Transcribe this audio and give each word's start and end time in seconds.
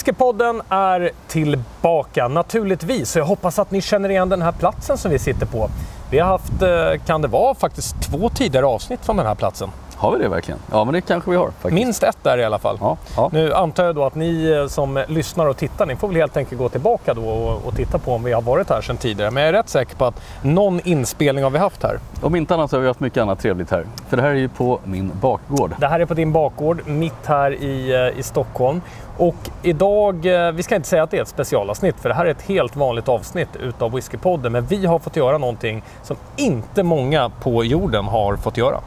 Fiskepodden 0.00 0.62
är 0.68 1.10
tillbaka 1.28 2.28
naturligtvis. 2.28 3.16
Jag 3.16 3.24
hoppas 3.24 3.58
att 3.58 3.70
ni 3.70 3.80
känner 3.80 4.08
igen 4.08 4.28
den 4.28 4.42
här 4.42 4.52
platsen 4.52 4.98
som 4.98 5.10
vi 5.10 5.18
sitter 5.18 5.46
på. 5.46 5.70
Vi 6.10 6.18
har 6.18 6.28
haft, 6.28 6.62
eh, 6.62 7.06
kan 7.06 7.22
det 7.22 7.28
vara, 7.28 7.54
faktiskt 7.54 8.02
två 8.02 8.28
tidigare 8.28 8.66
avsnitt 8.66 9.00
från 9.04 9.16
den 9.16 9.26
här 9.26 9.34
platsen. 9.34 9.70
Har 10.00 10.12
vi 10.12 10.22
det 10.22 10.28
verkligen? 10.28 10.60
Ja, 10.70 10.84
men 10.84 10.94
det 10.94 11.00
kanske 11.00 11.30
vi 11.30 11.36
har. 11.36 11.46
Faktiskt. 11.46 11.74
Minst 11.74 12.02
ett 12.02 12.16
där 12.22 12.38
i 12.38 12.44
alla 12.44 12.58
fall. 12.58 12.78
Ja, 12.80 12.96
ja. 13.16 13.30
Nu 13.32 13.54
antar 13.54 13.84
jag 13.84 13.94
då 13.94 14.04
att 14.04 14.14
ni 14.14 14.50
eh, 14.50 14.66
som 14.66 15.04
lyssnar 15.08 15.46
och 15.46 15.56
tittar, 15.56 15.86
ni 15.86 15.96
får 15.96 16.08
väl 16.08 16.16
helt 16.16 16.36
enkelt 16.36 16.58
gå 16.58 16.68
tillbaka 16.68 17.14
då 17.14 17.28
och, 17.28 17.66
och 17.66 17.76
titta 17.76 17.98
på 17.98 18.12
om 18.14 18.24
vi 18.24 18.32
har 18.32 18.42
varit 18.42 18.70
här 18.70 18.80
sedan 18.80 18.96
tidigare. 18.96 19.30
Men 19.30 19.42
jag 19.42 19.48
är 19.48 19.52
rätt 19.52 19.68
säker 19.68 19.96
på 19.96 20.04
att 20.04 20.20
någon 20.42 20.80
inspelning 20.84 21.44
har 21.44 21.50
vi 21.50 21.58
haft 21.58 21.82
här. 21.82 21.98
Om 22.22 22.36
inte 22.36 22.54
annat 22.54 22.70
så 22.70 22.76
har 22.76 22.80
vi 22.80 22.86
haft 22.86 23.00
mycket 23.00 23.22
annat 23.22 23.40
trevligt 23.40 23.70
här. 23.70 23.86
För 24.08 24.16
det 24.16 24.22
här 24.22 24.30
är 24.30 24.34
ju 24.34 24.48
på 24.48 24.80
min 24.84 25.12
bakgård. 25.20 25.74
Det 25.78 25.86
här 25.86 26.00
är 26.00 26.06
på 26.06 26.14
din 26.14 26.32
bakgård, 26.32 26.82
mitt 26.86 27.26
här 27.26 27.62
i, 27.62 27.92
eh, 27.92 28.18
i 28.18 28.22
Stockholm. 28.22 28.80
Och 29.16 29.50
idag, 29.62 30.26
eh, 30.26 30.52
vi 30.52 30.62
ska 30.62 30.76
inte 30.76 30.88
säga 30.88 31.02
att 31.02 31.10
det 31.10 31.18
är 31.18 31.22
ett 31.22 31.28
specialavsnitt, 31.28 32.00
för 32.00 32.08
det 32.08 32.14
här 32.14 32.26
är 32.26 32.30
ett 32.30 32.42
helt 32.42 32.76
vanligt 32.76 33.08
avsnitt 33.08 33.56
utav 33.56 33.92
Whiskypodden. 33.92 34.52
Men 34.52 34.66
vi 34.66 34.86
har 34.86 34.98
fått 34.98 35.16
göra 35.16 35.38
någonting 35.38 35.82
som 36.02 36.16
inte 36.36 36.82
många 36.82 37.30
på 37.42 37.64
jorden 37.64 38.04
har 38.04 38.36
fått 38.36 38.56
göra. 38.56 38.80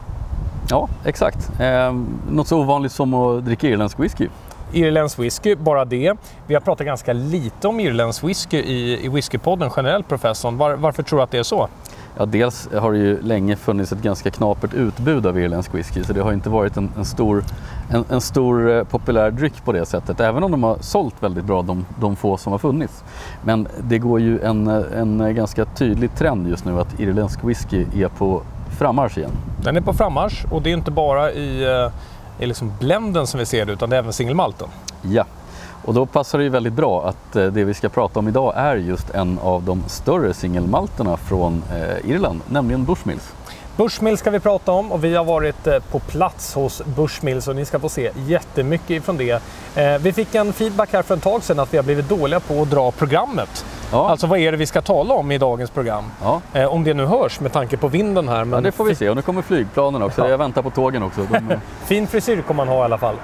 Ja, 0.70 0.88
exakt. 1.04 1.60
Eh, 1.60 1.92
något 2.30 2.48
så 2.48 2.60
ovanligt 2.60 2.92
som 2.92 3.14
att 3.14 3.44
dricka 3.44 3.68
irländsk 3.68 3.98
whisky. 3.98 4.28
Irländsk 4.72 5.18
whisky, 5.18 5.56
bara 5.56 5.84
det. 5.84 6.12
Vi 6.46 6.54
har 6.54 6.60
pratat 6.60 6.86
ganska 6.86 7.12
lite 7.12 7.68
om 7.68 7.80
irländsk 7.80 8.24
whisky 8.24 8.56
i, 8.56 9.06
i 9.06 9.08
Whiskypodden 9.08 9.70
generellt, 9.76 10.08
professorn. 10.08 10.56
Var, 10.56 10.74
varför 10.74 11.02
tror 11.02 11.18
du 11.18 11.22
att 11.22 11.30
det 11.30 11.38
är 11.38 11.42
så? 11.42 11.68
Ja, 12.16 12.26
dels 12.26 12.68
har 12.72 12.92
det 12.92 12.98
ju 12.98 13.22
länge 13.22 13.56
funnits 13.56 13.92
ett 13.92 14.02
ganska 14.02 14.30
knapert 14.30 14.74
utbud 14.74 15.26
av 15.26 15.38
irländsk 15.38 15.74
whisky 15.74 16.04
så 16.04 16.12
det 16.12 16.20
har 16.20 16.32
inte 16.32 16.48
varit 16.48 16.76
en, 16.76 16.92
en 16.96 17.04
stor, 17.04 17.44
en, 17.90 18.04
en, 18.10 18.20
stor 18.20 18.70
eh, 18.70 18.84
populär 18.84 19.30
dryck 19.30 19.64
på 19.64 19.72
det 19.72 19.86
sättet. 19.86 20.20
Även 20.20 20.44
om 20.44 20.50
de 20.50 20.62
har 20.62 20.76
sålt 20.80 21.14
väldigt 21.20 21.44
bra 21.44 21.62
de, 21.62 21.86
de 22.00 22.16
få 22.16 22.36
som 22.36 22.52
har 22.52 22.58
funnits. 22.58 23.04
Men 23.44 23.68
det 23.80 23.98
går 23.98 24.20
ju 24.20 24.40
en, 24.40 24.66
en 24.68 25.34
ganska 25.34 25.64
tydlig 25.64 26.14
trend 26.14 26.48
just 26.48 26.64
nu 26.64 26.80
att 26.80 27.00
irländsk 27.00 27.44
whisky 27.44 27.86
är 27.94 28.08
på 28.08 28.42
frammarsch 28.74 29.18
igen. 29.18 29.30
Den 29.62 29.76
är 29.76 29.80
på 29.80 29.92
frammarsch 29.92 30.44
och 30.50 30.62
det 30.62 30.70
är 30.70 30.74
inte 30.74 30.90
bara 30.90 31.32
i, 31.32 31.64
eh, 31.64 31.90
i 32.38 32.46
liksom 32.46 32.72
blenden 32.80 33.26
som 33.26 33.40
vi 33.40 33.46
ser 33.46 33.66
det 33.66 33.72
utan 33.72 33.90
det 33.90 33.96
är 33.96 33.98
även 33.98 34.12
singelmalten. 34.12 34.68
Ja, 35.02 35.24
och 35.84 35.94
då 35.94 36.06
passar 36.06 36.38
det 36.38 36.44
ju 36.44 36.50
väldigt 36.50 36.72
bra 36.72 37.08
att 37.08 37.36
eh, 37.36 37.46
det 37.46 37.64
vi 37.64 37.74
ska 37.74 37.88
prata 37.88 38.18
om 38.18 38.28
idag 38.28 38.52
är 38.56 38.76
just 38.76 39.10
en 39.10 39.38
av 39.38 39.62
de 39.62 39.84
större 39.86 40.34
singelmalterna 40.34 41.16
från 41.16 41.62
eh, 41.72 42.10
Irland, 42.10 42.40
nämligen 42.48 42.84
Bushmills. 42.84 43.32
Bushmills 43.76 44.20
ska 44.20 44.30
vi 44.30 44.40
prata 44.40 44.72
om 44.72 44.92
och 44.92 45.04
vi 45.04 45.14
har 45.14 45.24
varit 45.24 45.68
på 45.90 45.98
plats 45.98 46.54
hos 46.54 46.82
Bushmills 46.96 47.48
och 47.48 47.56
ni 47.56 47.64
ska 47.64 47.78
få 47.78 47.88
se 47.88 48.10
jättemycket 48.26 48.90
ifrån 48.90 49.16
det. 49.16 49.42
Vi 50.00 50.12
fick 50.12 50.34
en 50.34 50.52
feedback 50.52 50.92
här 50.92 51.02
för 51.02 51.16
ett 51.16 51.22
tag 51.22 51.42
sedan 51.42 51.58
att 51.58 51.74
vi 51.74 51.76
har 51.76 51.84
blivit 51.84 52.08
dåliga 52.08 52.40
på 52.40 52.62
att 52.62 52.70
dra 52.70 52.90
programmet. 52.90 53.64
Ja. 53.94 54.08
Alltså 54.10 54.26
vad 54.26 54.38
är 54.38 54.52
det 54.52 54.58
vi 54.58 54.66
ska 54.66 54.80
tala 54.80 55.14
om 55.14 55.30
i 55.32 55.38
dagens 55.38 55.70
program? 55.70 56.04
Ja. 56.22 56.68
om 56.68 56.84
det 56.84 56.94
nu 56.94 57.06
hörs 57.06 57.40
med 57.40 57.52
tanke 57.52 57.76
på 57.76 57.88
vinden 57.88 58.28
här. 58.28 58.44
Men... 58.44 58.52
Ja, 58.52 58.60
det 58.60 58.72
får 58.72 58.84
vi 58.84 58.94
se. 58.94 59.10
Och 59.10 59.16
nu 59.16 59.22
kommer 59.22 59.42
flygplanen 59.42 60.02
också. 60.02 60.20
Ja. 60.20 60.28
Jag 60.28 60.38
väntar 60.38 60.62
på 60.62 60.70
tågen 60.70 61.02
också. 61.02 61.20
De... 61.30 61.56
fin 61.84 62.06
frisyr 62.06 62.42
kommer 62.42 62.64
man 62.64 62.74
ha 62.74 62.82
i 62.82 62.84
alla 62.84 62.98
fall. 62.98 63.14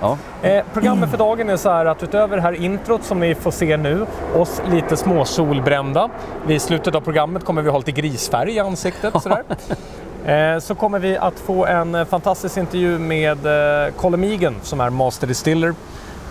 Eh, 0.42 0.64
programmet 0.72 1.10
för 1.10 1.18
dagen 1.18 1.50
är 1.50 1.56
så 1.56 1.70
här 1.70 1.86
att 1.86 2.02
utöver 2.02 2.36
det 2.36 2.42
här 2.42 2.52
introt 2.52 3.04
som 3.04 3.20
ni 3.20 3.34
får 3.34 3.50
se 3.50 3.76
nu, 3.76 4.06
oss 4.36 4.62
lite 4.70 4.96
små 4.96 5.24
solbrända. 5.24 6.10
Vid 6.46 6.62
slutet 6.62 6.94
av 6.94 7.00
programmet 7.00 7.44
kommer 7.44 7.62
vi 7.62 7.70
ha 7.70 7.78
lite 7.78 7.92
grisfärg 7.92 8.52
i 8.52 8.58
ansiktet. 8.58 9.22
Sådär. 9.22 9.42
Eh, 10.24 10.58
så 10.58 10.74
kommer 10.74 10.98
vi 10.98 11.16
att 11.16 11.38
få 11.38 11.66
en 11.66 12.06
fantastisk 12.06 12.56
intervju 12.56 12.98
med 12.98 13.46
eh, 13.46 13.92
Colin 13.92 14.20
Megan 14.20 14.54
som 14.62 14.80
är 14.80 14.90
Master 14.90 15.26
Distiller 15.26 15.74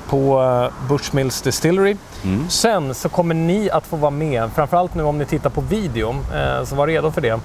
på 0.09 0.41
eh, 0.41 0.87
Bushmills 0.89 1.41
Distillery. 1.41 1.95
Mm. 2.23 2.49
Sen 2.49 2.93
så 2.93 3.09
kommer 3.09 3.35
ni 3.35 3.69
att 3.69 3.87
få 3.87 3.95
vara 3.95 4.11
med, 4.11 4.49
framförallt 4.55 4.95
nu 4.95 5.03
om 5.03 5.17
ni 5.17 5.25
tittar 5.25 5.49
på 5.49 5.61
videon, 5.61 6.25
så 6.65 6.75
var 6.75 6.87
redo 6.87 7.11
för 7.11 7.21
det 7.21 7.39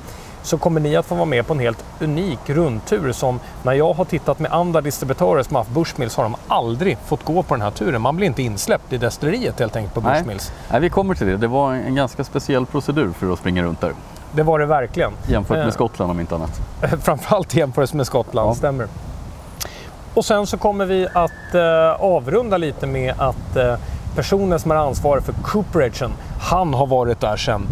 så 0.44 0.58
kommer 0.58 0.80
ni 0.80 0.96
att 0.96 1.06
få 1.06 1.14
vara 1.14 1.24
med 1.24 1.46
på 1.46 1.52
en 1.52 1.60
helt 1.60 1.84
unik 2.00 2.38
rundtur 2.46 3.12
som 3.12 3.40
när 3.62 3.72
jag 3.72 3.92
har 3.92 4.04
tittat 4.04 4.38
med 4.38 4.52
andra 4.52 4.80
distributörer 4.80 5.42
som 5.42 5.56
har 5.56 5.62
haft 5.62 5.74
Bushmills 5.74 6.16
har 6.16 6.24
de 6.24 6.36
aldrig 6.48 6.98
fått 7.06 7.24
gå 7.24 7.42
på 7.42 7.54
den 7.54 7.62
här 7.62 7.70
turen. 7.70 8.02
Man 8.02 8.16
blir 8.16 8.26
inte 8.26 8.42
insläppt 8.42 8.92
i 8.92 8.98
destilleriet 8.98 9.60
helt 9.60 9.76
enkelt 9.76 9.94
på 9.94 10.00
Bushmills. 10.00 10.52
Nej. 10.52 10.68
Nej, 10.70 10.80
vi 10.80 10.90
kommer 10.90 11.14
till 11.14 11.26
det. 11.26 11.36
Det 11.36 11.46
var 11.46 11.72
en 11.72 11.94
ganska 11.94 12.24
speciell 12.24 12.66
procedur 12.66 13.12
för 13.12 13.32
att 13.32 13.38
springa 13.38 13.62
runt 13.62 13.80
där. 13.80 13.92
Det 14.32 14.42
var 14.42 14.58
det 14.58 14.66
verkligen. 14.66 15.12
Jämfört 15.26 15.56
med 15.56 15.66
eh, 15.66 15.72
Skottland 15.72 16.10
om 16.10 16.20
inte 16.20 16.34
annat. 16.34 16.60
Framförallt 17.02 17.54
jämfört 17.54 17.92
med 17.92 18.06
Skottland, 18.06 18.50
ja. 18.50 18.54
stämmer. 18.54 18.88
Och 20.14 20.24
sen 20.24 20.46
så 20.46 20.56
kommer 20.56 20.84
vi 20.84 21.06
att 21.12 21.54
eh, 21.54 22.04
avrunda 22.04 22.56
lite 22.56 22.86
med 22.86 23.14
att 23.18 23.56
eh, 23.56 23.74
personen 24.14 24.58
som 24.58 24.70
är 24.70 24.74
ansvarig 24.74 25.24
för 25.24 25.32
cooperagen, 25.32 26.12
han 26.40 26.74
har 26.74 26.86
varit 26.86 27.20
där 27.20 27.36
sedan 27.36 27.66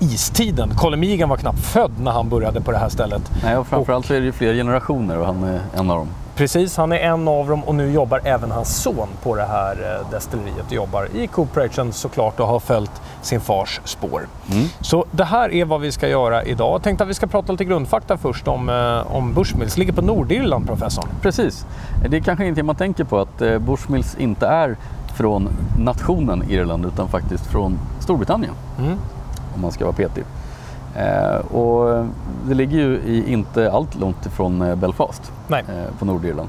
istiden. 0.00 0.70
Colin 0.76 1.00
Megan 1.00 1.28
var 1.28 1.36
knappt 1.36 1.58
född 1.58 1.92
när 2.00 2.10
han 2.10 2.28
började 2.28 2.60
på 2.60 2.72
det 2.72 2.78
här 2.78 2.88
stället. 2.88 3.22
Nej, 3.42 3.56
och 3.56 3.66
framförallt 3.66 4.04
och, 4.04 4.08
så 4.08 4.14
är 4.14 4.20
det 4.20 4.26
ju 4.26 4.32
fler 4.32 4.54
generationer 4.54 5.18
och 5.18 5.26
han 5.26 5.44
är 5.44 5.60
en 5.74 5.90
av 5.90 5.98
dem. 5.98 6.08
Precis, 6.36 6.76
han 6.76 6.92
är 6.92 6.96
en 6.96 7.28
av 7.28 7.48
dem 7.48 7.64
och 7.64 7.74
nu 7.74 7.92
jobbar 7.92 8.20
även 8.24 8.50
hans 8.50 8.82
son 8.82 9.08
på 9.22 9.36
det 9.36 9.44
här 9.44 10.00
eh, 10.00 10.10
destilleriet 10.10 10.66
och 10.66 10.72
jobbar 10.72 11.08
i 11.14 11.26
Cooperation 11.26 11.92
såklart 11.92 12.40
och 12.40 12.46
har 12.46 12.60
följt 12.60 13.02
sin 13.26 13.40
fars 13.40 13.80
spår. 13.84 14.26
Mm. 14.52 14.68
Så 14.80 15.04
det 15.10 15.24
här 15.24 15.52
är 15.52 15.64
vad 15.64 15.80
vi 15.80 15.92
ska 15.92 16.08
göra 16.08 16.44
idag. 16.44 16.74
Jag 16.74 16.82
tänkte 16.82 17.04
att 17.04 17.10
vi 17.10 17.14
ska 17.14 17.26
prata 17.26 17.52
lite 17.52 17.64
grundfakta 17.64 18.16
först 18.16 18.48
om, 18.48 18.68
eh, 18.68 19.16
om 19.16 19.34
Bushmills. 19.34 19.76
Ligger 19.76 19.92
på 19.92 20.02
Nordirland, 20.02 20.66
professorn. 20.66 21.08
Precis. 21.22 21.66
Det 22.08 22.16
är 22.16 22.20
kanske 22.20 22.44
ingenting 22.44 22.66
man 22.66 22.76
tänker 22.76 23.04
på 23.04 23.18
att 23.18 23.42
eh, 23.42 23.58
Bushmills 23.58 24.16
inte 24.18 24.46
är 24.46 24.76
från 25.16 25.48
nationen 25.78 26.50
Irland 26.50 26.86
utan 26.86 27.08
faktiskt 27.08 27.46
från 27.46 27.78
Storbritannien. 28.00 28.52
Mm 28.78 28.98
om 29.56 29.62
man 29.62 29.72
ska 29.72 29.84
vara 29.84 29.96
petig. 29.96 30.24
Eh, 30.96 31.36
och 31.36 32.06
det 32.48 32.54
ligger 32.54 32.78
ju 32.78 32.98
i, 32.98 33.32
inte 33.32 33.72
allt 33.72 34.00
långt 34.00 34.26
ifrån 34.26 34.62
eh, 34.62 34.74
Belfast 34.74 35.32
eh, 35.50 35.64
på 35.98 36.04
Nordirland. 36.04 36.48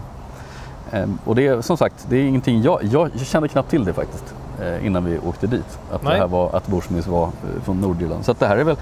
Eh, 0.91 1.05
och 1.25 1.35
det 1.35 1.47
är 1.47 1.61
som 1.61 1.77
sagt, 1.77 2.07
det 2.09 2.17
är 2.17 2.23
ingenting 2.23 2.61
jag, 2.61 2.79
jag, 2.83 3.09
jag 3.13 3.27
kände 3.27 3.47
knappt 3.47 3.69
till 3.69 3.85
det 3.85 3.93
faktiskt 3.93 4.33
innan 4.83 5.05
vi 5.05 5.19
åkte 5.19 5.47
dit. 5.47 5.79
Att, 5.91 6.01
det 6.01 6.09
här 6.09 6.27
var, 6.27 6.55
att 6.55 6.67
Bushmills 6.67 7.07
var 7.07 7.23
eh, 7.23 7.63
från 7.63 7.81
Nordirland. 7.81 8.25
Så 8.25 8.35
det 8.39 8.47
här 8.47 8.57
är 8.57 8.63
väl, 8.63 8.75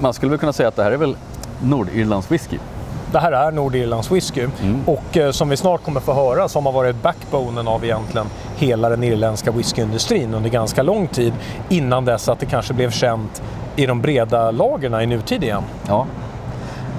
man 0.00 0.12
skulle 0.12 0.30
väl 0.30 0.38
kunna 0.38 0.52
säga 0.52 0.68
att 0.68 0.76
det 0.76 0.82
här 0.82 0.92
är 0.92 0.96
väl 0.96 1.16
Nordirlands 1.62 2.30
whisky. 2.30 2.58
Det 3.12 3.18
här 3.18 3.32
är 3.32 3.52
Nordirlands 3.52 4.10
whisky 4.10 4.40
mm. 4.62 4.80
och 4.86 5.16
eh, 5.16 5.30
som 5.30 5.48
vi 5.48 5.56
snart 5.56 5.84
kommer 5.84 6.00
få 6.00 6.12
höra 6.12 6.48
som 6.48 6.66
har 6.66 6.72
varit 6.72 7.02
backbonen 7.02 7.68
av 7.68 7.84
egentligen 7.84 8.26
hela 8.56 8.88
den 8.88 9.02
irländska 9.02 9.50
whiskyindustrin 9.50 10.34
under 10.34 10.50
ganska 10.50 10.82
lång 10.82 11.06
tid 11.06 11.32
innan 11.68 12.04
dess 12.04 12.28
att 12.28 12.40
det 12.40 12.46
kanske 12.46 12.74
blev 12.74 12.90
känt 12.90 13.42
i 13.76 13.86
de 13.86 14.00
breda 14.00 14.50
lagren 14.50 15.00
i 15.00 15.06
nutid 15.06 15.42
igen. 15.42 15.62
Ja, 15.88 16.06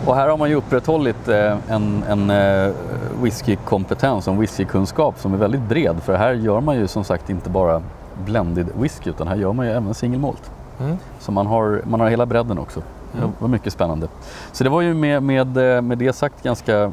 och 0.05 0.15
här 0.15 0.27
har 0.27 0.37
man 0.37 0.49
ju 0.49 0.55
upprätthållit 0.55 1.27
eh, 1.27 1.57
en, 1.69 2.03
en 2.09 2.29
eh, 2.29 2.73
whiskykompetens 3.21 4.27
och 4.27 4.33
en 4.33 4.39
whiskykunskap 4.39 5.19
som 5.19 5.33
är 5.33 5.37
väldigt 5.37 5.61
bred 5.61 5.95
för 6.03 6.15
här 6.15 6.33
gör 6.33 6.61
man 6.61 6.75
ju 6.75 6.87
som 6.87 7.03
sagt 7.03 7.29
inte 7.29 7.49
bara 7.49 7.81
blended 8.25 8.67
whisky 8.75 9.09
utan 9.09 9.27
här 9.27 9.35
gör 9.35 9.53
man 9.53 9.65
ju 9.65 9.71
även 9.71 9.93
single 9.93 10.19
malt. 10.19 10.51
Mm. 10.79 10.97
Så 11.19 11.31
man 11.31 11.47
har, 11.47 11.81
man 11.85 11.99
har 11.99 12.09
hela 12.09 12.25
bredden 12.25 12.59
också. 12.59 12.81
Mm. 13.17 13.27
Det 13.27 13.41
var 13.41 13.47
mycket 13.47 13.73
spännande. 13.73 14.07
Så 14.51 14.63
det 14.63 14.69
var 14.69 14.81
ju 14.81 14.93
med, 14.93 15.23
med, 15.23 15.57
eh, 15.57 15.81
med 15.81 15.97
det 15.97 16.13
sagt 16.13 16.43
ganska, 16.43 16.91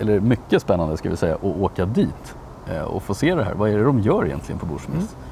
eller 0.00 0.20
mycket 0.20 0.62
spännande 0.62 0.96
ska 0.96 1.10
vi 1.10 1.16
säga, 1.16 1.34
att 1.34 1.44
åka 1.44 1.84
dit 1.84 2.34
och 2.86 3.02
få 3.02 3.14
se 3.14 3.34
det 3.34 3.44
här. 3.44 3.54
Vad 3.54 3.70
är 3.70 3.78
det 3.78 3.84
de 3.84 4.00
gör 4.00 4.26
egentligen 4.26 4.58
på 4.58 4.66
Bushmills? 4.66 5.14
Mm. 5.14 5.24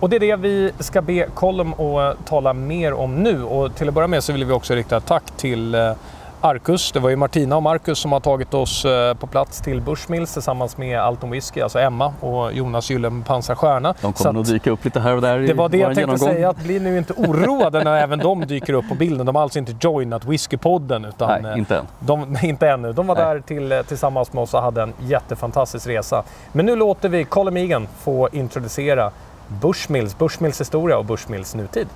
Och 0.00 0.08
det 0.10 0.16
är 0.16 0.20
det 0.20 0.36
vi 0.36 0.72
ska 0.78 1.02
be 1.02 1.26
Colm 1.34 1.72
att 1.72 2.26
tala 2.26 2.52
mer 2.52 2.92
om 2.92 3.22
nu. 3.22 3.42
Och 3.42 3.74
till 3.74 3.88
att 3.88 3.94
börja 3.94 4.08
med 4.08 4.24
så 4.24 4.32
vill 4.32 4.44
vi 4.44 4.52
också 4.52 4.74
rikta 4.74 4.96
ett 4.96 5.06
tack 5.06 5.30
till 5.36 5.74
eh, 5.74 5.92
Arcus. 6.40 6.92
Det 6.92 7.00
var 7.00 7.10
ju 7.10 7.16
Martina 7.16 7.56
och 7.56 7.62
Marcus 7.62 7.98
som 7.98 8.12
har 8.12 8.20
tagit 8.20 8.54
oss 8.54 8.84
eh, 8.84 9.14
på 9.14 9.26
plats 9.26 9.60
till 9.60 9.80
Bushmills 9.80 10.32
tillsammans 10.32 10.76
med 10.76 11.00
Alton 11.00 11.30
Whisky, 11.30 11.60
alltså 11.60 11.78
Emma 11.78 12.12
och 12.20 12.52
Jonas 12.52 12.90
Gyllenpansar 12.90 13.54
Stjärna. 13.54 13.94
De 14.00 14.12
kommer 14.12 14.32
nog 14.32 14.44
dyka 14.46 14.70
upp 14.70 14.84
lite 14.84 15.00
här 15.00 15.14
och 15.14 15.22
där 15.22 15.38
Det 15.38 15.54
var 15.54 15.68
det 15.68 15.76
jag 15.78 15.86
tänkte 15.86 16.00
genomgång. 16.00 16.28
säga, 16.28 16.50
att 16.50 16.62
bli 16.64 16.80
nu 16.80 16.98
inte 16.98 17.12
oroade 17.12 17.84
när 17.84 17.96
även 17.96 18.18
de 18.18 18.40
dyker 18.46 18.72
upp 18.72 18.88
på 18.88 18.94
bilden. 18.94 19.26
De 19.26 19.34
har 19.34 19.42
alltså 19.42 19.58
inte 19.58 19.74
joinat 19.80 20.24
Whiskypodden. 20.24 21.04
Utan 21.04 21.42
Nej, 21.42 21.58
inte 21.58 21.76
än. 21.76 21.86
De, 22.00 22.36
inte 22.42 22.68
ännu. 22.68 22.92
De 22.92 23.06
var 23.06 23.14
Nej. 23.14 23.24
där 23.24 23.40
till, 23.40 23.82
tillsammans 23.88 24.32
med 24.32 24.42
oss 24.42 24.54
och 24.54 24.62
hade 24.62 24.82
en 24.82 24.92
jättefantastisk 25.00 25.86
resa. 25.86 26.22
Men 26.52 26.66
nu 26.66 26.76
låter 26.76 27.08
vi 27.08 27.24
Colin 27.24 27.54
Megan 27.54 27.88
få 27.98 28.28
introducera 28.32 29.10
Bushmills, 29.48 30.18
Bushmills 30.18 30.60
historia 30.60 30.98
och 30.98 31.04
Bushmills 31.04 31.54
nutid. 31.54 31.86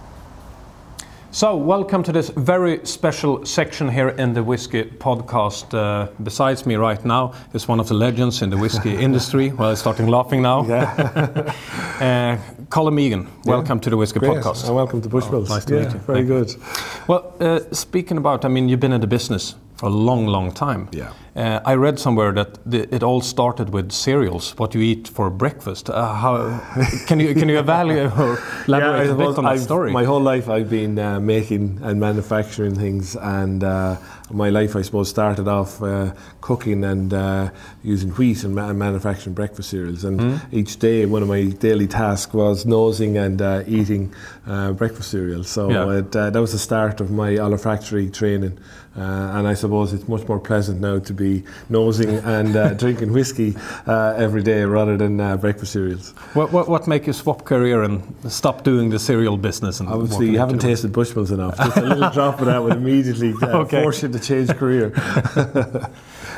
So, 1.35 1.57
welcome 1.57 2.03
to 2.03 2.13
this 2.13 2.29
very 2.29 2.85
special 2.85 3.47
section 3.47 3.89
here 3.89 4.11
in 4.11 4.35
the 4.35 4.43
Whiskey 4.43 4.85
podcast. 4.85 5.73
Uh, 5.73 6.11
besides 6.23 6.67
me 6.67 6.75
right 6.75 7.03
now 7.07 7.33
is 7.55 7.67
one 7.67 7.81
of 7.81 7.89
the 7.89 7.95
legends 7.95 8.43
in 8.43 8.51
the 8.51 8.59
whiskey 8.59 8.95
industry. 9.05 9.51
Well, 9.51 9.71
I'm 9.71 9.77
starting 9.77 10.09
laughing 10.09 10.43
now. 10.43 10.67
Yeah. 10.67 11.55
uh, 12.01 12.65
Colin 12.69 12.95
Megan, 12.95 13.29
welcome 13.47 13.79
yeah. 13.79 13.83
to 13.83 13.91
the 13.91 13.97
Whiskey 13.97 14.19
Great. 14.19 14.43
podcast. 14.43 14.67
And 14.67 14.77
welcome 14.77 15.01
to 15.01 15.09
Bushmills. 15.09 15.49
Oh, 15.49 15.55
nice 15.55 15.65
to 15.65 15.75
yeah, 15.75 15.85
meet 15.85 15.95
you. 15.95 15.99
Very 16.01 16.19
Thank 16.19 16.29
good. 16.29 17.09
Well, 17.09 17.35
uh, 17.41 17.61
speaking 17.73 18.19
about, 18.19 18.45
I 18.45 18.49
mean, 18.49 18.69
you've 18.69 18.81
been 18.81 18.93
in 18.93 19.01
the 19.01 19.07
business 19.07 19.55
for 19.77 19.87
a 19.87 19.91
long, 19.91 20.27
long 20.27 20.53
time. 20.53 20.91
Yeah. 20.93 21.15
Uh, 21.35 21.61
I 21.65 21.75
read 21.77 21.99
somewhere 21.99 22.31
that 22.33 22.59
the, 22.71 22.95
it 22.95 23.03
all 23.03 23.23
started 23.23 23.71
with 23.71 23.91
cereals, 23.91 24.53
what 24.59 24.75
you 24.75 24.83
eat 24.83 25.09
for 25.09 25.31
breakfast. 25.31 25.89
Uh, 25.89 26.15
how 26.15 26.61
can 27.07 27.21
you 27.21 27.35
can 27.35 27.49
you 27.49 27.59
evaluate 27.59 28.13
or 28.19 28.39
elaborate 28.69 29.07
yeah, 29.07 29.13
a 29.13 29.17
bit 29.17 29.39
on 29.39 29.45
that 29.45 29.59
story? 29.61 29.93
My 29.93 30.05
whole 30.05 30.21
life 30.21 30.51
I've 30.51 30.69
been 30.69 30.99
uh, 30.99 31.21
making 31.21 31.81
and 31.83 31.99
manufacturing 31.99 32.75
things, 32.75 33.17
and 33.17 33.65
uh, 33.65 33.97
my 34.31 34.51
life 34.51 34.77
I 34.77 34.83
suppose 34.83 35.09
started 35.09 35.49
off 35.49 35.83
uh, 35.83 36.13
cooking 36.43 36.85
and 36.85 37.15
uh, 37.15 37.51
using 37.83 38.11
wheat 38.11 38.45
and, 38.45 38.55
ma- 38.55 38.75
manufacturing 38.75 39.33
breakfast 39.35 39.71
cereals. 39.71 40.05
And 40.05 40.21
mm. 40.21 40.41
each 40.53 40.81
day, 40.81 41.07
one 41.07 41.23
of 41.23 41.29
my 41.29 41.45
daily 41.45 41.87
tasks 41.87 42.35
was 42.35 42.67
nosing 42.67 43.17
and 43.17 43.41
uh, 43.41 43.63
eating 43.67 44.15
breakfast 44.45 45.11
cereals. 45.11 45.49
So 45.49 45.71
yeah. 45.71 46.01
it, 46.01 46.13
that 46.13 46.35
was 46.35 46.53
the 46.53 46.59
start 46.59 47.01
of 47.01 47.11
my 47.11 47.39
olfactory 47.39 48.11
training. 48.11 48.59
Uh, 48.95 49.01
and 49.33 49.49
I 49.49 49.55
suppose 49.55 49.95
it's 49.95 50.07
much 50.07 50.29
more 50.29 50.39
pleasant 50.39 50.81
now 50.81 50.99
to 50.99 51.15
be 51.15 51.22
nosing 51.69 52.11
and 52.39 52.57
uh, 52.57 52.75
drinking 52.75 53.13
whiskey 53.13 53.55
uh, 53.87 54.15
every 54.17 54.43
day 54.43 54.65
rather 54.65 54.97
than 54.97 55.21
uh, 55.21 55.37
breakfast 55.37 55.73
cereals. 55.73 56.11
What, 56.35 56.53
what, 56.53 56.69
what 56.69 56.87
make 56.87 57.07
you 57.07 57.13
swap 57.13 57.45
career 57.45 57.83
and 57.83 58.03
stop 58.29 58.65
doing 58.65 58.91
the 58.91 58.99
cereal 58.99 59.37
business? 59.37 59.81
And 59.81 59.89
Obviously, 59.89 60.31
you 60.31 60.39
haven't 60.39 60.61
tasted 60.61 60.93
Bushmills 60.93 61.33
enough. 61.33 61.57
Just 61.57 61.77
a 61.77 61.83
little 61.83 62.11
drop 62.11 62.41
of 62.41 62.47
that 62.47 62.63
would 62.63 62.77
immediately 62.77 63.33
uh, 63.43 63.59
okay. 63.63 63.83
force 63.83 64.03
you 64.03 64.09
to 64.09 64.19
change 64.19 64.49
career. 64.51 64.93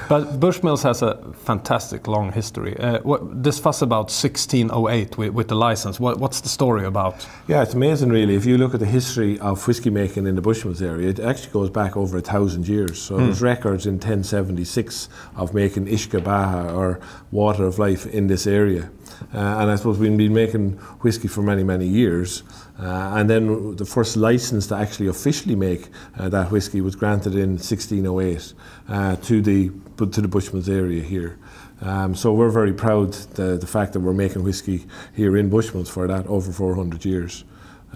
But 0.08 0.40
Bushmills 0.40 0.82
has 0.82 1.02
a 1.02 1.16
fantastic 1.32 2.06
long 2.06 2.32
history. 2.32 2.76
Uh, 2.78 3.00
what, 3.00 3.42
this 3.42 3.58
fuss 3.58 3.82
about 3.82 4.10
1608 4.10 5.16
with, 5.16 5.32
with 5.32 5.48
the 5.48 5.54
license, 5.54 5.98
what, 5.98 6.18
what's 6.18 6.40
the 6.40 6.48
story 6.48 6.84
about? 6.84 7.26
Yeah, 7.48 7.62
it's 7.62 7.74
amazing, 7.74 8.10
really. 8.10 8.34
If 8.34 8.44
you 8.44 8.58
look 8.58 8.74
at 8.74 8.80
the 8.80 8.86
history 8.86 9.38
of 9.40 9.66
whisky 9.66 9.90
making 9.90 10.26
in 10.26 10.34
the 10.34 10.42
Bushmills 10.42 10.82
area, 10.82 11.08
it 11.08 11.20
actually 11.20 11.52
goes 11.52 11.70
back 11.70 11.96
over 11.96 12.18
a 12.18 12.20
thousand 12.20 12.68
years. 12.68 13.00
So 13.00 13.16
mm. 13.16 13.26
there's 13.26 13.40
records 13.40 13.86
in 13.86 13.94
1076 13.94 15.08
of 15.36 15.54
making 15.54 15.86
Beatha 15.86 16.74
or 16.74 17.00
water 17.30 17.64
of 17.64 17.78
life 17.78 18.06
in 18.06 18.26
this 18.26 18.46
area. 18.46 18.90
Uh, 19.32 19.38
and 19.38 19.70
I 19.70 19.76
suppose 19.76 19.98
we've 19.98 20.16
been 20.16 20.34
making 20.34 20.72
whisky 21.02 21.28
for 21.28 21.42
many, 21.42 21.64
many 21.64 21.86
years. 21.86 22.42
Uh, 22.78 23.12
and 23.14 23.30
then 23.30 23.76
the 23.76 23.84
first 23.84 24.16
license 24.16 24.66
to 24.66 24.76
actually 24.76 25.06
officially 25.06 25.54
make 25.54 25.88
uh, 26.18 26.28
that 26.28 26.50
whisky 26.50 26.80
was 26.80 26.96
granted 26.96 27.34
in 27.34 27.50
1608 27.50 28.52
uh, 28.88 29.16
to 29.16 29.40
the 29.40 29.70
to 29.96 30.20
the 30.20 30.28
Bushmills 30.28 30.68
area 30.68 31.02
here. 31.02 31.38
Um, 31.80 32.14
so 32.14 32.32
we're 32.32 32.50
very 32.50 32.72
proud 32.72 33.12
the, 33.12 33.56
the 33.56 33.66
fact 33.66 33.92
that 33.92 34.00
we're 34.00 34.14
making 34.14 34.42
whisky 34.42 34.86
here 35.14 35.36
in 35.36 35.50
Bushmills 35.50 35.88
for 35.88 36.06
that 36.06 36.26
over 36.26 36.52
400 36.52 37.04
years. 37.04 37.44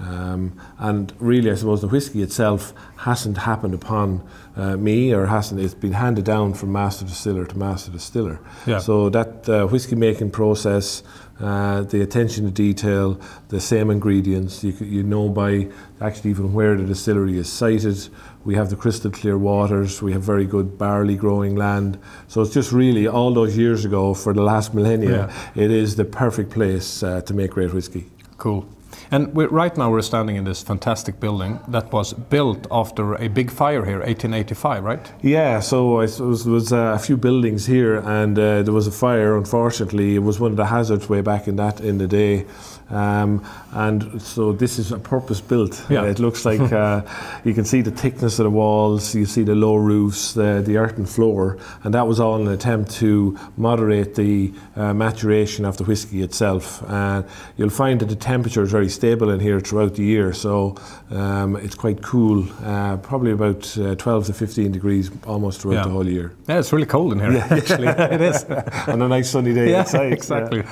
Um, 0.01 0.53
and 0.79 1.13
really, 1.19 1.51
I 1.51 1.55
suppose 1.55 1.81
the 1.81 1.89
whisky 1.89 2.23
itself 2.23 2.73
hasn't 2.99 3.39
happened 3.39 3.75
upon 3.75 4.27
uh, 4.57 4.77
me, 4.77 5.13
or 5.13 5.27
hasn't. 5.27 5.61
It's 5.61 5.75
been 5.75 5.93
handed 5.93 6.25
down 6.25 6.55
from 6.55 6.73
master 6.73 7.05
distiller 7.05 7.45
to 7.47 7.59
master 7.59 7.91
distiller. 7.91 8.39
Yeah. 8.67 8.79
So 8.79 9.09
that 9.11 9.49
uh, 9.49 9.67
whisky 9.67 9.97
making 9.97 10.31
process, 10.31 11.03
uh, 11.41 11.83
the 11.83 12.01
attention 12.01 12.45
to 12.45 12.51
detail, 12.51 13.21
the 13.49 13.61
same 13.61 13.91
ingredients. 13.91 14.63
You, 14.63 14.73
you 14.81 15.03
know 15.03 15.29
by 15.29 15.69
actually 16.01 16.31
even 16.31 16.53
where 16.53 16.77
the 16.77 16.85
distillery 16.85 17.37
is 17.37 17.51
sited. 17.51 18.09
We 18.49 18.55
have 18.55 18.71
the 18.71 18.77
crystal 18.77 19.11
clear 19.11 19.37
waters. 19.37 20.01
We 20.01 20.13
have 20.15 20.23
very 20.23 20.47
good 20.47 20.79
barley 20.79 21.17
growing 21.17 21.55
land. 21.55 21.99
So 22.29 22.41
it's 22.41 22.55
just 22.55 22.73
really 22.73 23.07
all 23.07 23.35
those 23.35 23.59
years 23.59 23.85
ago 23.85 24.15
for 24.15 24.33
the 24.33 24.41
last 24.41 24.73
millennia. 24.73 25.31
Yeah. 25.55 25.65
It 25.65 25.71
is 25.71 25.97
the 25.97 26.07
perfect 26.07 26.49
place 26.51 27.03
uh, 27.03 27.21
to 27.27 27.35
make 27.35 27.51
great 27.51 27.75
whisky. 27.75 28.07
Cool. 28.39 28.67
And 29.11 29.37
right 29.37 29.77
now 29.77 29.91
we're 29.91 30.01
standing 30.01 30.37
in 30.37 30.45
this 30.45 30.63
fantastic 30.63 31.21
building 31.21 31.61
that 31.69 31.93
was 31.93 32.15
built 32.15 32.67
after 32.71 33.15
a 33.17 33.29
big 33.29 33.51
fire 33.51 33.85
here, 33.85 33.99
1885, 33.99 34.85
right? 34.85 35.13
Yeah, 35.21 35.61
so 35.61 36.01
it 36.01 36.19
was, 36.19 36.47
was 36.47 36.73
uh, 36.73 36.95
a 36.95 36.99
few 36.99 37.19
buildings 37.19 37.67
here, 37.67 37.97
and 37.97 38.39
uh, 38.39 38.63
there 38.63 38.75
was 38.75 38.87
a 38.87 38.93
fire. 38.93 39.37
Unfortunately, 39.37 40.15
it 40.15 40.23
was 40.23 40.41
one 40.41 40.53
of 40.53 40.57
the 40.57 40.67
hazards 40.67 41.09
way 41.09 41.21
back 41.21 41.49
in 41.49 41.57
that 41.57 41.81
in 41.81 41.99
the 41.99 42.07
day. 42.07 42.47
Um, 42.91 43.45
and 43.73 44.21
so 44.21 44.53
this 44.53 44.79
is 44.79 44.93
a 44.93 44.99
purpose 44.99 45.41
built. 45.41 45.85
Yeah. 45.91 46.03
Uh, 46.03 46.07
it 46.07 46.19
looks 46.19 46.45
like 46.45 46.61
uh, 46.73 47.03
you 47.45 47.55
can 47.55 47.65
see 47.65 47.83
the 47.83 47.91
thickness 47.91 48.39
of 48.39 48.45
the 48.45 48.51
walls, 48.51 49.15
you 49.15 49.27
see 49.27 49.43
the 49.43 49.55
low 49.55 49.77
roofs, 49.77 50.33
the, 50.35 50.63
the 50.65 50.77
earthen 50.79 51.07
floor, 51.07 51.59
and 51.85 51.93
that 51.95 52.07
was 52.07 52.21
all 52.21 52.41
an 52.41 52.49
attempt 52.49 52.91
to 52.93 53.39
moderate 53.57 54.15
the 54.15 54.53
uh, 54.77 54.95
maturation 54.95 55.65
of 55.65 55.77
the 55.77 55.85
whisky 55.85 56.23
itself. 56.23 56.83
And 56.89 57.25
you'll 57.57 57.71
find 57.71 58.01
that 58.01 58.09
the 58.09 58.17
temperature 58.17 58.63
is 58.63 58.71
very 58.71 58.89
stable 58.89 59.31
in 59.31 59.41
here 59.41 59.61
throughout 59.61 59.95
the 59.95 60.05
year, 60.05 60.33
so 60.33 60.77
um, 61.11 61.57
it's 61.57 61.75
quite 61.75 62.03
cool, 62.03 62.47
uh, 62.65 62.97
probably 62.99 63.33
about 63.33 63.77
uh, 63.79 63.95
12 63.97 64.27
to 64.27 64.33
15 64.33 64.73
degrees 64.73 65.11
almost 65.27 65.61
throughout 65.61 65.77
yeah. 65.77 65.85
the 65.85 65.91
whole 65.91 66.09
year. 66.09 66.33
Yeah, 66.49 66.59
it's 66.59 66.73
really 66.73 66.87
cold 66.87 67.13
in 67.13 67.21
here, 67.21 67.33
yeah. 67.33 67.47
actually. 67.51 67.87
it 67.89 68.21
is. 68.21 68.45
On 68.89 69.03
a 69.03 69.09
nice 69.09 69.31
sunny 69.31 69.53
day 69.53 69.71
yeah, 69.71 69.81
outside. 69.81 70.13
Exactly. 70.13 70.65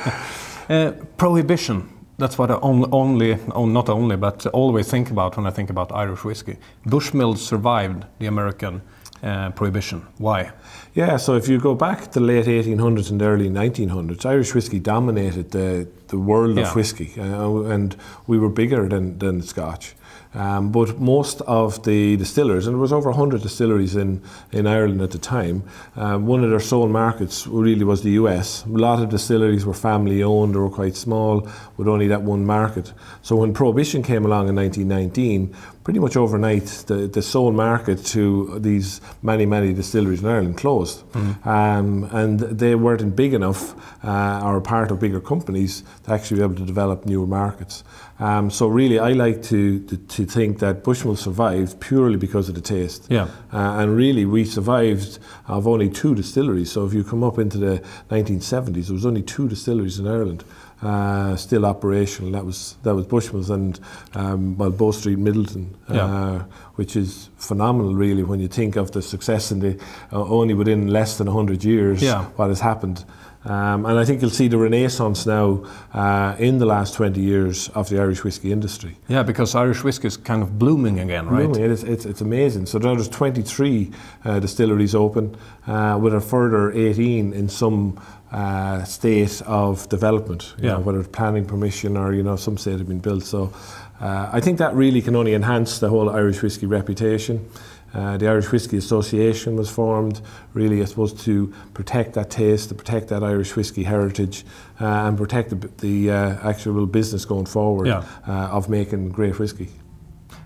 Uh, 0.69 0.93
prohibition 1.17 1.89
that's 2.19 2.39
what 2.39 2.51
I 2.51 2.59
only, 2.63 3.39
oh, 3.53 3.67
not 3.67 3.89
only, 3.89 4.17
but 4.17 4.47
always 4.47 4.89
think 4.91 5.11
about 5.11 5.37
when 5.37 5.47
I 5.47 5.51
think 5.51 5.71
about 5.71 5.93
Irish 5.93 6.25
whiskey. 6.25 6.57
Bushmills 6.87 7.39
survived 7.39 8.05
the 8.19 8.27
American 8.27 8.81
uh, 9.23 9.51
prohibition. 9.51 10.07
Why? 10.19 10.53
Yeah, 10.95 11.17
so 11.19 11.35
if 11.35 11.49
you 11.49 11.59
go 11.59 11.75
back 11.75 12.13
to 12.13 12.21
the 12.21 12.21
late 12.21 12.47
1800s 12.47 13.11
and 13.11 13.21
early 13.21 13.51
1900s, 13.51 14.25
Irish 14.25 14.55
whiskey 14.55 14.79
dominated 14.79 15.51
the, 15.51 15.89
the 16.09 16.19
world 16.19 16.57
yeah. 16.57 16.69
of 16.69 16.75
whiskey, 16.75 17.13
uh, 17.19 17.63
and 17.63 17.97
we 18.27 18.39
were 18.39 18.49
bigger 18.49 18.89
than, 18.89 19.19
than 19.19 19.43
Scotch. 19.43 19.95
Um, 20.37 20.71
but 20.71 21.01
most 21.01 21.41
of 21.43 21.83
the 21.85 22.17
distillers, 22.19 22.67
and 22.67 22.75
there 22.75 22.81
was 22.81 22.93
over 22.93 23.09
100 23.09 23.41
distilleries 23.41 23.97
in, 23.97 24.21
in 24.53 24.67
Ireland 24.67 25.01
at 25.01 25.11
the 25.11 25.19
time, 25.19 25.65
um, 25.97 26.27
one 26.27 26.45
of 26.45 26.51
their 26.51 26.61
sole 26.61 26.89
markets 26.89 27.47
really 27.47 27.85
was 27.85 28.03
the 28.03 28.11
US. 28.11 28.65
A 28.67 28.69
lot 28.69 29.03
of 29.03 29.09
distilleries 29.09 29.65
were 29.65 29.73
family 29.73 30.23
owned 30.23 30.55
or 30.55 30.65
were 30.65 30.71
quite 30.71 30.95
small 30.95 31.49
with 31.79 31.89
only 31.89 32.07
that 32.09 32.21
one 32.21 32.45
market. 32.45 32.93
So 33.23 33.37
when 33.37 33.55
Prohibition 33.55 34.03
came 34.03 34.27
along 34.27 34.49
in 34.49 34.57
1919, 34.57 35.57
pretty 35.87 36.01
much 36.01 36.17
overnight, 36.17 36.65
the, 36.89 37.07
the 37.07 37.23
sole 37.23 37.53
market 37.53 38.05
to 38.05 38.59
these 38.59 39.01
many, 39.23 39.47
many 39.47 39.73
distilleries 39.73 40.21
in 40.21 40.27
Ireland 40.27 40.57
closed. 40.57 41.09
Mm. 41.13 41.47
Um, 41.47 42.09
and 42.11 42.41
they 42.41 42.75
weren't 42.75 43.15
big 43.15 43.33
enough 43.33 43.73
uh, 44.05 44.41
or 44.43 44.61
part 44.61 44.91
of 44.91 44.99
bigger 44.99 45.21
companies 45.21 45.85
to 46.03 46.13
actually 46.13 46.39
be 46.39 46.43
able 46.43 46.57
to 46.57 46.67
develop 46.67 47.07
newer 47.07 47.29
markets. 47.29 47.85
Um, 48.19 48.51
so 48.51 48.67
really, 48.67 48.99
I 48.99 49.13
like 49.13 49.45
to, 49.45 49.79
to, 49.87 49.97
to 49.97 50.27
think 50.27 50.59
that 50.59 50.83
Bushmill 50.83 51.17
survived 51.17 51.79
purely 51.79 52.17
because 52.17 52.49
of 52.49 52.57
the 52.57 52.61
taste. 52.61 53.07
Yeah. 53.09 53.29
Uh, 53.53 53.79
and 53.79 53.97
really, 53.97 54.25
we 54.25 54.45
survived 54.45 55.21
of 55.47 55.69
only 55.69 55.89
two 55.89 56.17
distilleries. 56.17 56.73
So 56.73 56.85
if 56.85 56.95
you 56.95 57.05
come 57.05 57.23
up 57.23 57.39
into 57.39 57.59
the 57.59 57.81
1970s, 58.11 58.87
there 58.87 58.95
was 58.95 59.07
only 59.07 59.23
two 59.23 59.49
distilleries 59.49 60.01
in 60.01 60.09
Ireland 60.09 60.43
uh, 60.83 61.37
still 61.37 61.65
operational. 61.65 62.31
That 62.33 62.45
was 62.45 62.77
that 62.83 62.95
was 62.95 63.07
Bushmills 63.07 63.51
and 63.51 63.79
um, 64.15 64.57
well 64.59 64.71
Bow 64.71 64.93
Street 64.93 65.19
Midleton, 65.19 65.75
uh, 65.89 66.45
which 66.75 66.97
is 66.97 67.31
phenomenal 67.37 67.95
really 67.95 68.23
when 68.23 68.41
you 68.41 68.49
think 68.49 68.77
of 68.77 68.91
the 68.93 69.03
success 69.03 69.51
in 69.51 69.61
the 69.61 69.81
uh, 70.13 70.23
only 70.23 70.55
within 70.55 70.89
less 70.89 71.19
than 71.19 71.27
hundred 71.27 71.65
years 71.65 72.03
yeah. 72.03 72.25
what 72.37 72.49
has 72.49 72.61
happened. 72.61 73.05
Um, 73.47 73.87
and 73.87 73.97
I 73.97 74.05
think 74.05 74.21
you'll 74.21 74.31
see 74.31 74.49
the 74.49 74.59
renaissance 74.59 75.25
now 75.25 75.65
uh, 75.95 76.35
in 76.39 76.59
the 76.59 76.67
last 76.67 76.95
20 76.95 77.21
years 77.21 77.69
of 77.71 77.89
the 77.89 78.01
Irish 78.01 78.25
whisky 78.25 78.51
industry. 78.51 78.97
Yeah, 79.07 79.23
because 79.23 79.55
Irish 79.55 79.85
whisky 79.85 80.09
is 80.09 80.17
kind 80.17 80.43
of 80.43 80.59
blooming 80.59 80.99
again, 80.99 81.29
right? 81.29 81.47
Blooming. 81.47 81.63
It 81.63 81.71
is, 81.71 81.85
it's, 81.85 82.05
it's 82.05 82.21
amazing. 82.21 82.67
So 82.67 82.81
there's 82.81 83.09
23 83.09 83.93
uh, 84.25 84.41
distilleries 84.41 84.97
open, 84.97 85.37
uh, 85.69 85.97
with 86.01 86.13
a 86.15 86.21
further 86.21 86.73
18 86.73 87.33
in 87.33 87.49
some 87.49 88.01
uh, 88.33 88.85
state 88.85 89.43
of 89.43 89.89
development, 89.89 90.55
yeah. 90.59 90.73
Know, 90.73 90.81
whether 90.81 91.01
it's 91.01 91.09
planning 91.09 91.45
permission 91.45 91.97
or 91.97 92.13
you 92.13 92.23
know 92.23 92.37
some 92.37 92.59
state 92.59 92.79
have 92.79 92.89
been 92.89 93.01
built. 93.01 93.25
So 93.25 93.53
uh, 94.01 94.31
I 94.33 94.41
think 94.41 94.59
that 94.59 94.75
really 94.75 95.01
can 95.01 95.17
only 95.17 95.35
enhance 95.35 95.79
the 95.79 95.89
whole 95.89 96.11
Irish 96.11 96.43
whiskey 96.43 96.67
reputation. 96.67 97.49
Uh, 97.95 98.19
the 98.19 98.29
Irish 98.29 98.53
Whiskey 98.53 98.77
Association 98.77 99.57
was 99.57 99.71
formed, 99.71 100.21
really, 100.53 100.83
I 100.83 100.85
suppose, 100.85 101.15
to 101.25 101.55
protect 101.73 102.13
that 102.15 102.29
taste, 102.29 102.69
to 102.69 102.75
protect 102.75 103.09
that 103.09 103.23
Irish 103.23 103.57
whiskey 103.57 103.85
heritage, 103.85 104.45
uh, 104.81 104.85
and 104.85 105.17
protect 105.17 105.49
the, 105.49 105.57
the 105.79 106.11
uh, 106.11 106.49
actual 106.49 106.85
business 106.87 107.25
going 107.25 107.47
forward 107.47 107.87
yeah. 107.87 108.05
Uh, 108.29 108.49
of 108.51 108.69
making 108.69 109.09
great 109.11 109.39
whiskey. 109.39 109.71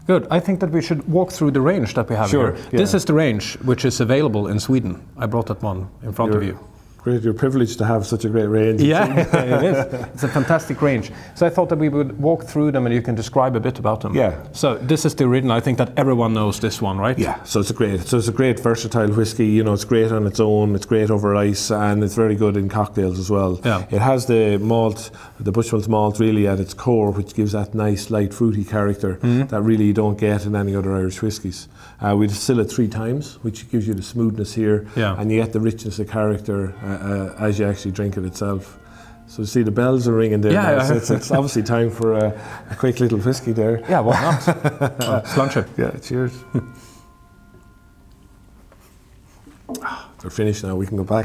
Good. 0.06 0.28
I 0.30 0.38
think 0.38 0.60
that 0.60 0.70
we 0.70 0.80
should 0.80 1.08
walk 1.08 1.32
through 1.32 1.50
the 1.50 1.60
range 1.60 1.94
that 1.94 2.08
we 2.08 2.14
have 2.14 2.30
sure, 2.30 2.52
here. 2.52 2.64
Yeah. 2.72 2.78
This 2.78 2.94
is 2.94 3.04
the 3.04 3.14
range 3.14 3.56
which 3.64 3.84
is 3.84 4.00
available 4.00 4.46
in 4.46 4.60
Sweden. 4.60 5.02
I 5.16 5.26
brought 5.26 5.46
that 5.46 5.62
one 5.62 5.88
in 6.02 6.12
front 6.12 6.32
You're, 6.32 6.42
of 6.42 6.48
you. 6.48 6.69
Great. 7.00 7.22
You're 7.22 7.34
privileged 7.34 7.78
to 7.78 7.84
have 7.84 8.06
such 8.06 8.24
a 8.24 8.28
great 8.28 8.46
range. 8.46 8.80
Yeah, 8.82 9.06
it 9.16 9.64
is. 9.64 9.94
It's 10.14 10.22
a 10.22 10.28
fantastic 10.28 10.80
range. 10.82 11.10
So 11.34 11.46
I 11.46 11.50
thought 11.50 11.68
that 11.70 11.78
we 11.78 11.88
would 11.88 12.18
walk 12.20 12.44
through 12.44 12.72
them 12.72 12.86
and 12.86 12.94
you 12.94 13.02
can 13.02 13.14
describe 13.14 13.56
a 13.56 13.60
bit 13.60 13.78
about 13.78 14.00
them. 14.02 14.14
Yeah. 14.14 14.42
So 14.52 14.76
this 14.78 15.04
is 15.04 15.14
the 15.14 15.24
original. 15.24 15.56
I 15.56 15.60
think 15.60 15.78
that 15.78 15.92
everyone 15.96 16.34
knows 16.34 16.60
this 16.60 16.80
one, 16.82 16.98
right? 16.98 17.18
Yeah, 17.18 17.42
so 17.44 17.60
it's 17.60 17.70
a 17.70 17.74
great, 17.74 18.00
so 18.02 18.18
it's 18.18 18.28
a 18.28 18.32
great 18.32 18.60
versatile 18.60 19.08
whiskey. 19.12 19.46
You 19.46 19.64
know, 19.64 19.72
it's 19.72 19.84
great 19.84 20.12
on 20.12 20.26
its 20.26 20.40
own. 20.40 20.74
It's 20.74 20.86
great 20.86 21.10
over 21.10 21.34
ice, 21.36 21.70
and 21.70 22.04
it's 22.04 22.14
very 22.14 22.36
good 22.36 22.56
in 22.56 22.68
cocktails 22.68 23.18
as 23.18 23.30
well. 23.30 23.60
Yeah. 23.64 23.86
It 23.90 24.00
has 24.00 24.26
the 24.26 24.58
malt, 24.58 25.10
the 25.38 25.52
Bushmills 25.52 25.88
malt, 25.88 26.20
really 26.20 26.46
at 26.46 26.60
its 26.60 26.74
core, 26.74 27.10
which 27.12 27.34
gives 27.34 27.52
that 27.52 27.74
nice 27.74 28.10
light 28.10 28.32
fruity 28.34 28.64
character 28.64 29.18
Mm-hmm. 29.20 29.46
that 29.48 29.62
really 29.62 29.84
you 29.86 29.92
don't 29.92 30.18
get 30.18 30.46
in 30.46 30.54
any 30.56 30.74
other 30.74 30.94
Irish 30.94 31.20
whiskies. 31.22 31.68
Uh, 32.02 32.16
we 32.16 32.26
distill 32.26 32.58
it 32.60 32.64
three 32.70 32.88
times, 32.88 33.34
which 33.42 33.70
gives 33.70 33.86
you 33.86 33.92
the 33.94 34.02
smoothness 34.02 34.54
here, 34.54 34.86
Yeah. 34.96 35.16
and 35.18 35.30
you 35.30 35.40
get 35.40 35.52
the 35.52 35.60
richness 35.60 35.98
of 35.98 36.08
character 36.08 36.74
uh, 36.82 36.86
uh, 36.86 37.46
as 37.46 37.58
you 37.58 37.66
actually 37.66 37.92
drink 37.92 38.16
it 38.16 38.24
itself. 38.24 38.78
So 39.26 39.42
you 39.42 39.46
see 39.46 39.62
the 39.62 39.70
bells 39.70 40.08
are 40.08 40.14
ringing 40.14 40.40
there. 40.40 40.52
Yeah, 40.52 40.82
so 40.82 40.94
it's, 40.94 41.10
it's 41.10 41.30
obviously 41.30 41.62
time 41.62 41.90
for 41.90 42.14
a, 42.14 42.32
a 42.70 42.74
quick 42.74 42.98
little 43.00 43.18
whiskey 43.18 43.52
there. 43.52 43.80
Yeah, 43.88 44.00
why 44.00 44.20
not? 44.20 44.48
uh, 44.48 45.22
Sláinte. 45.24 45.68
Yeah, 45.78 45.90
cheers. 46.00 46.32
They're 50.20 50.30
finished 50.30 50.64
now, 50.64 50.74
we 50.76 50.86
can 50.86 50.96
go 50.96 51.04
back. 51.04 51.24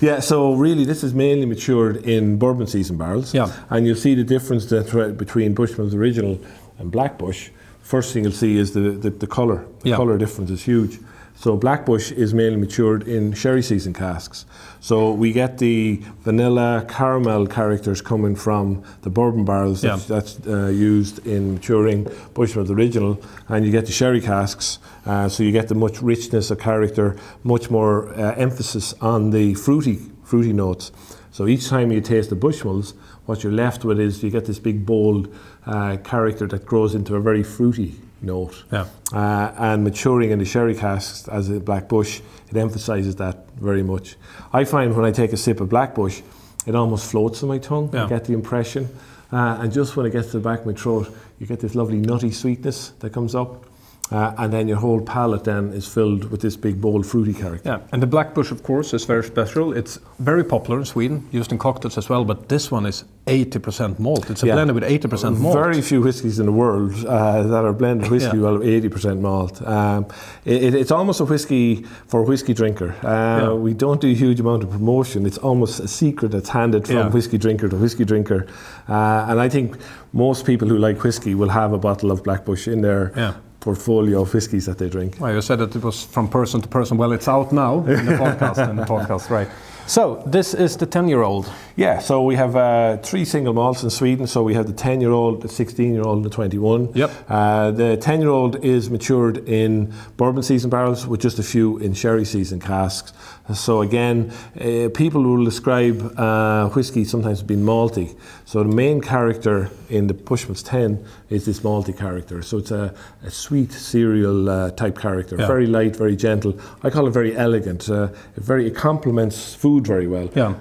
yeah, 0.00 0.18
so 0.20 0.54
really, 0.54 0.84
this 0.84 1.04
is 1.04 1.14
mainly 1.14 1.46
matured 1.46 1.98
in 1.98 2.36
bourbon 2.38 2.66
season 2.66 2.96
barrels. 2.96 3.32
Yeah. 3.34 3.52
And 3.70 3.86
you'll 3.86 3.94
see 3.96 4.14
the 4.14 4.24
difference 4.24 4.66
that, 4.66 5.16
between 5.16 5.54
Bushman's 5.54 5.94
Original 5.94 6.40
and 6.78 6.90
Blackbush. 6.92 7.50
First 7.82 8.12
thing 8.12 8.24
you'll 8.24 8.32
see 8.32 8.56
is 8.56 8.72
the, 8.72 8.80
the, 8.92 9.10
the 9.10 9.26
colour. 9.26 9.66
The 9.82 9.90
Yeah. 9.90 9.96
colour 9.96 10.16
difference 10.18 10.50
is 10.50 10.62
huge. 10.62 10.98
So 11.34 11.58
Blackbush 11.58 12.12
is 12.12 12.32
mainly 12.32 12.58
matured 12.58 13.08
in 13.08 13.32
sherry 13.32 13.62
season 13.62 13.92
casks. 13.92 14.44
So 14.80 15.12
we 15.12 15.32
get 15.32 15.58
the 15.58 16.00
vanilla 16.22 16.84
caramel 16.88 17.46
characters 17.48 18.00
coming 18.00 18.36
from 18.36 18.82
the 19.00 19.10
bourbon 19.10 19.44
barrels 19.44 19.82
Yeah. 19.82 19.96
that's, 19.96 20.36
that's 20.36 20.46
uh, 20.46 20.66
used 20.68 21.26
in 21.26 21.54
maturing 21.54 22.04
Bushmills 22.34 22.68
the 22.68 22.74
Original, 22.74 23.20
and 23.48 23.64
you 23.66 23.72
get 23.72 23.86
the 23.86 23.92
sherry 23.92 24.20
casks. 24.20 24.78
Uh, 25.04 25.28
so 25.28 25.42
you 25.42 25.50
get 25.50 25.66
the 25.68 25.74
much 25.74 26.00
richness 26.02 26.50
of 26.52 26.58
character, 26.60 27.16
much 27.42 27.70
more 27.70 28.08
uh, 28.10 28.34
emphasis 28.36 28.94
on 29.00 29.30
the 29.30 29.54
fruity 29.54 29.98
fruity 30.22 30.52
notes. 30.52 30.92
So 31.32 31.46
each 31.46 31.68
time 31.68 31.90
you 31.92 32.00
taste 32.00 32.30
the 32.30 32.36
Bushmills, 32.36 32.94
what 33.26 33.42
you're 33.42 33.52
left 33.52 33.84
with 33.84 34.00
is 34.00 34.22
you 34.22 34.30
get 34.30 34.46
this 34.46 34.58
big 34.58 34.84
bold 34.84 35.34
uh, 35.66 35.96
character 35.98 36.46
that 36.48 36.66
grows 36.66 36.94
into 36.94 37.14
a 37.14 37.20
very 37.20 37.42
fruity 37.42 37.94
note. 38.20 38.64
Yeah. 38.72 38.86
Uh, 39.12 39.52
and 39.58 39.84
maturing 39.84 40.30
in 40.30 40.38
the 40.38 40.44
sherry 40.44 40.74
casks 40.74 41.28
as 41.28 41.48
a 41.48 41.60
black 41.60 41.88
bush, 41.88 42.20
it 42.50 42.56
emphasises 42.56 43.16
that 43.16 43.48
very 43.60 43.82
much. 43.82 44.16
I 44.52 44.64
find 44.64 44.94
when 44.96 45.04
I 45.04 45.12
take 45.12 45.32
a 45.32 45.36
sip 45.36 45.60
of 45.60 45.68
black 45.68 45.94
bush, 45.94 46.22
it 46.66 46.74
almost 46.74 47.10
floats 47.10 47.42
in 47.42 47.48
my 47.48 47.58
tongue. 47.58 47.90
Yeah. 47.92 48.04
I 48.04 48.08
get 48.08 48.24
the 48.24 48.32
impression. 48.32 48.88
Uh, 49.32 49.58
and 49.60 49.72
just 49.72 49.96
when 49.96 50.06
it 50.06 50.10
gets 50.10 50.30
to 50.32 50.38
the 50.38 50.48
back 50.48 50.60
of 50.60 50.66
my 50.66 50.74
throat, 50.74 51.12
you 51.38 51.46
get 51.46 51.60
this 51.60 51.74
lovely 51.74 51.98
nutty 51.98 52.30
sweetness 52.30 52.90
that 53.00 53.12
comes 53.12 53.34
up. 53.34 53.64
Uh, 54.12 54.34
and 54.38 54.52
then 54.52 54.68
your 54.68 54.76
whole 54.78 55.00
palate 55.00 55.44
then 55.44 55.72
is 55.72 55.86
filled 55.86 56.30
with 56.30 56.40
this 56.40 56.56
big, 56.56 56.80
bold, 56.80 57.06
fruity 57.06 57.32
character. 57.32 57.68
Yeah, 57.70 57.78
and 57.92 58.02
the 58.02 58.06
Blackbush, 58.06 58.50
of 58.50 58.62
course, 58.62 58.92
is 58.94 59.04
very 59.04 59.24
special. 59.24 59.72
It's 59.72 59.98
very 60.18 60.44
popular 60.44 60.78
in 60.80 60.84
Sweden, 60.84 61.26
used 61.32 61.50
in 61.52 61.58
cocktails 61.58 61.96
as 61.98 62.08
well. 62.08 62.24
But 62.24 62.48
this 62.48 62.70
one 62.70 62.84
is 62.86 63.04
80% 63.26 63.98
malt. 63.98 64.30
It's 64.30 64.42
a 64.42 64.46
Yeah. 64.46 64.54
blended 64.54 64.74
with 64.74 64.84
80% 64.84 65.38
malt. 65.38 65.54
Very 65.54 65.80
few 65.80 66.00
whiskies 66.02 66.38
in 66.38 66.46
the 66.46 66.52
world 66.52 66.92
uh, 67.06 67.42
that 67.44 67.64
are 67.64 67.72
blended 67.72 68.10
whiskey 68.10 68.36
Yeah. 68.36 68.42
well 68.42 68.58
80% 68.62 69.20
malt. 69.20 69.62
Um, 69.66 70.06
it, 70.44 70.62
it- 70.64 70.74
it's 70.74 70.90
almost 70.90 71.20
a 71.20 71.24
whiskey 71.24 71.84
for 72.08 72.20
a 72.20 72.24
whiskey 72.24 72.54
drinker. 72.54 72.94
Uh, 73.02 73.08
Yeah. 73.42 73.52
We 73.54 73.72
don't 73.74 74.00
do 74.00 74.08
a 74.08 74.14
huge 74.14 74.40
amount 74.40 74.62
of 74.64 74.70
promotion. 74.70 75.24
It's 75.26 75.38
almost 75.38 75.80
a 75.80 75.88
secret 75.88 76.32
that's 76.32 76.48
handed 76.50 76.86
from 76.86 76.96
Yeah. 76.96 77.08
whiskey 77.10 77.38
drinker 77.38 77.68
to 77.68 77.76
whiskey 77.76 78.04
drinker. 78.04 78.46
Uh, 78.88 79.26
and 79.30 79.40
I 79.40 79.48
think 79.48 79.76
most 80.12 80.44
people 80.44 80.68
who 80.68 80.76
like 80.76 81.02
whiskey 81.02 81.34
will 81.34 81.50
have 81.50 81.72
a 81.72 81.78
bottle 81.78 82.10
of 82.10 82.22
Blackbush 82.22 82.66
in 82.72 82.82
their 82.82 83.12
Yeah. 83.16 83.32
Portfolio 83.62 84.22
of 84.22 84.34
whiskies 84.34 84.66
that 84.66 84.76
they 84.78 84.88
drink. 84.88 85.16
Well, 85.20 85.32
you 85.34 85.40
said 85.40 85.58
that 85.60 85.74
it 85.74 85.82
was 85.82 86.04
from 86.04 86.28
person 86.28 86.60
to 86.60 86.68
person. 86.68 86.98
Well, 86.98 87.12
it's 87.12 87.28
out 87.28 87.52
now 87.52 87.78
in 87.86 88.04
the 88.06 88.12
podcast. 88.24 88.68
in 88.68 88.76
the 88.76 88.84
podcast, 88.84 89.30
right? 89.30 89.48
So 89.86 90.22
this 90.26 90.54
is 90.54 90.76
the 90.76 90.86
ten-year-old. 90.86 91.50
Yeah, 91.76 92.00
so 92.00 92.22
we 92.22 92.36
have 92.36 92.54
uh, 92.54 92.98
three 92.98 93.24
single 93.24 93.54
malts 93.54 93.82
in 93.82 93.88
Sweden. 93.90 94.26
So 94.26 94.42
we 94.42 94.52
have 94.54 94.66
the 94.66 94.74
10 94.74 95.00
year 95.00 95.10
old, 95.10 95.40
the 95.40 95.48
16 95.48 95.94
year 95.94 96.02
old, 96.02 96.16
and 96.16 96.24
the 96.24 96.28
21. 96.30 96.92
Yep. 96.94 97.10
Uh, 97.30 97.70
the 97.70 97.96
10 97.96 98.20
year 98.20 98.28
old 98.28 98.62
is 98.62 98.90
matured 98.90 99.38
in 99.48 99.90
bourbon 100.18 100.42
season 100.42 100.68
barrels 100.68 101.06
with 101.06 101.20
just 101.22 101.38
a 101.38 101.42
few 101.42 101.78
in 101.78 101.94
sherry 101.94 102.26
season 102.26 102.60
casks. 102.60 103.14
So 103.54 103.80
again, 103.80 104.30
uh, 104.60 104.90
people 104.94 105.22
will 105.22 105.44
describe 105.46 106.18
uh, 106.18 106.68
whiskey 106.68 107.04
sometimes 107.06 107.38
as 107.38 107.42
being 107.42 107.62
malty. 107.64 108.14
So 108.44 108.62
the 108.62 108.68
main 108.68 109.00
character 109.00 109.70
in 109.88 110.08
the 110.08 110.14
Bushmills 110.14 110.62
10 110.64 111.02
is 111.30 111.46
this 111.46 111.60
malty 111.60 111.96
character. 111.96 112.42
So 112.42 112.58
it's 112.58 112.70
a, 112.70 112.94
a 113.24 113.30
sweet 113.30 113.72
cereal 113.72 114.48
uh, 114.50 114.70
type 114.72 114.98
character, 114.98 115.36
Yeah. 115.38 115.46
very 115.46 115.66
light, 115.66 115.96
very 115.96 116.16
gentle. 116.16 116.54
I 116.82 116.90
call 116.90 117.06
it 117.06 117.12
very 117.12 117.34
elegant. 117.34 117.88
Uh, 117.88 118.08
it 118.36 118.42
very 118.44 118.66
it 118.66 118.76
complements 118.76 119.54
food 119.54 119.71
very 119.80 120.06
well. 120.06 120.30
Yeah. 120.34 120.54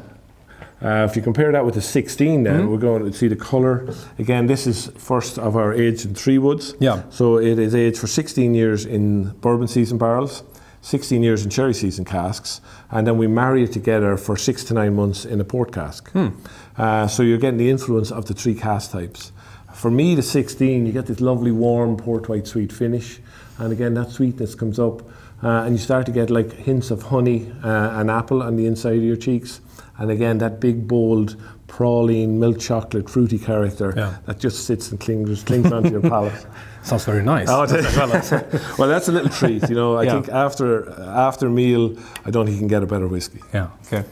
Uh, 0.83 1.05
if 1.07 1.15
you 1.15 1.21
compare 1.21 1.51
that 1.51 1.63
with 1.63 1.75
the 1.75 1.81
16, 1.81 2.43
then 2.43 2.61
Mm-hmm. 2.61 2.71
we're 2.71 2.77
going 2.79 3.05
to 3.11 3.13
see 3.15 3.27
the 3.27 3.35
colour. 3.35 3.87
Again, 4.17 4.47
this 4.47 4.65
is 4.65 4.87
first 4.97 5.37
of 5.37 5.55
our 5.55 5.73
aged 5.73 6.05
in 6.05 6.15
three 6.15 6.39
woods. 6.39 6.73
Yeah. 6.79 7.03
So 7.11 7.37
it 7.37 7.59
is 7.59 7.75
aged 7.75 7.99
for 7.99 8.07
16 8.07 8.55
years 8.55 8.85
in 8.85 9.29
bourbon 9.41 9.67
season 9.67 9.99
barrels, 9.99 10.43
16 10.81 11.21
years 11.21 11.43
in 11.43 11.51
sherry 11.51 11.75
season 11.75 12.03
casks, 12.03 12.61
and 12.89 13.05
then 13.05 13.19
we 13.19 13.27
marry 13.27 13.63
it 13.63 13.71
together 13.71 14.17
for 14.17 14.35
six 14.35 14.63
to 14.65 14.73
nine 14.73 14.95
months 14.95 15.23
in 15.23 15.39
a 15.39 15.43
port 15.43 15.71
cask. 15.71 16.09
Hmm. 16.13 16.29
Uh, 16.75 17.05
so 17.05 17.21
you're 17.21 17.37
getting 17.37 17.59
the 17.59 17.69
influence 17.69 18.11
of 18.11 18.25
the 18.25 18.33
three 18.33 18.55
cask 18.55 18.89
types. 18.91 19.31
For 19.75 19.91
me, 19.91 20.15
the 20.15 20.23
16, 20.23 20.87
you 20.87 20.91
get 20.91 21.05
this 21.05 21.21
lovely 21.21 21.51
warm 21.51 21.95
port 21.95 22.27
white 22.27 22.47
sweet 22.47 22.73
finish, 22.73 23.19
and 23.59 23.71
again 23.71 23.93
that 23.93 24.09
sweetness 24.09 24.55
comes 24.55 24.79
up, 24.79 25.03
uh, 25.43 25.63
and 25.65 25.73
you 25.73 25.77
start 25.79 26.05
to 26.05 26.11
get 26.11 26.29
like 26.29 26.51
hints 26.53 26.91
of 26.91 27.03
honey 27.03 27.51
uh, 27.63 27.99
and 27.99 28.09
apple 28.11 28.41
on 28.43 28.55
the 28.55 28.65
inside 28.65 28.97
of 28.97 29.03
your 29.03 29.15
cheeks, 29.17 29.61
and 29.97 30.11
again 30.11 30.37
that 30.39 30.59
big 30.59 30.87
bold 30.87 31.35
praline 31.67 32.37
milk 32.37 32.59
chocolate 32.59 33.09
fruity 33.09 33.39
character 33.39 33.93
Yeah. 33.95 34.17
that 34.25 34.39
just 34.39 34.65
sits 34.65 34.91
and 34.91 34.99
clings, 34.99 35.43
clings 35.43 35.71
onto 35.71 35.89
your 35.89 36.01
palate. 36.01 36.45
Sounds 36.83 37.05
very 37.05 37.23
nice. 37.23 37.47
Oh, 37.49 37.65
well, 38.77 38.89
that's 38.89 39.07
a 39.07 39.11
little 39.11 39.29
treat, 39.29 39.69
you 39.69 39.75
know. 39.75 39.95
I 39.95 40.03
Yeah. 40.03 40.13
think 40.13 40.29
after 40.29 40.91
after 41.01 41.49
meal, 41.49 41.95
I 42.25 42.31
don't 42.31 42.45
think 42.45 42.55
you 42.55 42.59
can 42.59 42.67
get 42.67 42.83
a 42.83 42.87
better 42.87 43.07
whiskey. 43.07 43.39
Yeah. 43.53 43.67
Okay. 43.87 44.03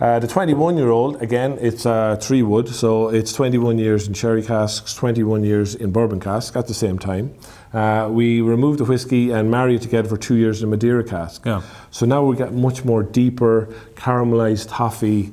Uh, 0.00 0.18
the 0.18 0.26
21 0.26 0.76
year 0.76 0.90
old, 0.90 1.22
again, 1.22 1.56
it's 1.60 1.86
uh, 1.86 2.16
three 2.20 2.42
wood, 2.42 2.68
so 2.68 3.08
it's 3.10 3.32
21 3.32 3.78
years 3.78 4.08
in 4.08 4.14
sherry 4.14 4.42
casks, 4.42 4.92
21 4.94 5.44
years 5.44 5.74
in 5.76 5.92
bourbon 5.92 6.18
casks 6.18 6.56
at 6.56 6.66
the 6.66 6.74
same 6.74 6.98
time. 6.98 7.32
Uh, 7.74 8.08
we 8.08 8.40
remove 8.40 8.78
the 8.78 8.84
whiskey 8.84 9.32
and 9.32 9.50
marry 9.50 9.74
it 9.74 9.82
together 9.82 10.08
for 10.08 10.16
two 10.16 10.36
years 10.36 10.62
in 10.62 10.68
a 10.68 10.70
Madeira 10.70 11.02
cask. 11.02 11.44
Yeah. 11.44 11.60
So 11.90 12.06
now 12.06 12.22
we 12.22 12.36
get 12.36 12.52
much 12.52 12.84
more 12.84 13.02
deeper, 13.02 13.68
caramelized 13.94 14.68
toffee, 14.70 15.32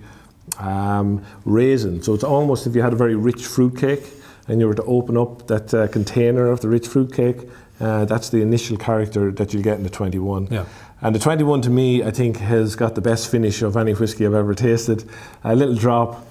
um, 0.57 1.23
raisin. 1.45 2.01
So 2.01 2.15
it's 2.15 2.23
almost 2.23 2.65
if 2.65 2.75
you 2.75 2.81
had 2.81 2.93
a 2.93 2.95
very 2.95 3.15
rich 3.15 3.45
fruit 3.45 3.77
cake 3.77 4.03
and 4.47 4.59
you 4.59 4.67
were 4.67 4.73
to 4.73 4.83
open 4.83 5.17
up 5.17 5.45
that 5.47 5.71
uh, 5.71 5.87
container 5.89 6.47
of 6.47 6.61
the 6.61 6.67
rich 6.67 6.87
fruit 6.87 7.13
cake, 7.13 7.37
uh, 7.79 8.05
that's 8.05 8.29
the 8.29 8.41
initial 8.41 8.75
character 8.75 9.31
that 9.31 9.53
you'll 9.53 9.63
get 9.63 9.77
in 9.77 9.83
the 9.83 9.89
21. 9.89 10.47
Yeah. 10.49 10.65
And 11.01 11.13
the 11.15 11.19
21 11.19 11.61
to 11.61 11.69
me, 11.69 12.03
I 12.03 12.09
think, 12.11 12.37
has 12.37 12.75
got 12.75 12.95
the 12.95 13.01
best 13.01 13.29
finish 13.29 13.61
of 13.61 13.77
any 13.77 13.93
whiskey 13.93 14.25
I've 14.25 14.33
ever 14.33 14.55
tasted. 14.55 15.07
A 15.43 15.55
little 15.55 15.75
drop, 15.75 16.25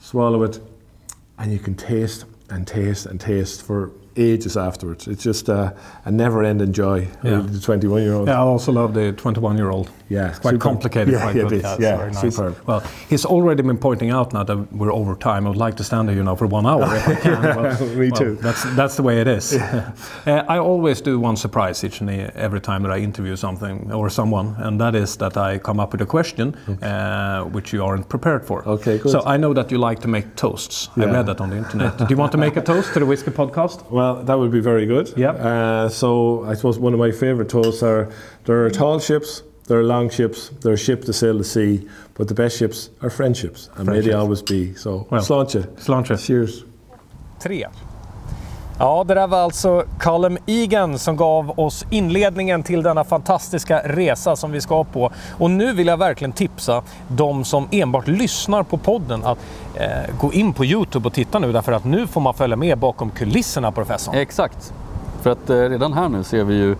swallow 0.00 0.42
it, 0.42 0.60
and 1.38 1.52
you 1.52 1.58
can 1.60 1.74
taste 1.76 2.24
and 2.50 2.66
taste 2.66 3.06
and 3.06 3.20
taste 3.20 3.62
for 3.62 3.92
ages 4.16 4.56
afterwards. 4.56 5.08
It's 5.08 5.22
just 5.22 5.48
a, 5.48 5.74
a 6.04 6.10
never-ending 6.10 6.72
joy. 6.72 7.08
Yeah. 7.22 7.40
The 7.40 7.58
21-year-old. 7.58 8.28
Yeah, 8.28 8.34
I 8.34 8.42
also 8.42 8.72
love 8.72 8.94
the 8.94 9.12
21-year-old. 9.12 9.90
Yeah, 10.08 10.28
It's 10.28 10.38
quite 10.38 10.52
superb. 10.52 10.60
complicated. 10.60 11.14
Yeah, 11.14 11.22
quite 11.22 11.36
yeah, 11.36 11.42
good. 11.42 11.52
it 11.52 11.64
is. 11.64 11.72
it's 11.72 11.80
Yeah, 11.80 11.96
nice. 12.06 12.20
superb. 12.20 12.56
Well, 12.66 12.80
he's 13.08 13.24
already 13.24 13.62
been 13.62 13.78
pointing 13.78 14.10
out 14.10 14.32
now 14.32 14.44
that 14.44 14.72
we're 14.72 14.92
over 14.92 15.14
time. 15.16 15.46
I 15.46 15.48
would 15.48 15.58
like 15.58 15.76
to 15.76 15.84
stand 15.84 16.08
here, 16.08 16.18
you 16.18 16.24
know, 16.24 16.36
for 16.36 16.46
one 16.46 16.66
hour 16.66 16.84
if 16.94 17.08
I 17.08 17.14
can. 17.14 17.42
Well, 17.42 17.86
Me 17.96 18.10
well, 18.10 18.20
too. 18.20 18.34
That's 18.42 18.62
that's 18.76 18.96
the 18.96 19.02
way 19.02 19.20
it 19.20 19.26
is. 19.26 19.54
uh, 20.26 20.44
I 20.48 20.58
always 20.58 21.00
do 21.00 21.18
one 21.18 21.36
surprise 21.36 21.82
each 21.84 22.00
and 22.02 22.10
every 22.36 22.60
time 22.60 22.82
that 22.82 22.92
I 22.92 22.98
interview 22.98 23.34
something 23.36 23.90
or 23.92 24.10
someone, 24.10 24.54
and 24.58 24.78
that 24.80 24.94
is 24.94 25.16
that 25.16 25.36
I 25.36 25.58
come 25.58 25.80
up 25.80 25.92
with 25.92 26.02
a 26.02 26.06
question 26.06 26.54
uh, 26.82 27.44
which 27.54 27.72
you 27.72 27.82
aren't 27.84 28.08
prepared 28.08 28.44
for. 28.46 28.62
Okay, 28.68 28.98
good. 28.98 29.10
So 29.12 29.22
I 29.24 29.36
know 29.38 29.54
that 29.54 29.70
you 29.70 29.78
like 29.78 30.00
to 30.00 30.08
make 30.08 30.26
toasts. 30.36 30.88
I 30.96 31.06
read 31.06 31.26
that 31.26 31.40
on 31.40 31.50
the 31.50 31.56
internet. 31.56 31.96
do 31.98 32.06
you 32.10 32.16
want 32.18 32.32
to 32.32 32.38
make 32.38 32.56
a 32.56 32.62
toast 32.62 32.92
to 32.92 32.98
the 33.00 33.06
Whiskey 33.06 33.30
Podcast? 33.30 33.90
Well, 33.90 34.03
that 34.26 34.38
would 34.38 34.50
be 34.50 34.60
very 34.60 34.86
good. 34.86 35.06
Yep. 35.16 35.34
Uh, 35.40 35.88
so 35.88 36.44
I 36.50 36.54
suppose 36.54 36.78
one 36.78 36.92
of 36.94 36.98
my 36.98 37.10
favourite 37.12 37.48
toasts 37.50 37.82
are 37.82 38.08
there 38.44 38.64
are 38.64 38.70
tall 38.70 38.98
ships, 39.00 39.42
there 39.68 39.78
are 39.80 39.84
long 39.84 40.10
ships, 40.10 40.50
there 40.62 40.72
are 40.72 40.76
ships 40.88 41.06
to 41.06 41.12
sail 41.12 41.36
the 41.38 41.44
sea, 41.44 41.88
but 42.14 42.28
the 42.28 42.34
best 42.34 42.58
ships 42.58 42.90
are 43.02 43.10
friendships, 43.10 43.70
and 43.76 43.88
may 43.88 44.00
they 44.00 44.12
always 44.12 44.42
be. 44.42 44.74
So, 44.74 45.06
Well, 45.10 45.22
sláinte. 45.22 45.62
Sláinte. 45.76 46.16
Cheers. 46.26 46.64
Tre. 47.40 47.64
Ja, 48.78 49.04
det 49.08 49.14
där 49.14 49.26
var 49.26 49.38
alltså 49.38 49.84
Callum 49.98 50.38
Egan 50.46 50.98
som 50.98 51.16
gav 51.16 51.60
oss 51.60 51.86
inledningen 51.90 52.62
till 52.62 52.82
denna 52.82 53.04
fantastiska 53.04 53.80
resa 53.84 54.36
som 54.36 54.52
vi 54.52 54.60
ska 54.60 54.84
på. 54.84 55.10
Och 55.38 55.50
nu 55.50 55.72
vill 55.72 55.86
jag 55.86 55.96
verkligen 55.96 56.32
tipsa 56.32 56.82
de 57.08 57.44
som 57.44 57.68
enbart 57.70 58.08
lyssnar 58.08 58.62
på 58.62 58.78
podden 58.78 59.24
att 59.24 59.38
eh, 59.74 60.16
gå 60.20 60.32
in 60.32 60.52
på 60.52 60.64
Youtube 60.64 61.06
och 61.06 61.12
titta 61.12 61.38
nu 61.38 61.52
därför 61.52 61.72
att 61.72 61.84
nu 61.84 62.06
får 62.06 62.20
man 62.20 62.34
följa 62.34 62.56
med 62.56 62.78
bakom 62.78 63.10
kulisserna 63.10 63.72
professorn. 63.72 64.14
Exakt. 64.14 64.72
För 65.22 65.30
att 65.30 65.50
eh, 65.50 65.56
redan 65.56 65.92
här 65.92 66.08
nu 66.08 66.24
ser 66.24 66.44
vi 66.44 66.54
ju 66.54 66.76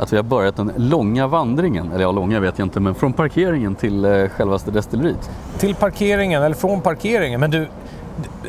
att 0.00 0.12
vi 0.12 0.16
har 0.16 0.24
börjat 0.24 0.56
den 0.56 0.72
långa 0.76 1.26
vandringen, 1.26 1.92
eller 1.92 2.02
ja, 2.02 2.12
långa 2.12 2.40
vet 2.40 2.58
jag 2.58 2.66
inte, 2.66 2.80
men 2.80 2.94
från 2.94 3.12
parkeringen 3.12 3.74
till 3.74 4.04
eh, 4.04 4.28
självaste 4.28 4.70
destilleriet. 4.70 5.30
Till 5.58 5.74
parkeringen, 5.74 6.42
eller 6.42 6.56
från 6.56 6.80
parkeringen. 6.80 7.40
Men 7.40 7.50
du, 7.50 7.68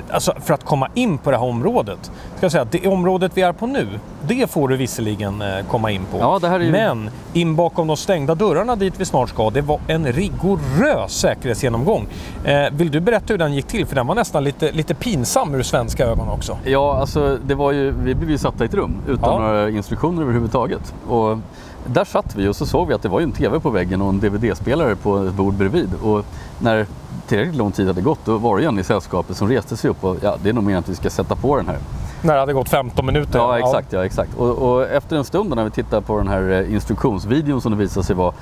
alltså 0.10 0.34
för 0.42 0.54
att 0.54 0.66
komma 0.66 0.90
in 0.94 1.18
på 1.18 1.32
det 1.32 1.38
här 1.38 1.46
området, 1.46 2.12
ska 2.40 2.50
säga 2.50 2.62
att 2.62 2.72
det 2.72 2.88
området 2.88 3.32
vi 3.36 3.42
är 3.42 3.54
på 3.54 3.68
nu, 3.68 3.88
det 4.28 4.52
får 4.52 4.68
du 4.68 4.78
visserligen 4.78 5.42
eh, 5.42 5.48
komma 5.68 5.92
in 5.92 6.06
på. 6.12 6.18
Ja, 6.20 6.40
det 6.42 6.48
här 6.48 6.60
är 6.60 6.64
ju... 6.64 6.72
Men 6.72 7.10
in 7.34 7.56
bakom 7.56 7.88
de 7.88 7.98
stängda 7.98 8.36
dörrarna 8.36 8.76
dit 8.76 8.94
vi 8.98 9.06
snart 9.06 9.30
ska, 9.30 9.50
det 9.50 9.62
var 9.62 9.80
en 9.88 10.06
rigorös 10.12 11.12
säkerhetsgenomgång. 11.12 12.08
Eh, 12.44 12.66
vill 12.72 12.92
du 12.92 13.00
berätta 13.00 13.26
hur 13.28 13.38
den 13.38 13.54
gick 13.54 13.68
till? 13.68 13.86
För 13.86 13.96
den 13.96 14.08
var 14.08 14.16
nästan 14.16 14.44
lite, 14.44 14.72
lite 14.72 14.96
pinsam 14.96 15.56
ur 15.56 15.64
svenska 15.64 16.06
ögon 16.06 16.30
också. 16.30 16.58
Ja, 16.64 16.98
alltså 17.00 17.38
det 17.48 17.56
var 17.56 17.72
ju, 17.72 17.92
vi 17.92 18.16
blev 18.16 18.30
ju 18.32 18.38
satta 18.38 18.64
i 18.64 18.68
ett 18.68 18.74
rum 18.74 18.96
utan 19.08 19.30
ja. 19.30 19.40
några 19.40 19.70
instruktioner 19.70 20.22
överhuvudtaget. 20.22 20.94
Och 21.08 21.38
där 21.86 22.06
satt 22.06 22.36
vi 22.36 22.48
och 22.48 22.56
så 22.56 22.66
såg 22.66 22.88
vi 22.88 22.94
att 22.94 23.02
det 23.02 23.10
var 23.10 23.22
en 23.22 23.32
TV 23.32 23.60
på 23.60 23.70
väggen 23.70 24.02
och 24.02 24.10
en 24.10 24.20
DVD-spelare 24.20 24.96
på 24.96 25.18
ett 25.18 25.34
bord 25.34 25.54
bredvid. 25.54 25.90
Och 26.04 26.26
när 26.60 26.86
tillräckligt 27.28 27.56
lång 27.56 27.72
tid 27.72 27.88
hade 27.88 28.02
gått, 28.02 28.20
då 28.26 28.38
var 28.38 28.58
det 28.58 28.66
en 28.66 28.80
i 28.80 28.84
sällskapet 28.84 29.38
som 29.38 29.50
reste 29.50 29.78
sig 29.78 29.90
upp 29.90 30.04
och 30.04 30.18
ja, 30.22 30.38
det 30.44 30.50
är 30.50 30.54
nog 30.54 30.64
mer 30.64 30.78
att 30.78 30.90
vi 30.90 30.96
ska 30.96 31.10
sätta 31.10 31.36
på 31.36 31.58
den 31.58 31.68
här. 31.68 31.78
När 32.22 32.34
det 32.34 32.40
hade 32.40 32.54
gått 32.54 32.70
15 32.70 33.06
minuter? 33.06 33.40
Ja, 33.40 33.60
exakt. 33.60 33.94
Ja, 33.94 34.06
exakt. 34.06 34.36
Och, 34.38 34.50
och 34.50 34.88
efter 34.88 35.18
en 35.18 35.24
stund 35.24 35.56
när 35.56 35.64
vi 35.64 35.72
tittar 35.72 36.02
på 36.02 36.18
den 36.18 36.28
här 36.28 36.52
eh, 36.52 36.74
instruktionsvideon 36.74 37.62
som 37.62 37.72
det 37.72 37.78
visade 37.78 38.06
sig 38.06 38.16
vara, 38.16 38.34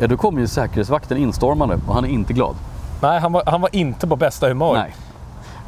ja, 0.00 0.06
då 0.06 0.16
kommer 0.16 0.40
ju 0.40 0.46
säkerhetsvakten 0.46 1.18
instormande 1.18 1.78
och 1.86 1.94
han 1.94 2.04
är 2.04 2.08
inte 2.08 2.32
glad. 2.32 2.54
Nej, 3.02 3.20
han 3.20 3.32
var, 3.32 3.42
han 3.46 3.60
var 3.60 3.76
inte 3.76 4.06
på 4.06 4.16
bästa 4.16 4.48
humör. 4.48 4.74
Nej. 4.74 4.94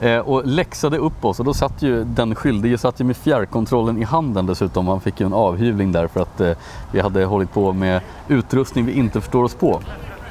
Eh, 0.02 0.18
och 0.18 0.46
läxade 0.46 0.98
upp 0.98 1.24
oss 1.24 1.38
och 1.38 1.44
då 1.44 1.54
satt 1.54 1.82
ju 1.82 2.04
den 2.04 2.34
skyldige 2.34 2.78
satt 2.78 3.00
ju 3.00 3.04
med 3.04 3.16
fjärrkontrollen 3.16 3.98
i 3.98 4.04
handen 4.04 4.46
dessutom. 4.46 4.88
Han 4.88 5.00
fick 5.00 5.20
ju 5.20 5.26
en 5.26 5.32
avhyvling 5.32 5.92
där 5.92 6.06
för 6.06 6.20
att 6.20 6.40
eh, 6.40 6.52
vi 6.92 7.00
hade 7.00 7.24
hållit 7.24 7.52
på 7.52 7.72
med 7.72 8.00
utrustning 8.28 8.86
vi 8.86 8.92
inte 8.92 9.20
förstår 9.20 9.44
oss 9.44 9.54
på. 9.54 9.80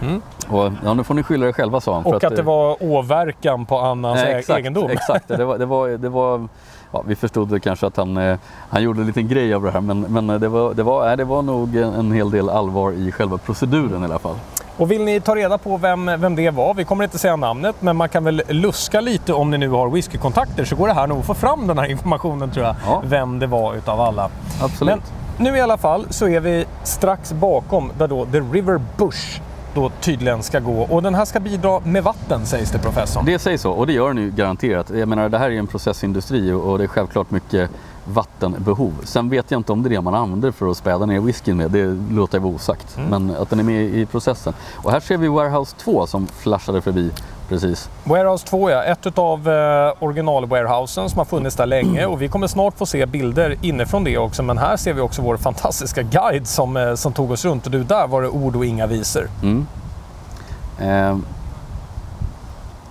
Mm. 0.01 0.21
Och, 0.49 0.71
ja, 0.83 0.93
nu 0.93 1.03
får 1.03 1.13
ni 1.13 1.23
skylla 1.23 1.47
er 1.47 1.51
själva 1.51 1.81
sa 1.81 1.93
han. 1.93 2.05
Och 2.05 2.15
att, 2.15 2.23
att, 2.23 2.35
det 2.35 2.41
var 2.41 2.83
åverkan 2.83 3.65
på 3.65 3.77
annans 3.79 4.21
eh, 4.21 4.35
exakt, 4.35 4.59
egendom. 4.59 4.89
Exakt, 4.89 5.27
det 5.27 5.45
var, 5.45 5.57
det 5.57 5.65
var, 5.65 5.89
det 5.89 6.09
var 6.09 6.47
ja, 6.91 7.03
vi 7.07 7.15
förstod 7.15 7.63
kanske 7.63 7.87
att 7.87 7.97
han, 7.97 8.17
eh, 8.17 8.37
han 8.69 8.83
gjorde 8.83 9.01
en 9.01 9.07
liten 9.07 9.27
grej 9.27 9.53
av 9.53 9.63
det 9.63 9.71
här 9.71 9.81
men, 9.81 10.01
men 10.01 10.27
det, 10.27 10.47
var, 10.47 10.73
det, 10.73 10.83
var, 10.83 11.17
det 11.17 11.23
var 11.23 11.41
nog 11.41 11.75
en 11.75 12.11
hel 12.11 12.31
del 12.31 12.49
allvar 12.49 12.91
i 12.91 13.11
själva 13.11 13.37
proceduren 13.37 14.01
i 14.01 14.05
alla 14.05 14.19
fall. 14.19 14.35
Och 14.77 14.91
vill 14.91 15.03
ni 15.03 15.19
ta 15.19 15.35
reda 15.35 15.57
på 15.57 15.77
vem, 15.77 16.05
vem 16.05 16.35
det 16.35 16.49
var, 16.49 16.73
vi 16.73 16.85
kommer 16.85 17.03
inte 17.03 17.17
säga 17.17 17.35
namnet, 17.35 17.75
men 17.79 17.95
man 17.95 18.09
kan 18.09 18.23
väl 18.23 18.41
luska 18.47 19.01
lite 19.01 19.33
om 19.33 19.51
ni 19.51 19.57
nu 19.57 19.69
har 19.69 19.89
whiskykontakter 19.89 20.65
så 20.65 20.75
går 20.75 20.87
det 20.87 20.93
här 20.93 21.07
nog 21.07 21.19
att 21.19 21.25
få 21.25 21.33
fram 21.33 21.67
den 21.67 21.77
här 21.77 21.85
informationen 21.85 22.51
tror 22.51 22.65
jag, 22.65 22.75
ja. 22.85 23.01
vem 23.05 23.39
det 23.39 23.47
var 23.47 23.75
utav 23.75 24.01
alla. 24.01 24.29
Absolut. 24.61 24.95
Men 24.95 25.01
nu 25.37 25.57
i 25.57 25.61
alla 25.61 25.77
fall 25.77 26.05
så 26.09 26.27
är 26.27 26.39
vi 26.39 26.65
strax 26.83 27.33
bakom 27.33 27.91
där 27.97 28.07
då 28.07 28.25
The 28.25 28.39
River 28.39 28.81
Bush 28.97 29.41
då 29.73 29.91
tydligen 30.01 30.43
ska 30.43 30.59
gå. 30.59 30.81
Och 30.81 31.03
den 31.03 31.15
här 31.15 31.25
ska 31.25 31.39
bidra 31.39 31.79
med 31.79 32.03
vatten 32.03 32.45
sägs 32.45 32.71
det 32.71 32.79
professorn. 32.79 33.25
Det 33.25 33.39
sägs 33.39 33.61
så 33.61 33.71
och 33.71 33.87
det 33.87 33.93
gör 33.93 34.07
den 34.07 34.17
ju 34.17 34.31
garanterat. 34.31 34.89
Jag 34.89 35.07
menar 35.07 35.29
det 35.29 35.37
här 35.37 35.51
är 35.51 35.59
en 35.59 35.67
processindustri 35.67 36.51
och 36.51 36.77
det 36.77 36.83
är 36.83 36.87
självklart 36.87 37.31
mycket 37.31 37.69
vattenbehov. 38.05 38.93
Sen 39.03 39.29
vet 39.29 39.51
jag 39.51 39.59
inte 39.59 39.71
om 39.71 39.83
det 39.83 39.87
är 39.87 39.89
det 39.89 40.01
man 40.01 40.15
använder 40.15 40.51
för 40.51 40.71
att 40.71 40.77
späda 40.77 41.05
ner 41.05 41.19
whiskyn 41.19 41.57
med, 41.57 41.71
det 41.71 41.97
låter 42.11 42.37
jag 42.37 42.41
vara 42.41 42.53
osagt. 42.53 42.97
Mm. 42.97 43.09
Men 43.09 43.35
att 43.35 43.49
den 43.49 43.59
är 43.59 43.63
med 43.63 43.83
i 43.83 44.05
processen. 44.05 44.53
Och 44.75 44.91
här 44.91 44.99
ser 44.99 45.17
vi 45.17 45.27
Warehouse 45.27 45.75
2 45.77 46.07
som 46.07 46.27
flashade 46.27 46.81
förbi 46.81 47.11
precis. 47.51 47.89
Warehouse 48.03 48.47
2 48.47 48.69
ja, 48.69 48.83
ett 48.83 49.17
av 49.17 49.49
eh, 49.49 49.93
original-warehousen 49.99 51.09
som 51.09 51.17
har 51.17 51.25
funnits 51.25 51.55
där 51.55 51.65
länge 51.65 52.05
och 52.05 52.21
vi 52.21 52.27
kommer 52.27 52.47
snart 52.47 52.77
få 52.77 52.85
se 52.85 53.05
bilder 53.05 53.55
inifrån 53.61 54.03
det 54.03 54.17
också. 54.17 54.43
Men 54.43 54.57
här 54.57 54.77
ser 54.77 54.93
vi 54.93 55.01
också 55.01 55.21
vår 55.21 55.37
fantastiska 55.37 56.01
guide 56.01 56.47
som, 56.47 56.77
eh, 56.77 56.95
som 56.95 57.13
tog 57.13 57.31
oss 57.31 57.45
runt 57.45 57.65
och 57.65 57.71
du, 57.71 57.83
där 57.83 58.07
var 58.07 58.21
det 58.21 58.27
ord 58.27 58.55
och 58.55 58.65
inga 58.65 58.87
visor. 58.87 59.27
Mm. 59.43 59.67
Eh, 60.79 61.17